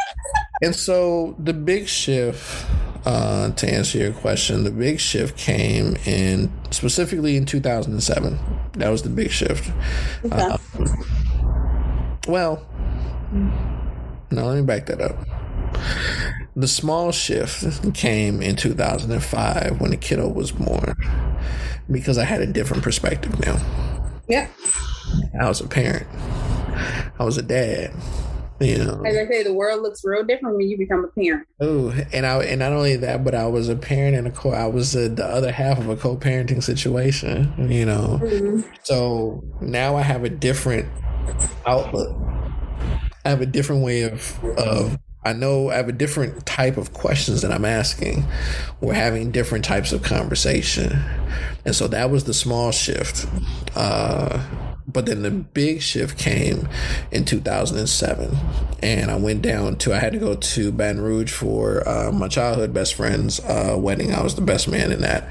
and 0.62 0.74
so 0.74 1.36
the 1.38 1.52
big 1.52 1.86
shift 1.86 2.66
uh, 3.04 3.50
to 3.52 3.72
answer 3.72 3.98
your 3.98 4.12
question, 4.12 4.64
the 4.64 4.70
big 4.70 5.00
shift 5.00 5.36
came 5.36 5.96
in 6.04 6.52
specifically 6.70 7.36
in 7.36 7.46
2007. 7.46 8.38
That 8.74 8.88
was 8.88 9.02
the 9.02 9.08
big 9.08 9.30
shift. 9.30 9.70
Okay. 10.24 10.36
Uh, 10.36 10.58
well, 12.28 12.66
now 14.30 14.44
let 14.44 14.56
me 14.56 14.62
back 14.62 14.86
that 14.86 15.00
up. 15.00 15.16
The 16.54 16.68
small 16.68 17.12
shift 17.12 17.94
came 17.94 18.42
in 18.42 18.56
2005 18.56 19.80
when 19.80 19.90
the 19.90 19.96
kiddo 19.96 20.28
was 20.28 20.52
born 20.52 20.94
because 21.90 22.18
I 22.18 22.24
had 22.24 22.40
a 22.40 22.46
different 22.46 22.82
perspective 22.82 23.38
now. 23.40 23.58
Yeah. 24.28 24.48
I 25.40 25.48
was 25.48 25.60
a 25.60 25.66
parent, 25.66 26.06
I 27.18 27.24
was 27.24 27.36
a 27.36 27.42
dad 27.42 27.92
You 28.62 28.78
know, 28.78 29.02
as 29.04 29.16
I 29.16 29.26
say, 29.26 29.42
the 29.42 29.52
world 29.52 29.82
looks 29.82 30.02
real 30.04 30.22
different 30.22 30.56
when 30.56 30.68
you 30.68 30.78
become 30.78 31.04
a 31.04 31.08
parent. 31.08 31.48
Oh, 31.60 31.92
and 32.12 32.24
I 32.24 32.42
and 32.44 32.60
not 32.60 32.72
only 32.72 32.96
that, 32.96 33.24
but 33.24 33.34
I 33.34 33.46
was 33.46 33.68
a 33.68 33.76
parent 33.76 34.16
and 34.16 34.28
a 34.28 34.30
co. 34.30 34.50
I 34.50 34.66
was 34.66 34.94
a, 34.94 35.08
the 35.08 35.24
other 35.24 35.50
half 35.50 35.78
of 35.78 35.88
a 35.88 35.96
co-parenting 35.96 36.62
situation. 36.62 37.52
You 37.70 37.86
know, 37.86 38.20
mm-hmm. 38.22 38.60
so 38.84 39.42
now 39.60 39.96
I 39.96 40.02
have 40.02 40.24
a 40.24 40.30
different 40.30 40.88
outlook. 41.66 42.16
I 43.24 43.30
have 43.30 43.40
a 43.40 43.46
different 43.46 43.82
way 43.82 44.02
of 44.02 44.42
of 44.56 44.98
I 45.24 45.32
know 45.32 45.70
I 45.70 45.76
have 45.76 45.88
a 45.88 45.92
different 45.92 46.44
type 46.46 46.76
of 46.76 46.92
questions 46.92 47.42
that 47.42 47.52
I'm 47.52 47.64
asking. 47.64 48.24
We're 48.80 48.94
having 48.94 49.30
different 49.30 49.64
types 49.64 49.92
of 49.92 50.02
conversation. 50.02 51.00
And 51.64 51.76
so 51.76 51.86
that 51.88 52.10
was 52.10 52.24
the 52.24 52.34
small 52.34 52.72
shift. 52.72 53.26
Uh, 53.76 54.42
but 54.86 55.06
then 55.06 55.22
the 55.22 55.30
big 55.30 55.80
shift 55.80 56.18
came 56.18 56.68
in 57.10 57.24
2007 57.24 58.36
and 58.82 59.10
i 59.10 59.16
went 59.16 59.42
down 59.42 59.76
to 59.76 59.92
i 59.94 59.98
had 59.98 60.12
to 60.12 60.18
go 60.18 60.34
to 60.34 60.72
baton 60.72 61.00
rouge 61.00 61.32
for 61.32 61.86
uh, 61.88 62.10
my 62.12 62.28
childhood 62.28 62.72
best 62.72 62.94
friend's 62.94 63.40
uh, 63.40 63.76
wedding. 63.78 64.12
I 64.12 64.22
was 64.22 64.34
the 64.34 64.40
best 64.40 64.68
man 64.68 64.92
in 64.92 65.00
that. 65.02 65.28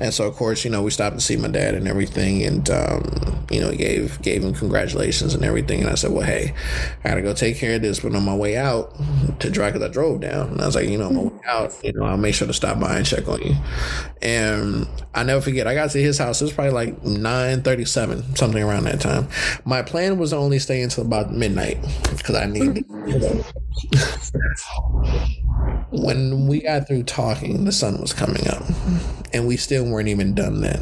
And 0.00 0.12
so 0.12 0.26
of 0.26 0.34
course 0.34 0.64
you 0.64 0.70
know 0.70 0.82
we 0.82 0.90
stopped 0.90 1.16
to 1.16 1.20
see 1.20 1.36
my 1.36 1.48
dad 1.48 1.74
and 1.74 1.86
everything 1.88 2.42
and 2.44 2.68
um, 2.70 3.46
you 3.50 3.60
know 3.60 3.72
gave 3.72 4.20
gave 4.22 4.42
him 4.42 4.54
congratulations 4.54 5.34
and 5.34 5.44
everything. 5.44 5.80
And 5.80 5.90
i 5.90 5.94
said 5.94 6.12
well 6.12 6.24
hey 6.24 6.54
i 7.04 7.08
gotta 7.08 7.22
go 7.22 7.34
take 7.34 7.56
care 7.56 7.76
of 7.76 7.82
this. 7.82 8.00
But 8.00 8.14
on 8.14 8.24
my 8.24 8.36
way 8.36 8.56
out 8.56 8.94
to 9.40 9.50
drive 9.50 9.74
because 9.74 9.88
i 9.88 9.92
drove 9.92 10.20
down 10.20 10.50
and 10.50 10.60
i 10.60 10.66
was 10.66 10.74
like 10.74 10.88
you 10.88 10.98
know 10.98 11.06
on 11.06 11.14
my 11.14 11.22
way 11.22 11.40
out 11.46 11.74
you 11.82 11.92
know 11.92 12.04
i'll 12.04 12.16
make 12.16 12.34
sure 12.34 12.46
to 12.46 12.54
stop 12.54 12.80
by 12.80 12.96
and 12.96 13.06
check 13.06 13.28
on 13.28 13.40
you. 13.42 13.54
And 14.22 14.88
i 15.14 15.22
never 15.22 15.40
forget 15.40 15.66
i 15.66 15.74
got 15.74 15.90
to 15.90 16.02
his 16.02 16.18
house 16.18 16.40
it 16.40 16.44
was 16.44 16.52
probably 16.52 16.72
like 16.72 17.02
937 17.04 18.36
something 18.36 18.62
around 18.62 18.84
that 18.90 19.00
time. 19.00 19.28
My 19.64 19.82
plan 19.82 20.18
was 20.18 20.32
only 20.32 20.58
stay 20.58 20.82
until 20.82 21.04
about 21.04 21.32
midnight 21.32 21.78
because 22.16 22.34
I 22.36 22.46
needed. 22.46 22.84
when 25.90 26.46
we 26.46 26.62
got 26.62 26.86
through 26.86 27.04
talking, 27.04 27.64
the 27.64 27.72
sun 27.72 28.00
was 28.00 28.12
coming 28.12 28.46
up, 28.48 28.62
and 29.32 29.46
we 29.46 29.56
still 29.56 29.84
weren't 29.84 30.08
even 30.08 30.34
done 30.34 30.60
then. 30.60 30.80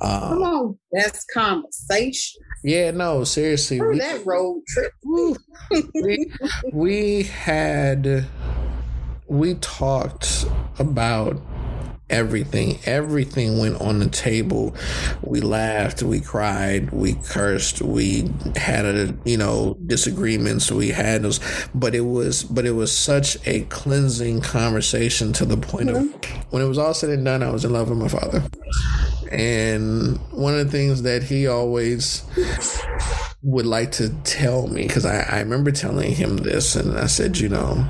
Um, 0.00 0.20
Come 0.20 0.42
on, 0.42 0.78
that's 0.92 1.24
conversation. 1.24 2.42
Yeah, 2.64 2.92
no, 2.92 3.24
seriously. 3.24 3.80
We, 3.80 3.98
that 3.98 4.24
road 4.24 4.62
trip. 4.68 4.92
we, 5.94 6.32
we 6.72 7.24
had 7.24 8.24
we 9.26 9.54
talked 9.54 10.44
about 10.78 11.40
everything. 12.12 12.78
Everything 12.84 13.58
went 13.58 13.80
on 13.80 13.98
the 13.98 14.08
table. 14.08 14.76
We 15.22 15.40
laughed, 15.40 16.02
we 16.02 16.20
cried, 16.20 16.90
we 16.92 17.14
cursed, 17.14 17.82
we 17.82 18.30
had 18.54 18.84
a 18.84 19.14
you 19.24 19.36
know 19.36 19.76
disagreements. 19.86 20.70
We 20.70 20.90
had 20.90 21.22
those, 21.22 21.40
but 21.74 21.94
it 21.94 22.02
was 22.02 22.44
but 22.44 22.66
it 22.66 22.72
was 22.72 22.96
such 22.96 23.36
a 23.46 23.62
cleansing 23.62 24.42
conversation 24.42 25.32
to 25.34 25.44
the 25.44 25.56
point 25.56 25.88
mm-hmm. 25.88 26.14
of 26.14 26.52
when 26.52 26.62
it 26.62 26.68
was 26.68 26.78
all 26.78 26.94
said 26.94 27.10
and 27.10 27.24
done. 27.24 27.42
I 27.42 27.50
was 27.50 27.64
in 27.64 27.72
love 27.72 27.88
with 27.88 27.98
my 27.98 28.08
father, 28.08 28.44
and 29.32 30.18
one 30.30 30.54
of 30.54 30.66
the 30.66 30.70
things 30.70 31.02
that 31.02 31.24
he 31.24 31.48
always 31.48 32.22
would 33.42 33.66
like 33.66 33.90
to 33.90 34.08
tell 34.22 34.68
me 34.68 34.86
because 34.86 35.04
I, 35.04 35.22
I 35.22 35.40
remember 35.40 35.72
telling 35.72 36.14
him 36.14 36.36
this 36.36 36.76
and 36.76 36.96
I 36.96 37.06
said, 37.06 37.38
you 37.38 37.48
know, 37.48 37.84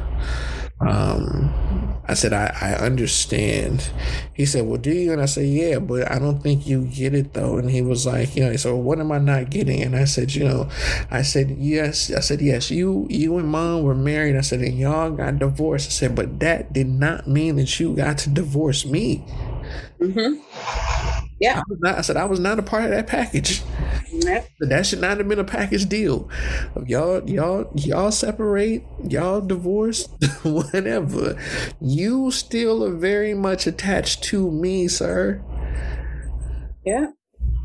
um, 0.80 1.81
I 2.06 2.14
said, 2.14 2.32
I, 2.32 2.56
I 2.60 2.74
understand. 2.74 3.90
He 4.34 4.44
said, 4.44 4.66
Well, 4.66 4.78
do 4.78 4.90
you? 4.90 5.12
And 5.12 5.22
I 5.22 5.26
said, 5.26 5.46
Yeah, 5.46 5.78
but 5.78 6.10
I 6.10 6.18
don't 6.18 6.42
think 6.42 6.66
you 6.66 6.84
get 6.86 7.14
it 7.14 7.32
though. 7.32 7.58
And 7.58 7.70
he 7.70 7.80
was 7.80 8.06
like, 8.06 8.34
You 8.34 8.44
know, 8.44 8.56
so 8.56 8.76
what 8.76 8.98
am 8.98 9.12
I 9.12 9.18
not 9.18 9.50
getting? 9.50 9.82
And 9.82 9.94
I 9.94 10.04
said, 10.04 10.34
You 10.34 10.44
know, 10.44 10.68
I 11.10 11.22
said, 11.22 11.56
Yes. 11.58 12.12
I 12.12 12.20
said, 12.20 12.40
Yes, 12.40 12.70
you 12.70 13.06
you 13.08 13.38
and 13.38 13.48
mom 13.48 13.82
were 13.82 13.94
married. 13.94 14.36
I 14.36 14.40
said, 14.40 14.60
And 14.60 14.78
y'all 14.78 15.10
got 15.12 15.38
divorced. 15.38 15.88
I 15.88 15.92
said, 15.92 16.16
But 16.16 16.40
that 16.40 16.72
did 16.72 16.88
not 16.88 17.28
mean 17.28 17.56
that 17.56 17.78
you 17.78 17.94
got 17.94 18.18
to 18.18 18.30
divorce 18.30 18.84
me. 18.84 19.24
Mm-hmm. 20.00 20.42
Yeah. 21.40 21.58
I, 21.58 21.62
not, 21.78 21.98
I, 21.98 22.00
said 22.02 22.16
I 22.16 22.24
was 22.24 22.40
not 22.40 22.58
a 22.58 22.62
part 22.62 22.84
of 22.84 22.90
that 22.90 23.06
package. 23.06 23.62
Yep. 24.26 24.48
That 24.60 24.86
should 24.86 25.00
not 25.00 25.18
have 25.18 25.28
been 25.28 25.38
a 25.38 25.44
package 25.44 25.88
deal. 25.88 26.28
Y'all, 26.86 27.28
y'all, 27.28 27.70
y'all 27.74 28.10
separate, 28.10 28.84
y'all 29.08 29.40
divorce, 29.40 30.06
whatever. 30.42 31.38
You 31.80 32.30
still 32.30 32.84
are 32.84 32.94
very 32.94 33.34
much 33.34 33.66
attached 33.66 34.22
to 34.24 34.50
me, 34.50 34.88
sir. 34.88 35.42
Yeah. 36.84 37.08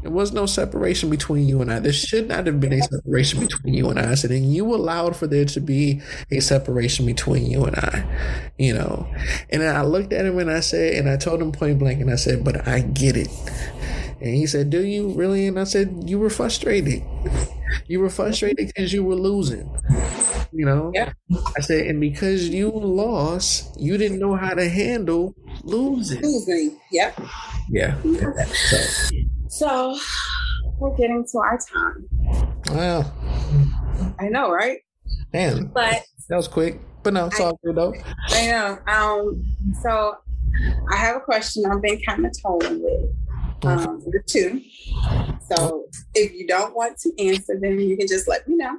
There 0.04 0.12
was 0.12 0.32
no 0.32 0.46
separation 0.46 1.10
between 1.10 1.48
you 1.48 1.62
and 1.62 1.72
I. 1.72 1.80
There 1.80 1.92
should 1.92 2.28
not 2.28 2.46
have 2.46 2.60
been 2.60 2.72
a 2.72 2.82
separation 2.82 3.40
between 3.40 3.74
you 3.74 3.90
and 3.90 4.00
I. 4.00 4.12
I 4.12 4.16
said, 4.16 4.32
and 4.32 4.54
you 4.54 4.74
allowed 4.74 5.16
for 5.16 5.26
there 5.26 5.44
to 5.46 5.60
be 5.60 6.02
a 6.32 6.40
separation 6.40 7.06
between 7.06 7.50
you 7.50 7.66
and 7.66 7.76
I, 7.76 8.52
you 8.60 8.74
know. 8.74 9.12
And 9.50 9.64
I 9.64 9.82
looked 9.82 10.14
at 10.14 10.26
him 10.26 10.38
and 10.38 10.52
I 10.52 10.60
said, 10.60 10.94
and 10.94 11.10
I 11.10 11.18
told 11.18 11.42
him 11.42 11.52
point 11.52 11.80
blank, 11.80 12.00
and 12.00 12.12
I 12.12 12.16
said, 12.16 12.44
but 12.44 12.68
I 12.68 12.82
get 12.82 13.18
it. 13.18 13.28
And 14.20 14.36
he 14.36 14.48
said, 14.48 14.70
Do 14.70 14.84
you 14.84 15.10
really? 15.10 15.48
And 15.48 15.60
I 15.60 15.64
said, 15.64 16.10
You 16.10 16.20
were 16.20 16.30
frustrated. 16.30 17.04
You 17.88 18.00
were 18.00 18.10
frustrated 18.10 18.68
because 18.68 18.94
you 18.94 19.04
were 19.04 19.16
losing. 19.16 19.70
You 20.54 20.66
know? 20.66 20.92
Yeah. 20.94 21.12
I 21.58 21.62
said, 21.62 21.86
and 21.88 22.00
because 22.00 22.48
you 22.48 22.70
lost, 22.70 23.80
you 23.80 23.98
didn't 23.98 24.20
know 24.20 24.36
how 24.36 24.54
to 24.54 24.68
handle 24.70 25.36
losing. 25.64 26.22
Losing. 26.22 26.80
Yep. 26.92 27.22
Yeah. 27.70 27.96
So 28.70 28.78
so 29.50 29.98
we're 30.78 30.96
getting 30.96 31.26
to 31.32 31.38
our 31.40 31.58
time. 31.58 32.08
Wow. 32.70 33.12
I 34.20 34.30
know, 34.30 34.52
right? 34.52 34.80
Damn. 35.34 35.68
But 35.68 36.04
that 36.30 36.36
was 36.36 36.48
quick. 36.48 36.80
But 37.04 37.14
no, 37.14 37.28
it's 37.28 37.40
I, 37.40 37.46
all 37.46 37.60
good 37.64 37.76
though. 37.76 37.94
I 38.30 38.48
know. 38.48 38.80
Um, 38.88 39.44
so 39.82 40.16
I 40.92 40.98
have 40.98 41.16
a 41.16 41.20
question 41.22 41.66
I've 41.66 41.82
been 41.82 42.00
kind 42.02 42.26
of 42.26 42.32
toying 42.42 42.82
with. 42.84 43.16
Um, 43.64 44.02
the 44.06 44.22
two. 44.26 44.62
So 45.50 45.86
if 46.14 46.34
you 46.34 46.46
don't 46.48 46.76
want 46.76 46.98
to 47.00 47.12
answer 47.20 47.60
them, 47.60 47.80
you 47.80 47.98
can 47.98 48.08
just 48.08 48.28
let 48.28 48.48
me 48.48 48.56
know. 48.56 48.78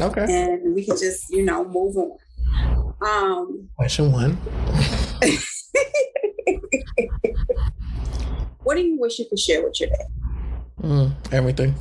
Okay. 0.00 0.24
And 0.28 0.74
we 0.74 0.84
can 0.84 0.96
just, 0.96 1.30
you 1.30 1.44
know, 1.44 1.64
move 1.64 1.96
on. 1.96 2.16
Um, 3.02 3.68
question 3.76 4.12
one. 4.12 4.38
What 8.62 8.76
do 8.76 8.82
you 8.82 9.00
wish 9.00 9.18
you 9.18 9.24
could 9.24 9.38
share 9.38 9.64
with 9.64 9.80
your 9.80 9.88
dad? 9.88 10.06
Mm, 10.82 11.12
everything. 11.32 11.74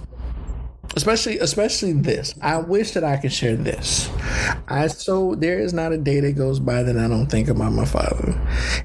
Especially, 0.95 1.37
especially 1.37 1.93
this. 1.93 2.33
I 2.41 2.57
wish 2.57 2.91
that 2.91 3.03
I 3.03 3.17
could 3.17 3.31
share 3.31 3.55
this. 3.55 4.09
I 4.67 4.87
so 4.87 5.35
there 5.35 5.59
is 5.59 5.71
not 5.71 5.91
a 5.91 5.97
day 5.97 6.19
that 6.19 6.33
goes 6.33 6.59
by 6.59 6.81
that 6.83 6.97
I 6.97 7.07
don't 7.07 7.27
think 7.27 7.47
about 7.47 7.73
my 7.73 7.85
father, 7.85 8.35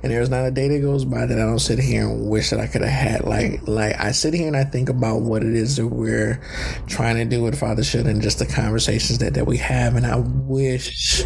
and 0.02 0.12
there 0.12 0.20
is 0.20 0.28
not 0.28 0.44
a 0.44 0.50
day 0.50 0.68
that 0.68 0.80
goes 0.80 1.05
by 1.05 1.24
that 1.24 1.38
I 1.38 1.42
don't 1.42 1.59
sit 1.59 1.78
here 1.78 2.07
and 2.07 2.28
wish 2.28 2.50
that 2.50 2.61
I 2.61 2.66
could 2.66 2.82
have 2.82 2.90
had. 2.90 3.24
Like, 3.24 3.66
like 3.66 3.98
I 3.98 4.12
sit 4.12 4.34
here 4.34 4.46
and 4.46 4.57
I 4.57 4.64
think 4.64 4.90
about 4.90 5.22
what 5.22 5.42
it 5.42 5.55
is 5.55 5.76
that 5.76 5.88
we're 5.88 6.40
trying 6.86 7.16
to 7.16 7.24
do 7.24 7.42
with 7.42 7.59
Father 7.59 7.82
Should 7.82 8.07
and 8.07 8.20
just 8.20 8.38
the 8.38 8.46
conversations 8.46 9.18
that 9.18 9.34
that 9.34 9.46
we 9.46 9.57
have, 9.57 9.96
and 9.96 10.07
I 10.07 10.16
wish 10.16 11.24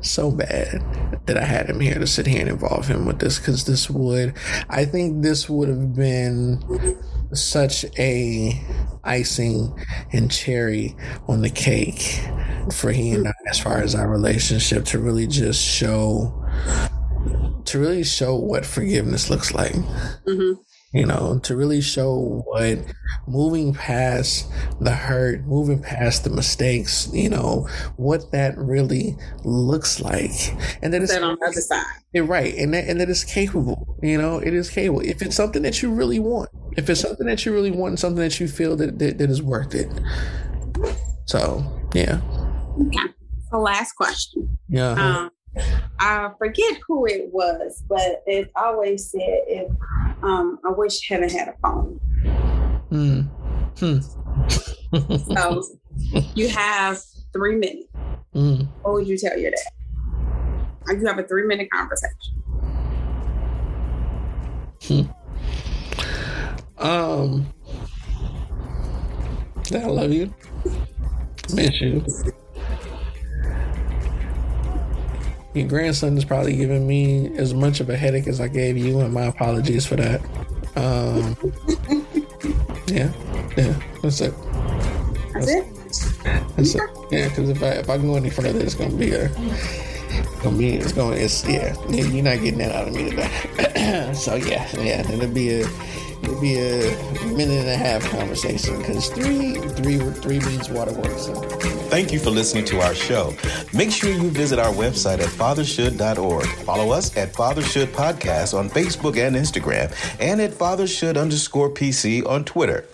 so 0.00 0.30
bad 0.30 0.84
that 1.26 1.36
I 1.36 1.44
had 1.44 1.70
him 1.70 1.80
here 1.80 1.94
to 1.94 2.06
sit 2.06 2.26
here 2.26 2.40
and 2.40 2.50
involve 2.50 2.88
him 2.88 3.06
with 3.06 3.20
this 3.20 3.38
because 3.38 3.64
this 3.64 3.88
would, 3.88 4.34
I 4.68 4.84
think 4.84 5.22
this 5.22 5.48
would 5.48 5.68
have 5.68 5.94
been 5.94 6.62
such 7.36 7.84
a 7.98 8.60
icing 9.04 9.74
and 10.12 10.30
cherry 10.30 10.96
on 11.28 11.42
the 11.42 11.50
cake 11.50 12.20
for 12.72 12.90
he 12.90 13.12
and 13.12 13.28
I 13.28 13.32
as 13.48 13.58
far 13.58 13.78
as 13.78 13.94
our 13.94 14.08
relationship 14.08 14.84
to 14.86 14.98
really 14.98 15.26
just 15.26 15.62
show 15.62 16.44
to 17.64 17.78
really 17.80 18.04
show 18.04 18.36
what 18.36 18.64
forgiveness 18.64 19.28
looks 19.28 19.52
like. 19.52 19.72
Mm-hmm 19.72 20.62
you 20.92 21.04
know, 21.04 21.38
to 21.42 21.56
really 21.56 21.80
show 21.80 22.42
what 22.46 22.78
moving 23.26 23.74
past 23.74 24.50
the 24.80 24.92
hurt, 24.92 25.44
moving 25.44 25.82
past 25.82 26.24
the 26.24 26.30
mistakes, 26.30 27.08
you 27.12 27.28
know, 27.28 27.68
what 27.96 28.30
that 28.32 28.56
really 28.56 29.16
looks 29.44 30.00
like. 30.00 30.30
And 30.82 30.92
that 30.92 31.02
it's 31.02 31.14
on 31.14 31.36
the 31.38 31.46
other 31.46 31.60
side. 31.60 31.84
right. 32.14 32.54
And 32.54 32.72
that, 32.72 32.88
and 32.88 33.00
that 33.00 33.10
it's 33.10 33.24
capable, 33.24 33.98
you 34.02 34.16
know, 34.16 34.38
it 34.38 34.54
is 34.54 34.70
capable. 34.70 35.00
If 35.00 35.22
it's 35.22 35.36
something 35.36 35.62
that 35.62 35.82
you 35.82 35.92
really 35.92 36.18
want, 36.18 36.50
if 36.76 36.88
it's 36.88 37.00
something 37.00 37.26
that 37.26 37.44
you 37.44 37.52
really 37.52 37.72
want, 37.72 37.98
something 37.98 38.22
that 38.22 38.38
you 38.40 38.48
feel 38.48 38.76
that, 38.76 38.98
that, 38.98 39.18
that 39.18 39.30
is 39.30 39.42
worth 39.42 39.74
it. 39.74 39.90
So, 41.26 41.64
yeah. 41.94 42.20
Okay. 42.86 43.12
So 43.50 43.58
last 43.58 43.92
question. 43.92 44.56
Yeah. 44.68 44.92
Um, 44.92 45.30
I 45.98 46.30
forget 46.38 46.78
who 46.86 47.06
it 47.06 47.30
was, 47.32 47.82
but 47.88 48.22
it 48.26 48.50
always 48.56 49.10
said 49.10 49.40
if 49.46 49.70
um, 50.22 50.58
I 50.64 50.70
wish 50.70 51.08
heaven 51.08 51.28
had 51.28 51.48
a 51.48 51.54
phone. 51.62 52.00
Mm. 52.90 53.28
Hmm. 53.78 53.98
so 55.34 55.62
you 56.34 56.48
have 56.48 57.02
three 57.32 57.56
minutes. 57.56 57.88
Mm. 58.34 58.68
What 58.82 58.94
would 58.94 59.08
you 59.08 59.18
tell 59.18 59.38
your 59.38 59.50
dad? 59.50 60.98
You 60.98 61.06
have 61.06 61.18
a 61.18 61.24
three 61.24 61.46
minute 61.46 61.68
conversation. 61.70 62.42
Hmm. 64.82 65.02
Um, 66.78 67.46
I 69.72 69.86
love 69.86 70.12
you. 70.12 70.32
Miss 71.54 71.80
you. 71.80 72.04
Your 75.56 75.66
grandson 75.66 76.16
is 76.16 76.24
probably 76.24 76.54
giving 76.54 76.86
me 76.86 77.34
as 77.36 77.54
much 77.54 77.80
of 77.80 77.88
a 77.88 77.96
headache 77.96 78.26
as 78.26 78.40
I 78.40 78.48
gave 78.48 78.76
you, 78.76 79.00
and 79.00 79.12
my 79.12 79.22
apologies 79.22 79.86
for 79.86 79.96
that. 79.96 80.20
Um, 80.76 81.36
yeah, 82.86 83.10
yeah, 83.56 83.74
that's 84.02 84.20
it. 84.20 84.34
That's, 85.32 85.46
that's 85.46 85.48
it. 85.48 86.56
That's 86.56 86.74
it. 86.74 86.82
Yeah, 87.10 87.28
because 87.28 87.48
if 87.48 87.62
I 87.62 87.68
if 87.68 87.88
I 87.88 87.98
go 87.98 88.16
any 88.16 88.30
further, 88.30 88.60
it's 88.60 88.74
gonna 88.74 88.94
be 88.94 89.12
a 89.12 89.28
gonna 90.42 90.58
be 90.58 90.74
it's 90.74 90.92
gonna 90.92 91.16
it's 91.16 91.46
yeah 91.48 91.74
you're 91.88 92.22
not 92.22 92.40
getting 92.40 92.58
that 92.58 92.72
out 92.72 92.88
of 92.88 92.94
me 92.94 93.10
today. 93.10 94.12
so 94.14 94.34
yeah 94.34 94.68
yeah 94.78 95.10
it'll 95.10 95.28
be 95.28 95.62
a 95.62 95.66
it'll 96.22 96.40
be 96.40 96.58
a 96.58 96.96
minute 97.26 97.58
and 97.58 97.68
a 97.68 97.76
half 97.76 98.02
conversation 98.10 98.78
because 98.78 99.08
three 99.08 99.54
three 99.54 99.98
three 99.98 100.40
means 100.40 100.68
waterworks. 100.70 101.26
So. 101.26 101.34
Thank 101.88 102.12
you 102.12 102.18
for 102.18 102.30
listening 102.30 102.64
to 102.66 102.80
our 102.80 102.94
show. 102.94 103.34
Make 103.72 103.90
sure 103.90 104.10
you 104.10 104.30
visit 104.30 104.58
our 104.58 104.72
website 104.72 105.20
at 105.20 105.28
fathershould.org. 105.28 106.46
Follow 106.64 106.90
us 106.90 107.16
at 107.16 107.32
Fathershould 107.32 107.86
Podcast 107.86 108.58
on 108.58 108.68
Facebook 108.68 109.16
and 109.16 109.36
Instagram, 109.36 109.94
and 110.20 110.40
at 110.40 110.52
Fathershould 110.52 111.20
underscore 111.20 111.70
PC 111.70 112.26
on 112.26 112.44
Twitter. 112.44 112.86